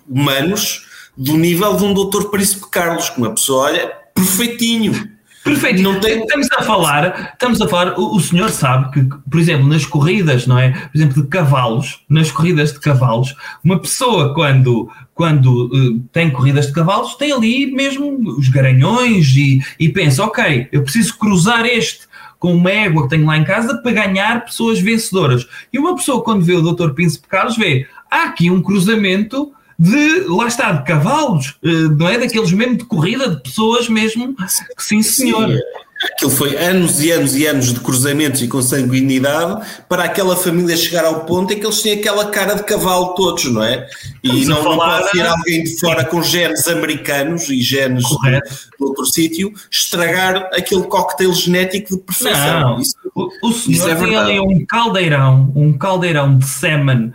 humanos 0.09 0.87
do 1.17 1.37
nível 1.37 1.77
de 1.77 1.85
um 1.85 1.95
doutor 1.95 2.31
Príncipe 2.31 2.69
Carlos, 2.71 3.09
que 3.09 3.19
uma 3.19 3.35
pessoa 3.35 3.65
olha 3.65 3.93
perfeitinho. 4.15 5.20
Perfeito. 5.51 5.83
Não 5.83 5.99
tem... 5.99 6.21
Estamos 6.21 6.49
a 6.57 6.63
falar, 6.63 7.33
estamos 7.33 7.61
a 7.61 7.69
falar, 7.69 7.99
o, 7.99 8.17
o, 8.17 8.21
senhor 8.21 8.51
sabe 8.51 8.91
que, 8.93 9.03
por 9.29 9.41
exemplo, 9.41 9.67
nas 9.67 9.85
corridas, 9.85 10.47
não 10.47 10.59
é? 10.59 10.71
Por 10.71 10.97
exemplo, 10.97 11.23
de 11.23 11.29
cavalos, 11.29 12.05
nas 12.09 12.31
corridas 12.31 12.73
de 12.73 12.81
cavalos, 12.81 13.35
uma 13.63 13.79
pessoa 13.79 14.33
quando, 14.35 14.89
quando 15.15 15.67
uh, 15.67 16.01
tem 16.13 16.31
corridas 16.31 16.67
de 16.67 16.73
cavalos, 16.73 17.15
tem 17.17 17.33
ali 17.33 17.71
mesmo 17.73 18.17
os 18.39 18.49
garanhões 18.49 19.35
e, 19.37 19.61
e 19.79 19.89
pensa, 19.89 20.25
ok, 20.25 20.69
eu 20.71 20.83
preciso 20.83 21.19
cruzar 21.19 21.67
este 21.67 22.09
com 22.39 22.55
uma 22.55 22.71
égua 22.71 23.03
que 23.03 23.11
tenho 23.11 23.27
lá 23.27 23.37
em 23.37 23.45
casa 23.45 23.77
para 23.83 23.93
ganhar 23.93 24.45
pessoas 24.45 24.81
vencedoras. 24.81 25.47
E 25.73 25.79
uma 25.79 25.95
pessoa, 25.95 26.25
quando 26.25 26.43
vê 26.43 26.55
o 26.55 26.63
Dr. 26.63 26.91
Príncipe 26.93 27.29
Carlos, 27.29 27.57
vê, 27.57 27.87
há 28.11 28.25
aqui 28.25 28.51
um 28.51 28.63
cruzamento 28.63 29.53
de, 29.81 30.25
lá 30.29 30.47
está, 30.47 30.73
de 30.73 30.85
cavalos, 30.85 31.55
eh, 31.65 31.89
não 31.97 32.07
é? 32.07 32.19
Daqueles 32.19 32.53
mesmo 32.53 32.77
de 32.77 32.85
corrida, 32.85 33.31
de 33.31 33.43
pessoas 33.43 33.89
mesmo, 33.89 34.37
sim 34.77 35.03
senhor. 35.03 35.49
Sim. 35.49 35.59
Aquilo 36.03 36.31
foi 36.31 36.57
anos 36.57 37.03
e 37.03 37.11
anos 37.11 37.37
e 37.37 37.47
anos 37.47 37.75
de 37.75 37.81
cruzamentos 37.81 38.43
e 38.43 38.49
consanguinidade 38.49 39.67
para 39.87 40.05
aquela 40.05 40.35
família 40.35 40.75
chegar 40.77 41.05
ao 41.05 41.25
ponto 41.27 41.53
em 41.53 41.59
que 41.59 41.67
eles 41.67 41.83
têm 41.83 41.99
aquela 41.99 42.27
cara 42.27 42.55
de 42.55 42.63
cavalo 42.63 43.15
todos, 43.15 43.45
não 43.45 43.63
é? 43.63 43.87
E 44.23 44.45
não, 44.47 44.63
não 44.63 44.77
pode 44.77 45.11
ser 45.11 45.27
alguém 45.27 45.63
de 45.63 45.79
fora 45.79 46.05
com 46.05 46.23
genes 46.23 46.67
americanos 46.69 47.49
e 47.51 47.61
genes 47.61 48.05
de, 48.05 48.17
de, 48.17 48.85
outro 48.85 49.05
sítio 49.07 49.53
estragar 49.71 50.49
aquele 50.55 50.85
cocktail 50.85 51.33
genético 51.35 51.97
de 51.97 52.03
perfeição. 52.03 52.61
Não, 52.61 52.81
isso, 52.81 52.95
o, 53.15 53.49
o 53.49 53.53
senhor 53.53 53.91
é 53.91 53.95
tem 53.95 54.17
ali 54.17 54.41
um 54.41 54.65
caldeirão, 54.67 55.53
um 55.55 55.73
caldeirão 55.77 56.39
de 56.39 56.47
semen 56.47 57.13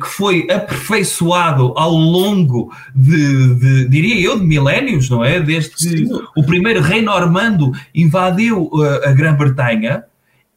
que 0.00 0.06
foi 0.06 0.46
aperfeiçoado 0.50 1.72
ao 1.76 1.92
longo 1.92 2.72
de, 2.94 3.54
de, 3.54 3.88
diria 3.88 4.20
eu, 4.20 4.38
de 4.38 4.44
milénios, 4.44 5.08
não 5.08 5.24
é? 5.24 5.40
Desde 5.40 5.70
que 5.70 6.08
o 6.36 6.44
primeiro 6.44 6.80
rei 6.80 7.02
normando 7.02 7.72
invadiu 7.94 8.68
uh, 8.72 9.08
a 9.08 9.12
Grã-Bretanha 9.12 10.04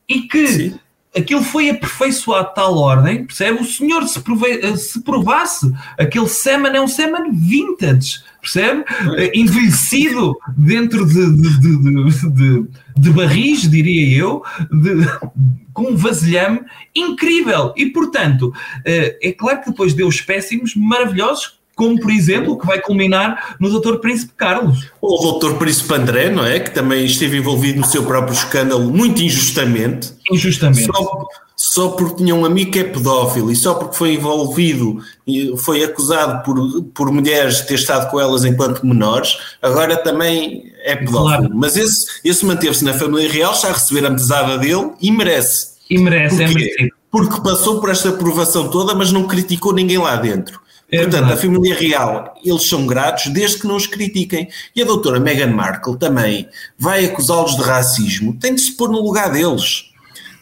e 0.08 0.22
que 0.22 0.48
Sim 0.48 0.80
aquilo 1.16 1.42
foi 1.42 1.70
aperfeiçoado 1.70 2.50
de 2.50 2.56
tal 2.56 2.78
ordem, 2.78 3.26
percebe? 3.26 3.62
O 3.62 3.66
senhor 3.66 4.04
se, 4.08 4.20
prove, 4.20 4.78
se 4.78 5.02
provasse, 5.02 5.72
aquele 5.98 6.28
semen 6.28 6.76
é 6.76 6.82
um 6.82 6.88
semen 6.88 7.32
vintage, 7.32 8.22
percebe? 8.46 8.84
É. 9.18 9.38
Envelhecido 9.38 10.38
dentro 10.58 11.06
de, 11.06 11.36
de, 11.36 11.60
de, 11.60 12.30
de, 12.32 12.66
de 12.98 13.10
barris, 13.12 13.70
diria 13.70 14.18
eu, 14.18 14.44
com 15.74 15.92
um 15.92 15.96
vasilhame 15.96 16.62
incrível. 16.96 17.74
E, 17.76 17.88
portanto, 17.88 18.54
eh, 18.86 19.18
é 19.22 19.32
claro 19.32 19.62
que 19.62 19.70
depois 19.70 19.94
deu 19.94 20.08
espécimos 20.08 20.76
maravilhosos 20.76 21.60
como 21.76 22.00
por 22.00 22.10
exemplo 22.10 22.54
o 22.54 22.58
que 22.58 22.66
vai 22.66 22.80
culminar 22.80 23.58
no 23.60 23.70
Dr. 23.70 23.98
Príncipe 23.98 24.32
Carlos. 24.38 24.90
O 25.02 25.38
Dr. 25.38 25.56
Príncipe 25.56 25.94
André, 25.94 26.30
não 26.30 26.46
é? 26.46 26.60
Que 26.60 26.72
também 26.72 27.06
esteve 27.06 27.38
envolvido 27.38 27.82
no 27.82 27.86
seu 27.86 28.06
próprio 28.06 28.34
escândalo, 28.34 28.90
muito 28.90 29.22
injustamente. 29.22 30.14
Injustamente. 30.32 30.86
Só, 30.86 31.28
só 31.56 31.90
porque 31.90 32.18
tinha 32.18 32.36
um 32.36 32.46
amigo 32.46 32.72
que 32.72 32.80
é 32.80 32.84
pedófilo 32.84 33.52
e 33.52 33.56
só 33.56 33.76
porque 33.76 33.96
foi 33.96 34.14
envolvido, 34.14 35.00
foi 35.58 35.84
acusado 35.84 36.44
por, 36.44 36.84
por 36.94 37.12
mulheres 37.12 37.58
de 37.58 37.68
ter 37.68 37.76
estado 37.76 38.10
com 38.12 38.20
elas 38.20 38.44
enquanto 38.44 38.86
menores, 38.86 39.38
agora 39.62 39.96
também 39.96 40.72
é 40.84 40.96
pedófilo. 40.96 41.24
Claro. 41.24 41.50
Mas 41.54 41.78
esse, 41.78 42.06
esse 42.24 42.46
manteve-se 42.46 42.84
na 42.84 42.94
família 42.94 43.32
real, 43.32 43.54
está 43.54 43.70
a 43.70 43.74
receber 43.74 44.06
a 44.06 44.10
mesada 44.10 44.58
dele 44.58 44.92
e 45.02 45.12
merece. 45.12 45.76
E 45.90 45.98
merece, 45.98 46.44
é 46.44 46.48
merecido. 46.48 46.90
Porque 47.10 47.40
passou 47.42 47.80
por 47.80 47.90
esta 47.90 48.10
aprovação 48.10 48.70
toda, 48.70 48.94
mas 48.94 49.12
não 49.12 49.26
criticou 49.26 49.74
ninguém 49.74 49.98
lá 49.98 50.18
dentro. 50.18 50.60
É 50.92 51.02
Portanto, 51.02 51.34
a 51.34 51.38
família 51.38 51.74
real, 51.74 52.36
eles 52.44 52.64
são 52.64 52.86
gratos 52.86 53.28
desde 53.28 53.60
que 53.60 53.68
não 53.68 53.76
os 53.76 53.88
critiquem. 53.88 54.50
E 54.76 54.82
a 54.82 54.86
doutora 54.86 55.20
Meghan 55.20 55.48
Markle 55.48 55.98
também 55.98 56.48
vai 56.78 57.06
acusá-los 57.06 57.56
de 57.56 57.64
racismo, 57.64 58.38
tem 58.40 58.54
de 58.54 58.62
se 58.62 58.72
pôr 58.74 58.90
no 58.90 59.02
lugar 59.02 59.32
deles. 59.32 59.95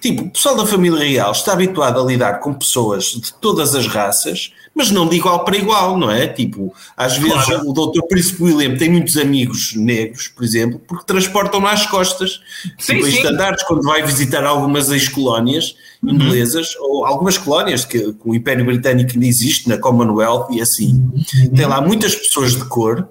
Tipo, 0.04 0.24
o 0.24 0.30
pessoal 0.32 0.58
da 0.58 0.66
família 0.66 1.00
real 1.00 1.32
está 1.32 1.54
habituado 1.54 1.98
a 1.98 2.04
lidar 2.04 2.42
com 2.42 2.54
pessoas 2.54 3.06
de 3.06 3.34
todas 3.36 3.74
as 3.74 3.88
raças, 3.88 4.52
mas 4.76 4.92
não 4.92 5.08
de 5.08 5.16
igual 5.16 5.46
para 5.46 5.56
igual, 5.56 5.98
não 5.98 6.12
é? 6.12 6.28
Tipo, 6.28 6.74
às 6.98 7.16
vezes 7.16 7.46
claro. 7.46 7.70
o 7.70 7.72
doutor 7.72 8.06
Príncipe 8.10 8.44
William 8.44 8.76
tem 8.76 8.90
muitos 8.90 9.16
amigos 9.16 9.74
negros, 9.78 10.28
por 10.28 10.44
exemplo, 10.44 10.78
porque 10.86 11.06
transportam 11.06 11.66
às 11.66 11.86
costas. 11.86 12.42
Sim, 12.78 12.96
tipo, 12.96 13.06
sim. 13.06 13.16
estandartes, 13.16 13.64
quando 13.64 13.82
vai 13.84 14.04
visitar 14.04 14.44
algumas 14.44 14.92
ex-colónias 14.92 15.74
uhum. 16.04 16.10
inglesas, 16.10 16.76
ou 16.82 17.06
algumas 17.06 17.38
colónias 17.38 17.86
que, 17.86 18.00
que, 18.00 18.16
o 18.26 18.36
Império 18.36 18.66
Britânico 18.66 19.12
ainda 19.14 19.26
existe, 19.26 19.70
na 19.70 19.78
Commonwealth 19.78 20.52
e 20.52 20.62
assim, 20.62 21.10
uhum. 21.14 21.50
tem 21.56 21.66
lá 21.66 21.80
muitas 21.80 22.14
pessoas 22.14 22.52
de 22.52 22.66
cor, 22.66 23.08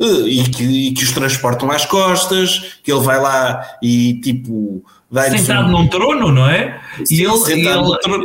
e 0.00 0.42
que, 0.44 0.64
e 0.64 0.92
que, 0.92 1.04
os 1.04 1.12
transportam 1.12 1.70
às 1.70 1.84
costas, 1.86 2.78
que 2.82 2.92
ele 2.92 3.02
vai 3.02 3.20
lá 3.20 3.64
e 3.82 4.20
tipo. 4.20 4.84
Sentado 5.30 5.68
um... 5.68 5.70
num 5.70 5.88
trono, 5.88 6.32
não 6.32 6.48
é? 6.48 6.80
Sim, 7.04 7.14
e 7.14 7.24
ele, 7.24 7.36
sentado 7.38 7.92
ele, 7.92 7.98
trono 8.00 8.24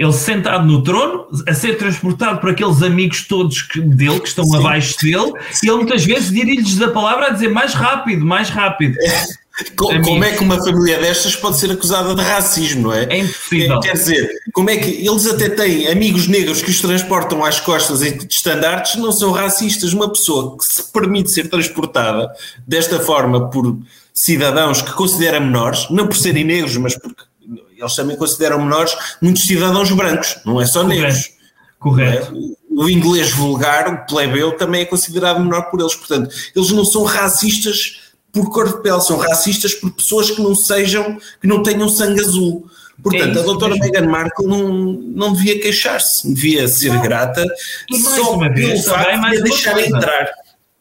ele 0.00 0.12
sentado 0.14 0.66
no 0.66 0.82
trono, 0.82 1.26
a 1.46 1.52
ser 1.52 1.76
transportado 1.76 2.40
por 2.40 2.50
aqueles 2.50 2.82
amigos 2.82 3.26
todos 3.28 3.60
que, 3.60 3.82
dele, 3.82 4.18
que 4.20 4.28
estão 4.28 4.44
Sim. 4.44 4.56
abaixo 4.56 4.96
dele, 5.02 5.32
e 5.62 5.68
ele 5.68 5.76
muitas 5.76 6.04
vezes 6.06 6.30
dirige-lhes 6.30 6.80
a 6.80 6.90
palavra 6.90 7.26
a 7.26 7.30
dizer 7.30 7.48
mais 7.48 7.74
rápido, 7.74 8.24
mais 8.24 8.48
rápido. 8.48 8.96
Como, 9.76 10.02
como, 10.02 10.24
é 10.24 10.32
que 10.32 10.42
uma 10.42 10.58
família 10.58 10.98
destas 10.98 11.36
pode 11.36 11.58
ser 11.58 11.70
acusada 11.70 12.14
de 12.14 12.22
racismo, 12.22 12.82
não 12.82 12.92
é? 12.92 13.04
É 13.04 13.18
impossível. 13.18 13.80
Quer 13.80 13.92
dizer, 13.92 14.30
como 14.52 14.70
é 14.70 14.76
que 14.76 15.06
eles 15.06 15.26
até 15.26 15.48
têm 15.48 15.88
amigos 15.88 16.26
negros 16.26 16.62
que 16.62 16.70
os 16.70 16.80
transportam 16.80 17.44
às 17.44 17.60
costas 17.60 18.02
em 18.02 18.18
estandartes, 18.28 18.96
não 18.96 19.12
são 19.12 19.30
racistas. 19.30 19.92
Uma 19.92 20.10
pessoa 20.10 20.56
que 20.56 20.64
se 20.64 20.92
permite 20.92 21.30
ser 21.30 21.48
transportada 21.48 22.30
desta 22.66 23.00
forma 23.00 23.50
por 23.50 23.78
cidadãos 24.12 24.82
que 24.82 24.92
considera 24.92 25.40
menores, 25.40 25.88
não 25.90 26.06
por 26.06 26.16
serem 26.16 26.44
negros, 26.44 26.76
mas 26.76 26.96
porque 26.96 27.22
eles 27.78 27.94
também 27.94 28.16
consideram 28.16 28.58
menores 28.62 28.94
muitos 29.20 29.44
cidadãos 29.44 29.90
brancos, 29.90 30.38
não 30.44 30.60
é 30.60 30.66
só 30.66 30.82
Correto. 30.82 31.02
negros. 31.02 31.30
Correto. 31.78 32.34
É? 32.36 32.60
O 32.72 32.88
inglês 32.88 33.32
vulgar, 33.32 33.88
o 33.88 34.06
plebeu, 34.06 34.52
também 34.52 34.82
é 34.82 34.84
considerado 34.84 35.40
menor 35.40 35.70
por 35.70 35.80
eles. 35.80 35.94
Portanto, 35.94 36.30
eles 36.54 36.70
não 36.70 36.84
são 36.84 37.04
racistas 37.04 37.99
por 38.32 38.50
cor 38.50 38.68
de 38.68 38.82
pele, 38.82 39.00
são 39.00 39.18
racistas 39.18 39.74
por 39.74 39.90
pessoas 39.92 40.30
que 40.30 40.42
não 40.42 40.54
sejam, 40.54 41.18
que 41.40 41.46
não 41.46 41.62
tenham 41.62 41.88
sangue 41.88 42.20
azul. 42.20 42.66
Portanto, 43.02 43.38
é 43.38 43.40
a 43.40 43.44
doutora 43.44 43.76
Meghan 43.76 44.08
Markle 44.08 44.46
não, 44.46 44.68
não 44.68 45.32
devia 45.32 45.58
queixar-se, 45.58 46.32
devia 46.32 46.68
ser 46.68 46.92
não. 46.92 47.02
grata 47.02 47.44
e 47.90 47.96
só 47.98 48.38
pelo 48.38 48.82
facto 48.82 49.30
de 49.30 49.42
deixar 49.42 49.80
entrar. 49.80 50.30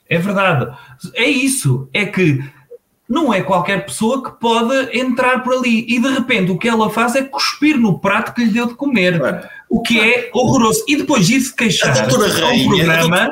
É 0.08 0.18
verdade. 0.18 0.76
É 1.14 1.26
isso. 1.26 1.88
É 1.94 2.06
que 2.06 2.44
não 3.08 3.34
é 3.34 3.42
qualquer 3.42 3.86
pessoa 3.86 4.24
que 4.24 4.40
pode 4.40 4.98
entrar 4.98 5.44
por 5.44 5.54
ali. 5.54 5.86
E 5.88 6.00
de 6.00 6.10
repente 6.10 6.52
o 6.52 6.58
que 6.58 6.68
ela 6.68 6.90
faz 6.90 7.16
é 7.16 7.24
cuspir 7.24 7.78
no 7.78 8.00
prato 8.00 8.34
que 8.34 8.44
lhe 8.44 8.52
deu 8.52 8.68
de 8.68 8.74
comer. 8.74 9.20
Claro. 9.20 9.48
O 9.70 9.82
que 9.82 10.00
é 10.00 10.30
horroroso. 10.34 10.84
E 10.88 10.96
depois 10.96 11.26
se 11.26 11.56
queixar 11.56 11.98
a, 11.98 12.04
a 12.04 12.52
um 12.52 12.68
programa. 12.68 13.18
A 13.18 13.30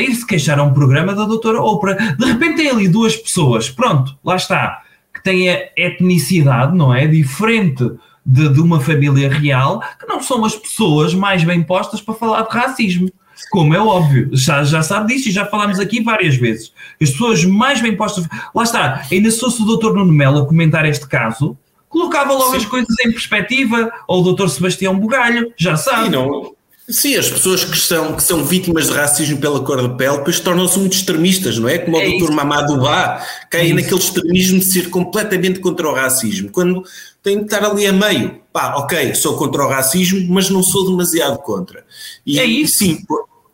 ir 0.00 0.14
se 0.14 0.26
queixar 0.26 0.58
a 0.58 0.62
um 0.62 0.72
programa 0.72 1.14
da 1.14 1.24
doutora 1.24 1.60
Oprah. 1.60 1.94
De 1.94 2.24
repente 2.24 2.56
tem 2.56 2.70
ali 2.70 2.88
duas 2.88 3.16
pessoas, 3.16 3.68
pronto, 3.68 4.16
lá 4.24 4.36
está, 4.36 4.82
que 5.12 5.22
têm 5.22 5.50
a 5.50 5.68
etnicidade, 5.76 6.76
não 6.76 6.94
é? 6.94 7.06
Diferente 7.06 7.90
de, 8.24 8.48
de 8.48 8.60
uma 8.60 8.80
família 8.80 9.28
real, 9.28 9.80
que 9.98 10.06
não 10.06 10.22
são 10.22 10.44
as 10.44 10.54
pessoas 10.54 11.14
mais 11.14 11.44
bem 11.44 11.62
postas 11.62 12.00
para 12.00 12.14
falar 12.14 12.42
de 12.42 12.56
racismo 12.56 13.10
como 13.50 13.74
é 13.74 13.78
óbvio, 13.78 14.30
já, 14.32 14.62
já 14.64 14.82
sabe 14.82 15.12
disso 15.12 15.28
e 15.28 15.32
já 15.32 15.44
falámos 15.46 15.80
aqui 15.80 16.02
várias 16.02 16.36
vezes. 16.36 16.72
As 17.00 17.10
pessoas 17.10 17.44
mais 17.44 17.80
bem 17.80 17.96
postas. 17.96 18.26
Lá 18.54 18.62
está, 18.62 19.02
ainda 19.10 19.30
se 19.30 19.40
fosse 19.40 19.62
o 19.62 19.64
doutor 19.64 19.94
Nuno 19.94 20.12
Melo 20.12 20.42
a 20.42 20.46
comentar 20.46 20.86
este 20.86 21.06
caso, 21.06 21.56
colocava 21.88 22.32
logo 22.32 22.52
Sim. 22.52 22.56
as 22.58 22.64
coisas 22.64 22.96
em 23.04 23.10
perspectiva, 23.10 23.92
ou 24.06 24.20
o 24.20 24.24
doutor 24.24 24.48
Sebastião 24.48 24.98
Bugalho, 24.98 25.52
já 25.56 25.76
sabe. 25.76 26.10
não, 26.10 26.54
Sim, 26.88 27.16
as 27.16 27.30
pessoas 27.30 27.64
que 27.64 27.78
são, 27.78 28.14
que 28.14 28.22
são 28.22 28.44
vítimas 28.44 28.86
de 28.86 28.92
racismo 28.92 29.38
pela 29.38 29.60
cor 29.60 29.88
de 29.88 29.96
pele 29.96 30.18
depois 30.18 30.40
tornam-se 30.40 30.78
muito 30.78 30.94
extremistas, 30.94 31.56
não 31.56 31.68
é? 31.68 31.78
Como 31.78 31.96
é 31.96 32.06
o 32.06 32.10
doutor 32.10 32.32
Mamadou 32.32 32.78
Ba, 32.78 33.24
caem 33.48 33.70
é 33.70 33.74
naquele 33.74 34.00
extremismo 34.00 34.58
de 34.58 34.64
ser 34.64 34.90
completamente 34.90 35.60
contra 35.60 35.88
o 35.88 35.94
racismo, 35.94 36.50
quando 36.50 36.84
tem 37.22 37.38
de 37.38 37.44
estar 37.44 37.64
ali 37.64 37.86
a 37.86 37.92
meio. 37.92 38.40
Pá, 38.52 38.74
ok, 38.76 39.14
sou 39.14 39.36
contra 39.36 39.64
o 39.64 39.68
racismo, 39.68 40.26
mas 40.28 40.50
não 40.50 40.62
sou 40.62 40.90
demasiado 40.90 41.38
contra. 41.38 41.84
E, 42.26 42.40
é 42.40 42.44
isso. 42.44 42.78
sim, 42.78 43.04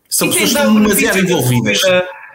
são 0.09 0.31
pessoas 0.31 0.55
demasiado 0.55 1.19
envolvidas. 1.19 1.81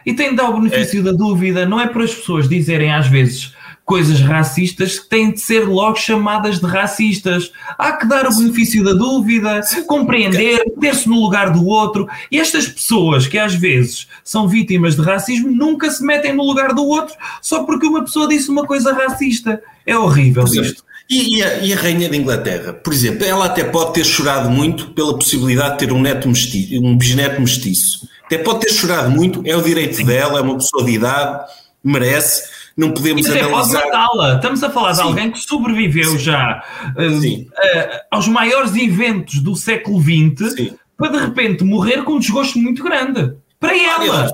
e 0.06 0.14
tem 0.14 0.30
de 0.30 0.36
dar 0.36 0.52
o 0.52 0.60
benefício 0.62 1.00
é. 1.00 1.04
da 1.04 1.12
dúvida, 1.12 1.66
não 1.66 1.82
é 1.82 1.88
para 1.88 2.04
as 2.04 2.14
pessoas 2.14 2.48
dizerem 2.48 2.94
às 2.94 3.08
vezes 3.08 3.54
coisas 3.86 4.22
racistas 4.22 5.00
que 5.00 5.10
têm 5.10 5.32
de 5.32 5.40
ser 5.40 5.68
logo 5.68 5.96
chamadas 5.96 6.60
de 6.60 6.66
racistas. 6.66 7.52
Há 7.78 7.94
que 7.94 8.08
dar 8.08 8.26
o 8.28 8.36
benefício 8.36 8.84
da 8.84 8.94
dúvida, 8.94 9.62
compreender, 9.88 10.64
ter-se 10.80 11.08
no 11.08 11.20
lugar 11.20 11.52
do 11.52 11.66
outro. 11.66 12.08
E 12.32 12.40
estas 12.40 12.68
pessoas 12.68 13.28
que 13.28 13.38
às 13.38 13.54
vezes 13.54 14.08
são 14.24 14.48
vítimas 14.48 14.96
de 14.96 15.02
racismo 15.02 15.52
nunca 15.52 15.92
se 15.92 16.04
metem 16.04 16.34
no 16.34 16.44
lugar 16.44 16.74
do 16.74 16.86
outro 16.86 17.16
só 17.42 17.64
porque 17.64 17.86
uma 17.86 18.04
pessoa 18.04 18.28
disse 18.28 18.50
uma 18.50 18.66
coisa 18.66 18.94
racista. 18.94 19.62
É 19.86 19.98
horrível 19.98 20.46
isto. 20.46 20.84
E, 21.10 21.38
e, 21.38 21.44
a, 21.44 21.58
e, 21.60 21.74
a, 21.74 21.76
Rainha 21.76 22.08
da 22.08 22.16
Inglaterra, 22.16 22.74
por 22.74 22.94
exemplo, 22.94 23.26
ela 23.26 23.46
até 23.46 23.64
pode 23.66 23.94
ter 23.94 24.06
chorado 24.06 24.50
muito 24.50 24.92
pela 24.92 25.14
possibilidade 25.14 25.74
de 25.74 25.80
ter 25.80 25.92
um 25.92 26.02
neto 26.02 26.30
mestiço, 26.30 26.82
um 26.82 26.98
bisneto 26.98 27.42
mestiço. 27.42 28.08
Até 28.26 28.38
pode 28.38 28.62
ter 28.62 28.72
chorado 28.72 29.12
muito, 29.12 29.44
é 29.46 29.56
o 29.56 29.62
direito 29.62 30.04
dela, 30.06 30.40
é 30.40 30.42
uma 30.42 30.56
pessoa 30.56 30.86
de 30.86 30.92
idade, 30.92 31.46
merece. 31.84 32.63
Não 32.76 32.92
podemos 32.92 33.26
e 33.28 33.30
até 33.30 33.42
analisar. 33.42 33.86
matá-la. 33.86 34.36
Estamos 34.36 34.64
a 34.64 34.70
falar 34.70 34.94
Sim. 34.96 35.02
de 35.02 35.08
alguém 35.08 35.32
que 35.32 35.40
sobreviveu 35.40 36.12
Sim. 36.12 36.20
já 36.20 36.64
uh, 36.90 38.00
aos 38.12 38.28
maiores 38.28 38.76
eventos 38.76 39.40
do 39.40 39.56
século 39.56 40.02
XX 40.02 40.74
para 40.98 41.12
de 41.12 41.18
repente 41.18 41.64
morrer 41.64 42.04
com 42.04 42.14
um 42.14 42.20
desgosto 42.20 42.58
muito 42.60 42.84
grande. 42.84 43.34
Para 43.60 43.78
ela. 43.78 44.30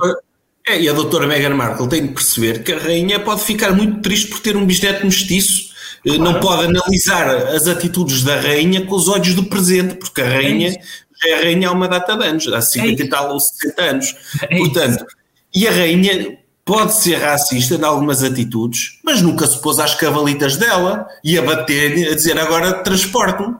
É, 0.67 0.79
e 0.79 0.89
a 0.89 0.93
doutora 0.93 1.25
Meghan 1.25 1.55
Markle 1.55 1.87
tem 1.87 2.07
de 2.07 2.13
perceber 2.13 2.63
que 2.63 2.73
a 2.73 2.77
rainha 2.77 3.19
pode 3.19 3.41
ficar 3.41 3.71
muito 3.71 4.01
triste 4.01 4.27
por 4.27 4.39
ter 4.39 4.55
um 4.55 4.65
bisneto 4.65 5.05
mestiço 5.05 5.69
eh, 6.05 6.15
claro. 6.15 6.23
não 6.23 6.39
pode 6.39 6.65
analisar 6.65 7.27
as 7.29 7.67
atitudes 7.67 8.23
da 8.23 8.39
rainha 8.39 8.85
com 8.85 8.95
os 8.95 9.07
olhos 9.07 9.33
do 9.33 9.43
presente, 9.45 9.95
porque 9.95 10.21
a 10.21 10.25
é 10.25 10.33
rainha 10.33 10.79
é, 11.25 11.33
a 11.33 11.37
rainha 11.37 11.69
há 11.69 11.71
uma 11.71 11.87
data 11.87 12.15
de 12.15 12.25
anos, 12.25 12.47
há 12.47 12.61
50 12.61 13.01
é 13.01 13.05
e 13.05 13.09
tal 13.09 13.33
ou 13.33 13.39
60 13.39 13.81
anos. 13.81 14.15
É 14.43 14.57
Portanto, 14.57 15.05
e 15.53 15.67
a 15.67 15.71
rainha 15.71 16.37
pode 16.70 16.93
ser 16.93 17.15
racista 17.15 17.74
em 17.74 17.84
algumas 17.84 18.24
atitudes, 18.24 18.99
mas 19.03 19.24
nunca 19.24 19.47
se 19.47 19.59
pôs 19.59 19.80
às 19.80 19.95
cavalitas 19.95 20.55
dela 20.55 21.07
e 21.24 21.36
a 21.36 21.41
bater, 21.41 22.11
a 22.11 22.15
dizer 22.15 22.38
agora 22.38 22.84
transporte-me. 22.84 23.55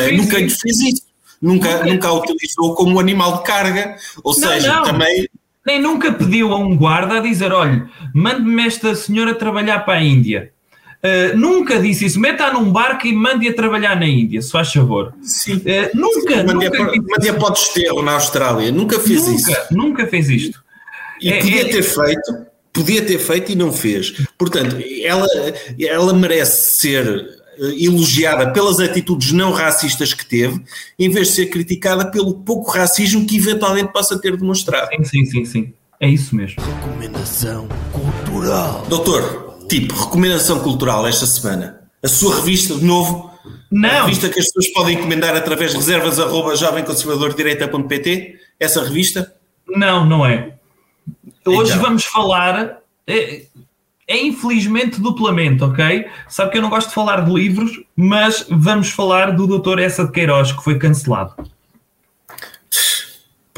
É? 0.00 0.12
Nunca 0.12 0.38
lhe 0.38 0.48
fez 0.48 0.80
isso. 0.80 1.02
Nunca, 1.42 1.84
nunca 1.84 2.08
a 2.08 2.14
utilizou 2.14 2.74
como 2.74 2.98
animal 2.98 3.36
de 3.36 3.42
carga. 3.42 3.96
Ou 4.22 4.32
não, 4.40 4.48
seja, 4.48 4.76
não. 4.76 4.82
também. 4.84 5.28
Nem 5.66 5.78
nunca 5.78 6.10
pediu 6.10 6.54
a 6.54 6.56
um 6.56 6.74
guarda 6.74 7.18
a 7.18 7.20
dizer: 7.20 7.52
olha, 7.52 7.86
mande-me 8.14 8.66
esta 8.66 8.94
senhora 8.94 9.34
trabalhar 9.34 9.80
para 9.80 9.98
a 9.98 10.02
Índia 10.02 10.54
Uh, 11.04 11.36
nunca 11.36 11.78
disse 11.78 12.06
isso. 12.06 12.18
Meta 12.18 12.50
num 12.50 12.72
barco 12.72 13.06
e 13.06 13.12
mande-a 13.12 13.52
trabalhar 13.52 13.94
na 13.94 14.06
Índia, 14.06 14.40
se 14.40 14.50
faz 14.50 14.72
favor. 14.72 15.12
Sim. 15.20 15.56
Uh, 15.56 15.90
nunca, 15.94 16.42
Mande-a 16.44 16.70
para, 16.70 16.84
mande-a 16.84 17.34
para 17.34 17.46
o 17.46 17.50
desterro 17.50 18.02
na 18.02 18.12
Austrália. 18.12 18.72
Nunca 18.72 18.98
fez 18.98 19.26
nunca, 19.26 19.52
isso. 19.52 19.60
nunca 19.70 20.06
fez 20.06 20.30
isto. 20.30 20.64
E 21.20 21.30
É- 21.30 21.40
podia 21.40 21.60
é- 21.60 21.64
ter 21.64 21.82
feito, 21.82 22.46
podia 22.74 23.00
ter 23.02 23.18
feito 23.18 23.52
e 23.52 23.54
não 23.54 23.72
fez. 23.72 24.10
Portanto, 24.36 24.76
ela, 25.02 25.26
ela 25.80 26.12
merece 26.12 26.76
ser 26.76 27.06
eh, 27.58 27.84
elogiada 27.84 28.50
pelas 28.50 28.80
atitudes 28.80 29.30
não 29.32 29.52
racistas 29.52 30.12
que 30.12 30.26
teve, 30.26 30.60
em 30.98 31.08
vez 31.08 31.28
de 31.28 31.34
ser 31.34 31.46
criticada 31.46 32.10
pelo 32.10 32.34
pouco 32.40 32.70
racismo 32.72 33.24
que 33.24 33.36
eventualmente 33.36 33.92
possa 33.92 34.18
ter 34.20 34.36
demonstrado. 34.36 34.88
Sim, 34.90 35.04
sim, 35.04 35.24
sim, 35.24 35.44
sim. 35.44 35.72
É 36.00 36.08
isso 36.08 36.34
mesmo. 36.34 36.56
Recomendação 36.60 37.68
cultural. 37.92 38.84
Doutor, 38.88 39.64
tipo, 39.68 39.94
recomendação 39.94 40.58
cultural 40.58 41.06
esta 41.06 41.24
semana. 41.24 41.80
A 42.02 42.08
sua 42.08 42.36
revista, 42.36 42.74
de 42.74 42.84
novo, 42.84 43.30
a 43.46 43.48
Não, 43.70 44.04
revista 44.04 44.28
que 44.28 44.40
as 44.40 44.46
pessoas 44.46 44.72
podem 44.74 44.98
encomendar 44.98 45.34
através 45.36 45.70
de 45.70 45.76
reservas 45.76 46.18
arroba 46.18 46.56
jovemconservadordireita.pt, 46.56 48.34
essa 48.58 48.82
revista? 48.82 49.32
não, 49.66 50.04
não 50.04 50.26
é. 50.26 50.54
Hoje 51.46 51.72
Então. 51.72 51.82
vamos 51.82 52.04
falar. 52.04 52.78
É, 53.06 53.46
é 54.06 54.22
infelizmente 54.22 55.00
duplamente, 55.00 55.64
ok? 55.64 56.06
Sabe 56.28 56.52
que 56.52 56.58
eu 56.58 56.62
não 56.62 56.70
gosto 56.70 56.88
de 56.88 56.94
falar 56.94 57.22
de 57.22 57.32
livros, 57.32 57.80
mas 57.96 58.46
vamos 58.50 58.90
falar 58.90 59.30
do 59.32 59.46
Dr. 59.46 59.78
Essa 59.78 60.04
de 60.04 60.12
Queiroz, 60.12 60.52
que 60.52 60.62
foi 60.62 60.78
cancelado. 60.78 61.34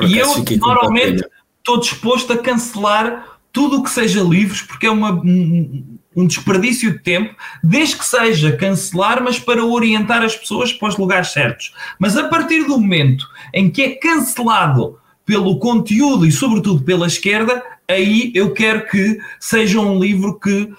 E 0.03 0.19
eu 0.19 0.29
normalmente 0.59 1.25
estou 1.59 1.81
disposto 1.81 2.33
a 2.33 2.39
cancelar 2.39 3.39
tudo 3.53 3.79
o 3.79 3.83
que 3.83 3.91
seja 3.91 4.23
livros, 4.23 4.63
porque 4.63 4.87
é 4.87 4.91
uma, 4.91 5.13
um, 5.13 5.99
um 6.15 6.27
desperdício 6.27 6.93
de 6.93 6.99
tempo, 6.99 7.35
desde 7.65 7.97
que 7.97 8.05
seja 8.05 8.57
cancelar, 8.57 9.23
mas 9.23 9.39
para 9.39 9.65
orientar 9.65 10.23
as 10.23 10.37
pessoas 10.37 10.73
para 10.73 10.89
os 10.89 10.97
lugares 10.97 11.29
certos. 11.29 11.75
Mas 11.99 12.17
a 12.17 12.29
partir 12.29 12.65
do 12.65 12.79
momento 12.79 13.27
em 13.53 13.71
que 13.71 13.83
é 13.83 13.91
cancelado 13.97 15.01
pelo 15.27 15.59
conteúdo 15.59 16.25
e, 16.25 16.31
sobretudo, 16.33 16.83
pela 16.83 17.07
esquerda, 17.07 17.63
aí 17.89 18.31
eu 18.35 18.53
quero 18.53 18.87
que 18.89 19.19
seja 19.41 19.81
um 19.81 19.99
livro 19.99 20.39
que 20.39 20.71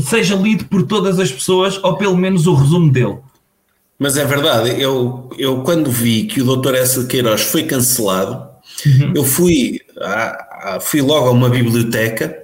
seja 0.00 0.34
lido 0.34 0.64
por 0.66 0.82
todas 0.82 1.18
as 1.20 1.30
pessoas, 1.30 1.78
ou 1.82 1.96
pelo 1.96 2.16
menos 2.16 2.46
o 2.46 2.54
resumo 2.54 2.90
dele. 2.90 3.18
Mas 3.98 4.16
é 4.16 4.24
verdade, 4.24 4.80
eu, 4.80 5.30
eu 5.38 5.62
quando 5.62 5.90
vi 5.90 6.24
que 6.24 6.42
o 6.42 6.56
Dr. 6.56 6.74
S. 6.74 7.06
Queiroz 7.06 7.42
foi 7.42 7.62
cancelado, 7.62 8.50
eu 9.14 9.22
fui, 9.24 9.80
à- 10.00 10.74
à- 10.74 10.80
fui 10.80 11.00
logo 11.00 11.28
a 11.28 11.30
uma 11.30 11.48
biblioteca 11.48 12.36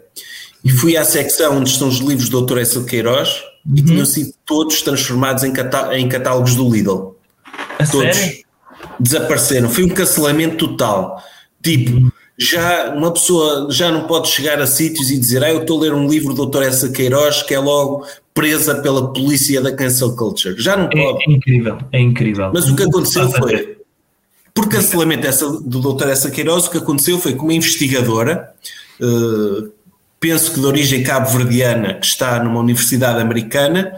e 0.64 0.70
fui 0.70 0.96
à 0.96 1.04
secção 1.04 1.58
onde 1.58 1.70
estão 1.70 1.88
os 1.88 1.98
livros 1.98 2.28
do 2.28 2.42
Dr. 2.46 2.58
S. 2.58 2.84
Queiroz 2.84 3.42
e 3.74 3.82
tinham 3.82 4.06
sido 4.06 4.32
todos 4.46 4.82
transformados 4.82 5.42
em, 5.42 5.52
catá- 5.52 5.98
em 5.98 6.08
catálogos 6.08 6.54
do 6.54 6.70
Lidl. 6.70 7.16
A 7.78 7.86
Todos 7.86 8.16
sério? 8.16 8.44
Desapareceram. 8.98 9.68
Foi 9.68 9.84
um 9.84 9.88
cancelamento 9.88 10.68
total. 10.68 11.22
Tipo, 11.62 12.12
já 12.38 12.94
uma 12.94 13.12
pessoa 13.12 13.68
já 13.70 13.90
não 13.90 14.06
pode 14.06 14.28
chegar 14.28 14.60
a 14.60 14.66
sítios 14.66 15.10
e 15.10 15.18
dizer 15.18 15.42
ah, 15.42 15.50
eu 15.50 15.62
estou 15.62 15.78
a 15.78 15.82
ler 15.82 15.92
um 15.92 16.08
livro 16.08 16.32
do 16.32 16.46
Dr. 16.46 16.62
S. 16.62 16.90
Queiroz 16.92 17.42
que 17.42 17.52
é 17.52 17.58
logo 17.58 18.06
presa 18.32 18.76
pela 18.76 19.12
polícia 19.12 19.60
da 19.60 19.72
cancel 19.72 20.14
culture. 20.14 20.54
Já 20.60 20.76
não 20.76 20.88
pode. 20.88 21.24
É, 21.24 21.30
é 21.30 21.32
incrível, 21.32 21.78
é 21.90 22.00
incrível. 22.00 22.50
Mas 22.54 22.68
o 22.68 22.76
que 22.76 22.84
aconteceu 22.84 23.28
foi, 23.32 23.78
por 24.54 24.68
cancelamento 24.68 25.22
dessa, 25.22 25.50
do 25.50 25.80
Dr. 25.80 26.08
Essa 26.08 26.30
Queiroz, 26.30 26.66
o 26.66 26.70
que 26.70 26.78
aconteceu 26.78 27.18
foi 27.18 27.32
que 27.32 27.40
uma 27.40 27.52
investigadora, 27.52 28.48
eh, 29.00 29.68
penso 30.20 30.52
que 30.52 30.60
de 30.60 30.66
origem 30.66 31.02
cabo-verdiana, 31.02 31.94
que 31.94 32.06
está 32.06 32.42
numa 32.42 32.60
universidade 32.60 33.20
americana, 33.20 33.92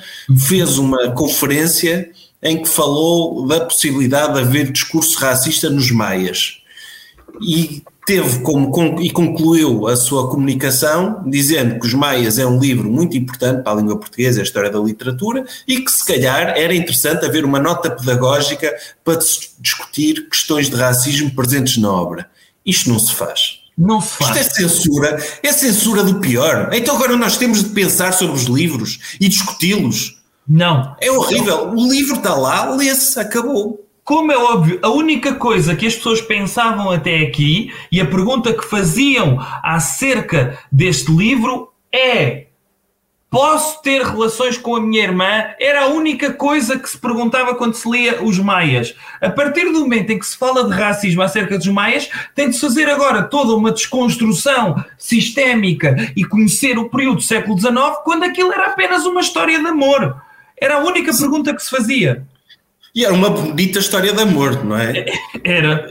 fez 0.48 0.78
uma 0.78 1.10
conferência 1.10 2.10
em 2.42 2.62
que 2.62 2.68
falou 2.68 3.46
da 3.46 3.60
possibilidade 3.60 4.34
de 4.34 4.40
haver 4.40 4.72
discurso 4.72 5.18
racista 5.18 5.68
nos 5.68 5.90
maias. 5.90 6.58
E 7.40 7.82
teve 8.10 8.40
como 8.40 9.00
e 9.00 9.10
concluiu 9.10 9.86
a 9.86 9.96
sua 9.96 10.28
comunicação 10.28 11.22
dizendo 11.26 11.78
que 11.78 11.86
os 11.86 11.94
Maias 11.94 12.38
é 12.38 12.46
um 12.46 12.58
livro 12.58 12.90
muito 12.90 13.16
importante 13.16 13.62
para 13.62 13.72
a 13.72 13.76
língua 13.76 13.96
portuguesa, 13.96 14.40
a 14.40 14.42
história 14.42 14.68
da 14.68 14.80
literatura, 14.80 15.44
e 15.66 15.80
que 15.80 15.92
se 15.92 16.04
calhar 16.04 16.54
era 16.56 16.74
interessante 16.74 17.24
haver 17.24 17.44
uma 17.44 17.60
nota 17.60 17.88
pedagógica 17.88 18.74
para 19.04 19.18
discutir 19.60 20.28
questões 20.28 20.68
de 20.68 20.74
racismo 20.74 21.30
presentes 21.30 21.76
na 21.76 21.88
obra. 21.88 22.28
Isto 22.66 22.90
não 22.90 22.98
se 22.98 23.14
faz. 23.14 23.60
Não 23.78 24.00
se 24.00 24.08
Isto 24.08 24.24
faz. 24.24 24.36
é 24.36 24.42
censura, 24.42 25.24
é 25.42 25.52
censura 25.52 26.02
do 26.02 26.20
pior. 26.20 26.70
Então 26.72 26.96
agora 26.96 27.16
nós 27.16 27.36
temos 27.36 27.62
de 27.62 27.70
pensar 27.70 28.12
sobre 28.12 28.34
os 28.34 28.44
livros 28.44 28.98
e 29.20 29.28
discuti-los. 29.28 30.19
Não. 30.46 30.96
É 31.00 31.10
horrível. 31.10 31.70
O 31.70 31.90
livro 31.90 32.16
está 32.16 32.34
lá, 32.34 32.70
lê-se, 32.70 33.18
acabou. 33.18 33.86
Como 34.10 34.32
é 34.32 34.36
óbvio, 34.36 34.80
a 34.82 34.88
única 34.88 35.34
coisa 35.34 35.76
que 35.76 35.86
as 35.86 35.94
pessoas 35.94 36.20
pensavam 36.20 36.90
até 36.90 37.18
aqui 37.20 37.72
e 37.92 38.00
a 38.00 38.06
pergunta 38.06 38.52
que 38.52 38.66
faziam 38.66 39.38
acerca 39.62 40.58
deste 40.72 41.12
livro 41.12 41.72
é: 41.94 42.46
posso 43.30 43.80
ter 43.82 44.02
relações 44.02 44.58
com 44.58 44.74
a 44.74 44.80
minha 44.80 45.04
irmã? 45.04 45.44
Era 45.60 45.84
a 45.84 45.88
única 45.88 46.32
coisa 46.32 46.76
que 46.76 46.90
se 46.90 46.98
perguntava 46.98 47.54
quando 47.54 47.74
se 47.74 47.88
lia 47.88 48.20
os 48.20 48.36
Maias. 48.38 48.96
A 49.20 49.30
partir 49.30 49.66
do 49.66 49.80
momento 49.80 50.10
em 50.10 50.18
que 50.18 50.26
se 50.26 50.36
fala 50.36 50.64
de 50.64 50.74
racismo 50.74 51.22
acerca 51.22 51.56
dos 51.56 51.68
Maias, 51.68 52.10
tem 52.34 52.48
de 52.48 52.56
se 52.56 52.60
fazer 52.62 52.90
agora 52.90 53.22
toda 53.22 53.54
uma 53.54 53.70
desconstrução 53.70 54.84
sistémica 54.98 55.94
e 56.16 56.24
conhecer 56.24 56.76
o 56.76 56.88
período 56.88 57.18
do 57.18 57.22
século 57.22 57.56
XIX, 57.56 57.74
quando 58.02 58.24
aquilo 58.24 58.52
era 58.52 58.66
apenas 58.66 59.06
uma 59.06 59.20
história 59.20 59.60
de 59.60 59.66
amor. 59.68 60.20
Era 60.60 60.76
a 60.76 60.84
única 60.84 61.16
pergunta 61.16 61.54
que 61.54 61.62
se 61.62 61.70
fazia. 61.70 62.22
E 62.94 63.04
era 63.04 63.14
uma 63.14 63.30
bonita 63.30 63.78
história 63.78 64.12
de 64.12 64.20
amor, 64.20 64.64
não 64.64 64.76
é? 64.76 65.04
Era 65.44 65.88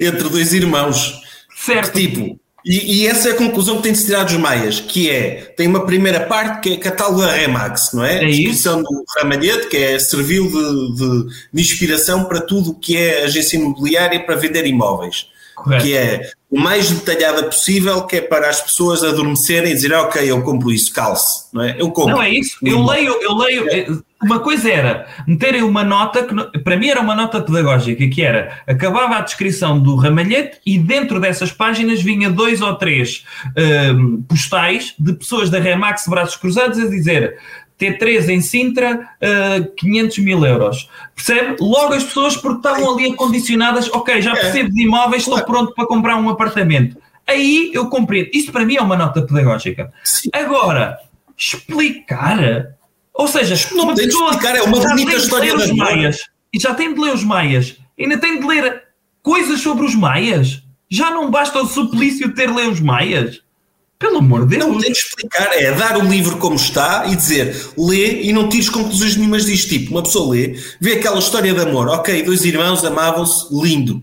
Entre 0.00 0.28
dois 0.28 0.52
irmãos. 0.52 1.20
certo. 1.56 1.92
Tipo, 1.98 2.40
e, 2.64 3.02
e 3.02 3.06
essa 3.06 3.28
é 3.28 3.32
a 3.32 3.36
conclusão 3.36 3.76
que 3.76 3.82
tem 3.82 3.92
de 3.92 3.98
se 3.98 4.06
tirar 4.06 4.22
dos 4.24 4.36
Maias, 4.36 4.78
que 4.80 5.10
é, 5.10 5.52
tem 5.56 5.66
uma 5.66 5.84
primeira 5.84 6.20
parte 6.20 6.60
que 6.60 6.74
é 6.74 6.76
catálogo 6.78 7.20
da 7.20 7.32
Remax, 7.32 7.92
não 7.92 8.04
é? 8.04 8.24
É 8.24 8.28
isso. 8.30 8.38
Descrição 8.38 8.82
do 8.82 9.04
Ramalhete, 9.18 9.66
que 9.68 9.76
é, 9.76 9.98
serviu 9.98 10.46
de, 10.46 10.94
de- 10.96 11.34
de 11.52 11.60
inspiração 11.60 12.24
para 12.24 12.40
tudo 12.40 12.70
o 12.70 12.74
que 12.78 12.96
é 12.96 13.24
agência 13.24 13.56
imobiliária 13.56 14.24
para 14.24 14.36
vender 14.36 14.64
imóveis. 14.66 15.26
Correto. 15.56 15.84
Que 15.84 15.94
é 15.94 16.30
o 16.52 16.60
mais 16.60 16.90
detalhada 16.90 17.44
possível, 17.44 18.02
que 18.02 18.16
é 18.16 18.20
para 18.20 18.46
as 18.50 18.60
pessoas 18.60 19.02
adormecerem 19.02 19.72
e 19.72 19.74
dizer, 19.74 19.94
ok, 19.94 20.30
eu 20.30 20.42
compro 20.42 20.70
isso, 20.70 20.92
calce, 20.92 21.46
não 21.50 21.62
é? 21.62 21.74
Eu 21.78 21.90
compro. 21.90 22.16
Não 22.16 22.22
é 22.22 22.28
isso. 22.28 22.58
Eu 22.62 22.84
leio, 22.84 23.16
eu 23.22 23.34
leio. 23.34 23.66
eh, 23.70 23.86
Uma 24.22 24.38
coisa 24.38 24.70
era 24.70 25.06
meterem 25.26 25.62
uma 25.62 25.82
nota 25.82 26.22
que 26.24 26.58
para 26.58 26.76
mim 26.76 26.88
era 26.88 27.00
uma 27.00 27.14
nota 27.14 27.40
pedagógica 27.40 28.06
que 28.06 28.22
era 28.22 28.60
acabava 28.66 29.16
a 29.16 29.20
descrição 29.22 29.80
do 29.80 29.96
ramalhete 29.96 30.58
e 30.66 30.78
dentro 30.78 31.18
dessas 31.18 31.50
páginas 31.50 32.02
vinha 32.02 32.28
dois 32.30 32.60
ou 32.60 32.74
três 32.74 33.24
ehm, 33.56 34.22
postais 34.28 34.94
de 34.98 35.14
pessoas 35.14 35.48
da 35.48 35.58
Remax 35.58 36.06
braços 36.06 36.36
cruzados 36.36 36.78
a 36.78 36.86
dizer 36.86 37.38
T3 37.82 38.28
em 38.28 38.40
Sintra, 38.40 39.08
eh, 39.20 39.60
500 39.76 40.18
mil 40.18 40.44
euros. 40.44 40.88
Percebe? 41.14 41.56
Logo 41.60 41.94
as 41.94 42.04
pessoas, 42.04 42.36
porque 42.36 42.58
estavam 42.58 42.94
ali 42.94 43.12
acondicionadas, 43.12 43.90
ok, 43.92 44.22
já 44.22 44.32
percebo 44.32 44.70
de 44.70 44.82
imóveis, 44.82 45.22
estou 45.22 45.42
pronto 45.44 45.74
para 45.74 45.86
comprar 45.86 46.16
um 46.16 46.28
apartamento. 46.28 46.96
Aí 47.26 47.70
eu 47.72 47.88
compreendo. 47.88 48.30
Isto 48.32 48.52
para 48.52 48.64
mim 48.64 48.76
é 48.76 48.82
uma 48.82 48.96
nota 48.96 49.22
pedagógica. 49.22 49.92
Agora, 50.32 50.98
explicar. 51.36 52.38
Ou 53.14 53.28
seja, 53.28 53.54
Não 53.74 53.84
uma 53.84 53.94
pessoa 53.94 54.30
explicar, 54.30 54.56
é 54.56 54.62
uma 54.62 54.80
bonita 54.80 55.16
história 55.16 55.54
ler 55.54 55.58
de 55.58 55.64
os 55.64 55.70
amor. 55.70 55.84
maias 55.84 56.18
e 56.52 56.58
já 56.58 56.74
tem 56.74 56.92
de 56.94 57.00
ler 57.00 57.14
os 57.14 57.24
maias, 57.24 57.76
ainda 57.98 58.18
tem 58.18 58.38
de 58.40 58.46
ler 58.46 58.82
coisas 59.22 59.60
sobre 59.60 59.84
os 59.84 59.94
maias. 59.94 60.62
Já 60.90 61.10
não 61.10 61.30
basta 61.30 61.60
o 61.60 61.66
suplício 61.66 62.34
ter 62.34 62.50
ler 62.50 62.68
os 62.68 62.80
maias. 62.80 63.40
Pelo 64.02 64.18
amor 64.18 64.46
de 64.46 64.58
Deus. 64.58 64.68
Não 64.68 64.78
tem 64.78 64.92
de 64.92 64.98
explicar, 64.98 65.48
é 65.52 65.72
dar 65.72 65.96
o 65.96 66.02
livro 66.02 66.36
como 66.36 66.56
está 66.56 67.06
e 67.06 67.16
dizer, 67.16 67.56
lê 67.78 68.22
e 68.22 68.32
não 68.32 68.48
tires 68.48 68.68
conclusões 68.68 69.16
nenhumas 69.16 69.46
disto. 69.46 69.68
Tipo, 69.70 69.92
uma 69.92 70.02
pessoa 70.02 70.34
lê, 70.34 70.58
vê 70.80 70.94
aquela 70.94 71.18
história 71.18 71.54
de 71.54 71.60
amor, 71.60 71.88
ok, 71.88 72.22
dois 72.22 72.44
irmãos 72.44 72.84
amavam-se, 72.84 73.46
lindo. 73.52 74.02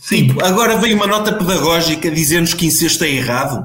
Sim. 0.00 0.28
Tipo, 0.28 0.44
agora 0.44 0.76
vem 0.78 0.94
uma 0.94 1.06
nota 1.06 1.32
pedagógica 1.32 2.10
dizer-nos 2.10 2.54
que 2.54 2.66
incesto 2.66 3.04
é 3.04 3.10
errado. 3.10 3.64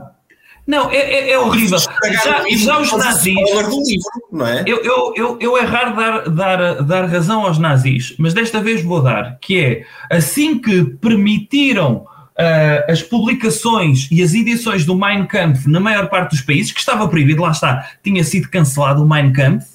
Não, 0.68 0.92
é, 0.92 0.98
é- 0.98 1.32
é 1.32 1.40
horrível. 1.40 1.80
Já, 1.80 2.42
o 2.42 2.44
livro, 2.48 2.66
já 2.66 2.80
os 2.80 2.92
nazis. 2.94 3.34
do 3.36 3.84
livro, 3.84 4.10
não 4.32 4.48
é? 4.48 4.64
Eu, 4.68 4.84
eu, 4.84 5.14
eu, 5.16 5.38
eu 5.40 5.58
é 5.58 5.62
raro 5.62 5.96
dar, 5.96 6.30
dar, 6.30 6.84
dar 6.84 7.06
razão 7.06 7.46
aos 7.46 7.58
nazis, 7.58 8.14
mas 8.18 8.34
desta 8.34 8.62
vez 8.62 8.84
vou 8.84 9.02
dar, 9.02 9.38
que 9.42 9.60
é 9.60 9.86
assim 10.10 10.60
que 10.60 10.84
permitiram 10.84 12.06
ah, 12.42 12.92
as 12.92 13.04
publicações 13.04 14.08
e 14.10 14.24
as 14.24 14.34
edições 14.34 14.84
do 14.84 14.96
Mein 14.96 15.28
Kampf 15.28 15.68
na 15.68 15.80
maior 15.80 16.10
parte 16.10 16.32
dos 16.32 16.42
países, 16.42 16.72
que 16.72 16.80
estava 16.80 17.08
proibido, 17.08 17.44
lá 17.44 17.52
está, 17.52 17.92
tinha 18.04 18.24
sido 18.24 18.50
cancelado 18.50 19.04
o 19.04 19.08
Mein 19.08 19.32
Kampf, 19.32 19.68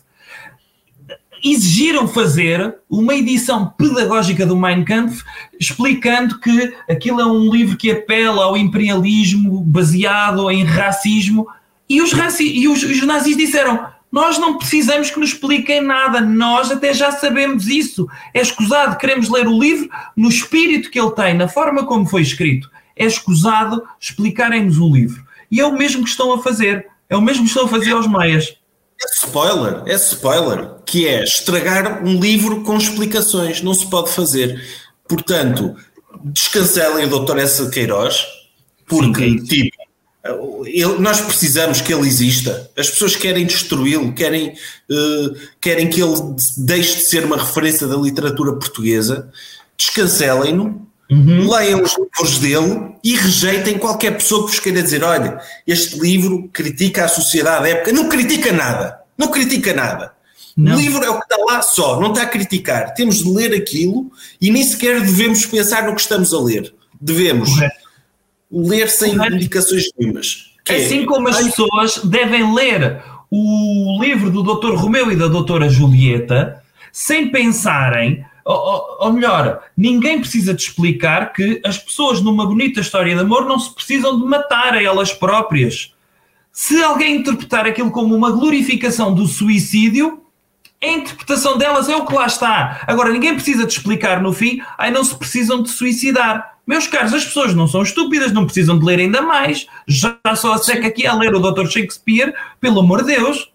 exigiram 1.44 2.08
fazer 2.08 2.74
uma 2.90 3.14
edição 3.14 3.72
pedagógica 3.78 4.44
do 4.44 4.56
Mein 4.56 4.84
Kampf 4.84 5.22
explicando 5.60 6.40
que 6.40 6.74
aquilo 6.90 7.20
é 7.20 7.26
um 7.26 7.52
livro 7.52 7.76
que 7.76 7.88
apela 7.88 8.46
ao 8.46 8.56
imperialismo 8.56 9.60
baseado 9.60 10.50
em 10.50 10.64
racismo 10.64 11.46
e 11.88 12.02
os, 12.02 12.12
raci 12.12 12.44
e 12.44 12.66
os, 12.66 12.82
os 12.82 13.02
nazis 13.02 13.36
disseram 13.36 13.86
Nós 14.10 14.38
não 14.38 14.56
precisamos 14.56 15.10
que 15.10 15.18
nos 15.18 15.30
expliquem 15.30 15.82
nada, 15.82 16.20
nós 16.20 16.70
até 16.70 16.94
já 16.94 17.10
sabemos 17.12 17.66
isso. 17.66 18.06
É 18.32 18.40
escusado, 18.40 18.96
queremos 18.96 19.28
ler 19.28 19.46
o 19.46 19.58
livro 19.58 19.88
no 20.16 20.28
espírito 20.28 20.90
que 20.90 20.98
ele 20.98 21.10
tem, 21.10 21.34
na 21.34 21.48
forma 21.48 21.84
como 21.84 22.06
foi 22.06 22.22
escrito. 22.22 22.70
É 22.94 23.04
escusado 23.04 23.82
explicarem-nos 24.00 24.78
o 24.78 24.88
livro. 24.88 25.24
E 25.50 25.60
é 25.60 25.66
o 25.66 25.76
mesmo 25.76 26.02
que 26.02 26.10
estão 26.10 26.32
a 26.32 26.42
fazer. 26.42 26.86
É 27.08 27.16
o 27.16 27.20
mesmo 27.20 27.42
que 27.42 27.48
estão 27.48 27.66
a 27.66 27.68
fazer 27.68 27.92
aos 27.92 28.06
maias. 28.06 28.56
É 29.00 29.06
spoiler, 29.12 29.82
é 29.86 29.94
spoiler, 29.94 30.70
que 30.86 31.06
é 31.06 31.22
estragar 31.22 32.02
um 32.02 32.18
livro 32.18 32.62
com 32.62 32.76
explicações. 32.76 33.60
Não 33.60 33.74
se 33.74 33.88
pode 33.88 34.10
fazer. 34.10 34.64
Portanto, 35.06 35.76
descancelem 36.24 37.06
o 37.06 37.20
Dr. 37.20 37.38
S. 37.38 37.70
Queiroz, 37.70 38.24
porque, 38.86 39.24
Sim, 39.24 39.36
é 39.36 39.42
tipo, 39.42 39.76
ele, 40.64 40.98
nós 40.98 41.20
precisamos 41.20 41.80
que 41.80 41.92
ele 41.92 42.06
exista. 42.06 42.70
As 42.76 42.90
pessoas 42.90 43.16
querem 43.16 43.46
destruí-lo, 43.46 44.12
querem, 44.12 44.50
uh, 44.90 45.36
querem 45.60 45.88
que 45.88 46.02
ele 46.02 46.14
deixe 46.56 46.96
de 46.96 47.02
ser 47.02 47.24
uma 47.24 47.36
referência 47.36 47.86
da 47.86 47.96
literatura 47.96 48.52
portuguesa. 48.52 49.30
Descancelem-no, 49.76 50.86
uhum. 51.10 51.50
leiam 51.50 51.82
os 51.82 51.96
livros 51.98 52.38
dele 52.38 52.92
e 53.04 53.14
rejeitem 53.14 53.78
qualquer 53.78 54.12
pessoa 54.12 54.44
que 54.44 54.52
vos 54.52 54.60
queira 54.60 54.82
dizer: 54.82 55.04
olha, 55.04 55.40
este 55.66 55.98
livro 55.98 56.48
critica 56.52 57.04
a 57.04 57.08
sociedade 57.08 57.62
da 57.64 57.68
época. 57.68 57.92
Não 57.92 58.08
critica 58.08 58.52
nada. 58.52 59.00
Não 59.16 59.28
critica 59.28 59.72
nada. 59.72 60.12
Não. 60.56 60.74
O 60.74 60.80
livro 60.80 61.04
é 61.04 61.10
o 61.10 61.18
que 61.18 61.24
está 61.24 61.36
lá 61.44 61.60
só, 61.60 62.00
não 62.00 62.08
está 62.08 62.22
a 62.22 62.26
criticar. 62.26 62.94
Temos 62.94 63.22
de 63.22 63.30
ler 63.30 63.54
aquilo 63.54 64.10
e 64.40 64.50
nem 64.50 64.64
sequer 64.64 65.00
devemos 65.00 65.44
pensar 65.44 65.86
no 65.86 65.94
que 65.94 66.00
estamos 66.00 66.32
a 66.32 66.40
ler. 66.40 66.74
Devemos. 66.98 67.50
Correto 67.50 67.85
ler 68.50 68.88
sem 68.88 69.14
indicações 69.14 69.84
nenhumas. 69.98 70.52
É, 70.68 70.76
assim 70.76 71.04
como 71.04 71.28
as 71.28 71.42
pessoas 71.42 71.98
devem 72.04 72.54
ler 72.54 73.02
o 73.30 73.98
livro 74.00 74.30
do 74.30 74.42
Dr. 74.42 74.74
Romeu 74.74 75.10
e 75.10 75.16
da 75.16 75.28
Doutora 75.28 75.68
Julieta 75.68 76.62
sem 76.92 77.30
pensarem, 77.30 78.24
ou, 78.44 78.96
ou, 79.00 79.12
melhor, 79.12 79.60
ninguém 79.76 80.18
precisa 80.18 80.54
de 80.54 80.62
explicar 80.62 81.32
que 81.32 81.60
as 81.64 81.76
pessoas 81.76 82.22
numa 82.22 82.46
bonita 82.46 82.80
história 82.80 83.14
de 83.14 83.20
amor 83.20 83.44
não 83.44 83.58
se 83.58 83.74
precisam 83.74 84.18
de 84.18 84.24
matar 84.24 84.74
a 84.74 84.82
elas 84.82 85.12
próprias. 85.12 85.92
Se 86.50 86.82
alguém 86.82 87.16
interpretar 87.16 87.66
aquilo 87.66 87.90
como 87.90 88.14
uma 88.14 88.30
glorificação 88.30 89.12
do 89.12 89.26
suicídio, 89.26 90.22
a 90.82 90.86
interpretação 90.86 91.58
delas 91.58 91.88
é 91.88 91.96
o 91.96 92.06
que 92.06 92.14
lá 92.14 92.26
está. 92.26 92.82
Agora, 92.86 93.12
ninguém 93.12 93.34
precisa 93.34 93.66
de 93.66 93.72
explicar 93.72 94.22
no 94.22 94.32
fim, 94.32 94.62
aí 94.78 94.90
não 94.90 95.04
se 95.04 95.14
precisam 95.16 95.62
de 95.62 95.68
suicidar. 95.68 96.55
Meus 96.66 96.86
caros, 96.86 97.14
as 97.14 97.24
pessoas 97.24 97.54
não 97.54 97.68
são 97.68 97.82
estúpidas, 97.82 98.32
não 98.32 98.44
precisam 98.44 98.78
de 98.78 98.84
ler 98.84 98.98
ainda 98.98 99.22
mais. 99.22 99.66
Já 99.86 100.18
só 100.34 100.54
a 100.54 100.58
seca 100.58 100.88
aqui 100.88 101.06
a 101.06 101.14
ler 101.14 101.34
o 101.34 101.38
Dr. 101.38 101.66
Shakespeare, 101.68 102.34
pelo 102.60 102.80
amor 102.80 103.04
de 103.04 103.14
Deus. 103.14 103.50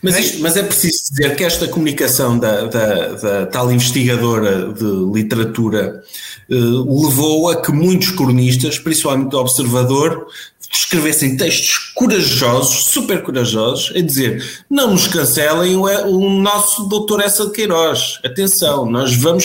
Mas, 0.00 0.18
isto, 0.18 0.40
mas 0.40 0.56
é 0.56 0.62
preciso 0.62 1.10
dizer 1.10 1.36
que 1.36 1.44
esta 1.44 1.68
comunicação 1.68 2.38
da, 2.38 2.66
da, 2.66 3.08
da 3.14 3.46
tal 3.46 3.70
investigadora 3.70 4.72
de 4.72 4.84
literatura 5.12 6.02
eh, 6.50 6.54
levou 6.54 7.50
a 7.50 7.60
que 7.60 7.70
muitos 7.70 8.10
cronistas, 8.10 8.78
principalmente 8.78 9.34
o 9.34 9.38
Observador, 9.40 10.26
escrevessem 10.76 11.36
textos 11.36 11.92
corajosos, 11.94 12.86
super 12.86 13.22
corajosos, 13.22 13.92
a 13.96 14.00
dizer 14.00 14.64
não 14.68 14.90
nos 14.92 15.06
cancelem 15.06 15.76
o, 15.76 15.84
o 15.84 16.30
nosso 16.30 16.84
doutor 16.88 17.20
Essa 17.22 17.46
de 17.46 17.52
Queiroz. 17.52 18.18
Atenção, 18.24 18.86
nós 18.86 19.14
vamos. 19.14 19.44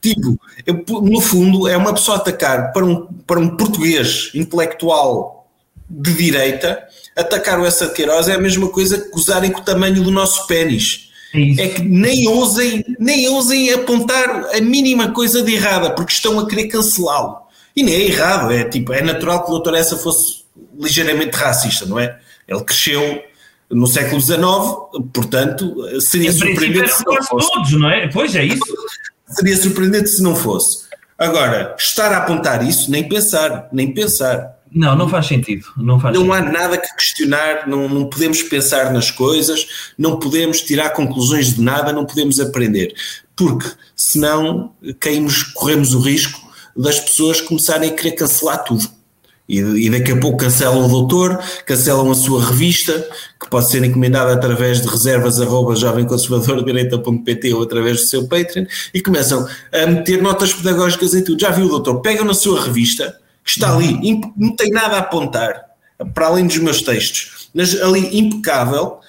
Tipo, 0.00 0.38
eu, 0.66 0.84
no 1.00 1.20
fundo, 1.20 1.66
é 1.68 1.76
uma 1.76 1.94
pessoa 1.94 2.18
atacar 2.18 2.72
para 2.72 2.84
um, 2.84 3.06
para 3.26 3.40
um 3.40 3.56
português 3.56 4.30
intelectual 4.34 5.48
de 5.88 6.12
direita, 6.12 6.82
atacar 7.16 7.60
o 7.60 7.66
Essa 7.66 7.86
de 7.86 7.94
Queiroz 7.94 8.28
é 8.28 8.34
a 8.34 8.40
mesma 8.40 8.68
coisa 8.68 8.98
que 8.98 9.10
gozarem 9.10 9.50
com 9.50 9.60
o 9.60 9.64
tamanho 9.64 10.02
do 10.02 10.10
nosso 10.10 10.46
pênis. 10.46 11.10
É, 11.34 11.64
é 11.64 11.68
que 11.68 11.82
nem 11.82 12.28
ousem, 12.28 12.84
nem 12.98 13.28
ousem 13.28 13.72
apontar 13.72 14.50
a 14.54 14.60
mínima 14.60 15.10
coisa 15.10 15.42
de 15.42 15.54
errada, 15.54 15.90
porque 15.90 16.12
estão 16.12 16.38
a 16.38 16.46
querer 16.46 16.68
cancelá-lo. 16.68 17.38
E 17.76 17.82
nem 17.82 17.94
é 17.94 18.06
errado, 18.06 18.52
é 18.52 18.64
tipo, 18.64 18.92
é 18.92 19.02
natural 19.02 19.42
que 19.42 19.50
o 19.50 19.54
doutor 19.54 19.74
Essa 19.74 19.96
fosse 19.96 20.43
ligeiramente 20.78 21.36
racista, 21.36 21.86
não 21.86 21.98
é? 21.98 22.18
Ele 22.46 22.62
cresceu 22.64 23.22
no 23.70 23.86
século 23.86 24.20
XIX, 24.20 24.38
portanto, 25.12 25.74
seria 26.00 26.32
surpreendente 26.32 26.92
se 26.92 27.04
não 27.04 27.22
fosse. 27.22 27.52
todos, 27.52 27.72
não 27.72 27.90
é? 27.90 28.08
Pois 28.08 28.34
é 28.34 28.44
isso. 28.44 28.64
seria 29.28 29.56
surpreendente 29.56 30.10
se 30.10 30.22
não 30.22 30.36
fosse. 30.36 30.84
Agora, 31.18 31.74
estar 31.78 32.12
a 32.12 32.18
apontar 32.18 32.66
isso, 32.66 32.90
nem 32.90 33.08
pensar, 33.08 33.68
nem 33.72 33.92
pensar. 33.92 34.54
Não, 34.70 34.96
não 34.96 35.08
faz 35.08 35.26
sentido. 35.26 35.66
Não, 35.76 36.00
faz 36.00 36.14
não 36.14 36.26
sentido. 36.26 36.48
há 36.48 36.52
nada 36.52 36.78
que 36.78 36.94
questionar, 36.96 37.68
não, 37.68 37.88
não 37.88 38.08
podemos 38.08 38.42
pensar 38.42 38.92
nas 38.92 39.10
coisas, 39.10 39.92
não 39.96 40.18
podemos 40.18 40.60
tirar 40.60 40.90
conclusões 40.90 41.54
de 41.54 41.62
nada, 41.62 41.92
não 41.92 42.04
podemos 42.04 42.40
aprender. 42.40 42.92
Porque 43.36 43.68
senão 43.94 44.74
caímos, 44.98 45.44
corremos 45.44 45.94
o 45.94 46.00
risco 46.00 46.40
das 46.76 46.98
pessoas 46.98 47.40
começarem 47.40 47.90
a 47.90 47.94
querer 47.94 48.12
cancelar 48.12 48.64
tudo. 48.64 48.88
E, 49.46 49.58
e, 49.58 49.90
daqui 49.90 50.12
a 50.12 50.16
pouco 50.16 50.38
cancelam 50.38 50.86
o 50.86 50.88
doutor, 50.88 51.38
cancelam 51.66 52.10
a 52.10 52.14
sua 52.14 52.42
revista, 52.42 53.06
que 53.38 53.50
pode 53.50 53.70
ser 53.70 53.84
encomendada 53.84 54.32
através 54.32 54.80
de 54.80 54.88
reservas 54.88 55.36
jovemconservadordireita.pt 55.36 57.52
ou 57.52 57.62
através 57.62 57.98
do 57.98 58.06
seu 58.06 58.26
Patreon, 58.26 58.64
e 58.94 59.02
começam 59.02 59.46
a 59.70 59.86
meter 59.86 60.22
notas 60.22 60.54
pedagógicas 60.54 61.12
em 61.14 61.22
tudo. 61.22 61.40
Já 61.40 61.50
viu, 61.50 61.68
doutor? 61.68 62.00
Pegam 62.00 62.24
na 62.24 62.32
sua 62.32 62.64
revista, 62.64 63.18
que 63.44 63.50
está 63.50 63.74
ali, 63.74 64.18
não 64.34 64.56
tem 64.56 64.70
nada 64.70 64.96
a 64.96 65.00
apontar, 65.00 65.62
para 66.14 66.26
além 66.26 66.46
dos 66.46 66.56
meus 66.56 66.80
textos, 66.80 67.50
mas 67.52 67.78
ali 67.82 68.18
impecável, 68.18 69.00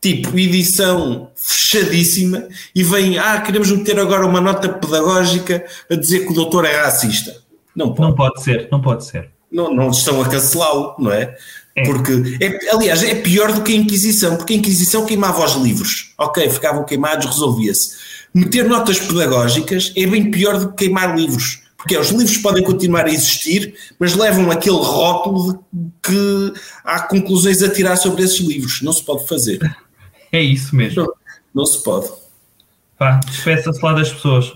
tipo 0.00 0.38
edição 0.38 1.32
fechadíssima, 1.34 2.46
e 2.72 2.84
vem, 2.84 3.18
ah, 3.18 3.40
queremos 3.40 3.72
meter 3.72 3.98
agora 3.98 4.24
uma 4.24 4.40
nota 4.40 4.68
pedagógica 4.68 5.64
a 5.90 5.96
dizer 5.96 6.20
que 6.20 6.30
o 6.30 6.34
doutor 6.34 6.64
é 6.64 6.80
racista. 6.80 7.34
Não 7.74 7.92
pode, 7.92 8.08
não 8.08 8.14
pode 8.14 8.40
ser, 8.42 8.68
não 8.70 8.80
pode 8.80 9.04
ser 9.04 9.39
não, 9.50 9.74
não 9.74 9.90
estão 9.90 10.20
a 10.22 10.28
cancelá-lo, 10.28 10.94
não 10.98 11.12
é? 11.12 11.36
é. 11.74 11.82
Porque, 11.84 12.38
é, 12.40 12.74
aliás, 12.74 13.02
é 13.02 13.14
pior 13.14 13.52
do 13.52 13.62
que 13.62 13.72
a 13.72 13.76
Inquisição, 13.76 14.36
porque 14.36 14.54
a 14.54 14.56
Inquisição 14.56 15.04
queimava 15.04 15.44
os 15.44 15.54
livros. 15.54 16.12
Ok, 16.18 16.48
ficavam 16.50 16.84
queimados, 16.84 17.26
resolvia-se. 17.26 17.96
Meter 18.32 18.68
notas 18.68 18.98
pedagógicas 18.98 19.92
é 19.96 20.06
bem 20.06 20.30
pior 20.30 20.58
do 20.58 20.68
que 20.70 20.84
queimar 20.84 21.16
livros. 21.16 21.62
Porque 21.76 21.96
é, 21.96 22.00
os 22.00 22.10
livros 22.10 22.36
podem 22.36 22.62
continuar 22.62 23.06
a 23.06 23.10
existir, 23.10 23.74
mas 23.98 24.14
levam 24.14 24.50
aquele 24.50 24.76
rótulo 24.76 25.64
de 25.72 25.90
que 26.02 26.52
há 26.84 27.00
conclusões 27.00 27.62
a 27.62 27.70
tirar 27.70 27.96
sobre 27.96 28.22
esses 28.22 28.38
livros. 28.38 28.82
Não 28.82 28.92
se 28.92 29.02
pode 29.02 29.26
fazer. 29.26 29.58
É 30.30 30.42
isso 30.42 30.76
mesmo. 30.76 31.02
Não, 31.02 31.12
não 31.54 31.66
se 31.66 31.82
pode. 31.82 32.08
Pá, 32.98 33.18
despeça-se 33.26 33.82
lá 33.82 33.94
das 33.94 34.12
pessoas. 34.12 34.52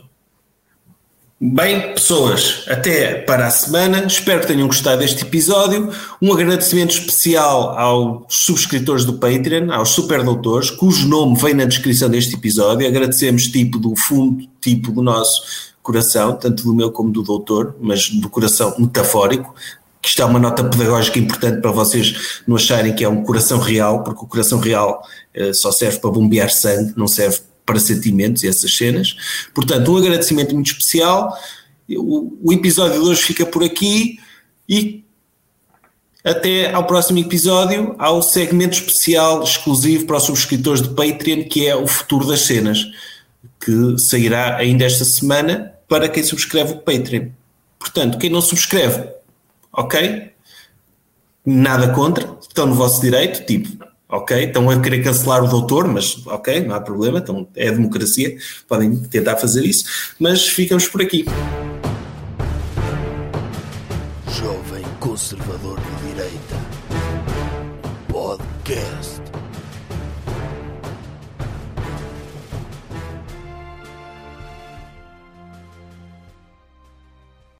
Bem, 1.41 1.93
pessoas, 1.93 2.64
até 2.68 3.16
para 3.16 3.49
a 3.49 3.51
semana. 3.51 4.05
Espero 4.07 4.41
que 4.41 4.47
tenham 4.47 4.68
gostado 4.68 5.01
deste 5.01 5.24
episódio. 5.24 5.91
Um 6.22 6.32
agradecimento 6.32 6.93
especial 6.93 7.76
aos 7.76 8.24
subscritores 8.28 9.05
do 9.05 9.14
Patreon, 9.14 9.72
aos 9.72 9.91
superdoutores, 9.91 10.70
cujo 10.70 11.09
nome 11.09 11.37
vem 11.37 11.53
na 11.53 11.64
descrição 11.64 12.09
deste 12.09 12.37
episódio. 12.37 12.87
Agradecemos 12.87 13.49
tipo 13.49 13.78
do 13.78 13.97
fundo, 13.97 14.47
tipo 14.61 14.93
do 14.93 15.03
nosso 15.03 15.74
coração, 15.82 16.37
tanto 16.37 16.62
do 16.62 16.74
meu 16.74 16.93
como 16.93 17.11
do 17.11 17.22
doutor, 17.22 17.76
mas 17.80 18.09
do 18.09 18.30
coração 18.30 18.74
metafórico, 18.78 19.55
que 20.01 20.09
está 20.09 20.24
uma 20.26 20.39
nota 20.39 20.62
pedagógica 20.64 21.18
importante 21.18 21.61
para 21.61 21.72
vocês 21.72 22.43
não 22.47 22.57
acharem 22.57 22.95
que 22.95 23.05
é 23.05 23.09
um 23.09 23.24
coração 23.24 23.59
real, 23.59 24.05
porque 24.05 24.24
o 24.24 24.28
coração 24.28 24.61
real 24.61 25.03
eh, 25.35 25.53
só 25.53 25.72
serve 25.72 25.99
para 25.99 26.11
bombear 26.11 26.51
sangue, 26.51 26.95
não 26.97 27.09
serve 27.09 27.39
para 27.39 27.54
sentimentos 27.79 28.43
e 28.43 28.49
essas 28.49 28.77
cenas. 28.77 29.17
Portanto, 29.55 29.93
um 29.93 29.97
agradecimento 29.97 30.55
muito 30.55 30.73
especial. 30.73 31.37
O, 31.89 32.39
o 32.43 32.53
episódio 32.53 33.01
de 33.01 33.09
hoje 33.09 33.23
fica 33.23 33.45
por 33.45 33.62
aqui 33.62 34.19
e 34.69 35.05
até 36.25 36.73
ao 36.73 36.87
próximo 36.87 37.19
episódio, 37.19 37.95
ao 37.99 38.23
segmento 38.23 38.79
especial 38.79 39.43
exclusivo 39.43 40.07
para 40.07 40.17
os 40.17 40.23
subscritores 40.23 40.81
de 40.81 40.89
Patreon, 40.89 41.45
que 41.45 41.67
é 41.67 41.77
o 41.77 41.87
futuro 41.87 42.27
das 42.27 42.41
cenas, 42.41 42.83
que 43.61 43.99
sairá 43.99 44.57
ainda 44.57 44.87
esta 44.87 45.05
semana 45.05 45.75
para 45.87 46.09
quem 46.09 46.23
subscreve 46.23 46.73
o 46.73 46.79
Patreon. 46.79 47.29
Portanto, 47.79 48.17
quem 48.17 48.31
não 48.31 48.41
subscreve, 48.41 49.07
ok? 49.71 50.33
Nada 51.45 51.89
contra, 51.93 52.39
estão 52.41 52.67
no 52.67 52.75
vosso 52.75 53.03
direito, 53.03 53.45
tipo, 53.45 53.84
ok, 54.09 54.45
estão 54.45 54.71
a 54.71 54.81
querer 54.81 55.03
cancelar 55.03 55.43
o 55.43 55.49
doutor, 55.49 55.87
mas 55.89 56.27
ok, 56.27 56.61
não 56.61 56.75
há 56.75 56.81
problema, 56.81 57.19
então 57.19 57.47
é 57.57 57.71
democracia, 57.71 58.37
podem 58.69 58.97
tentar 58.97 59.37
fazer 59.37 59.65
isso, 59.65 59.85
mas 60.19 60.47
ficamos 60.47 60.87
por 60.87 61.03
aqui. 61.03 61.25
Jovem 64.29 64.85
Conservador 65.01 65.84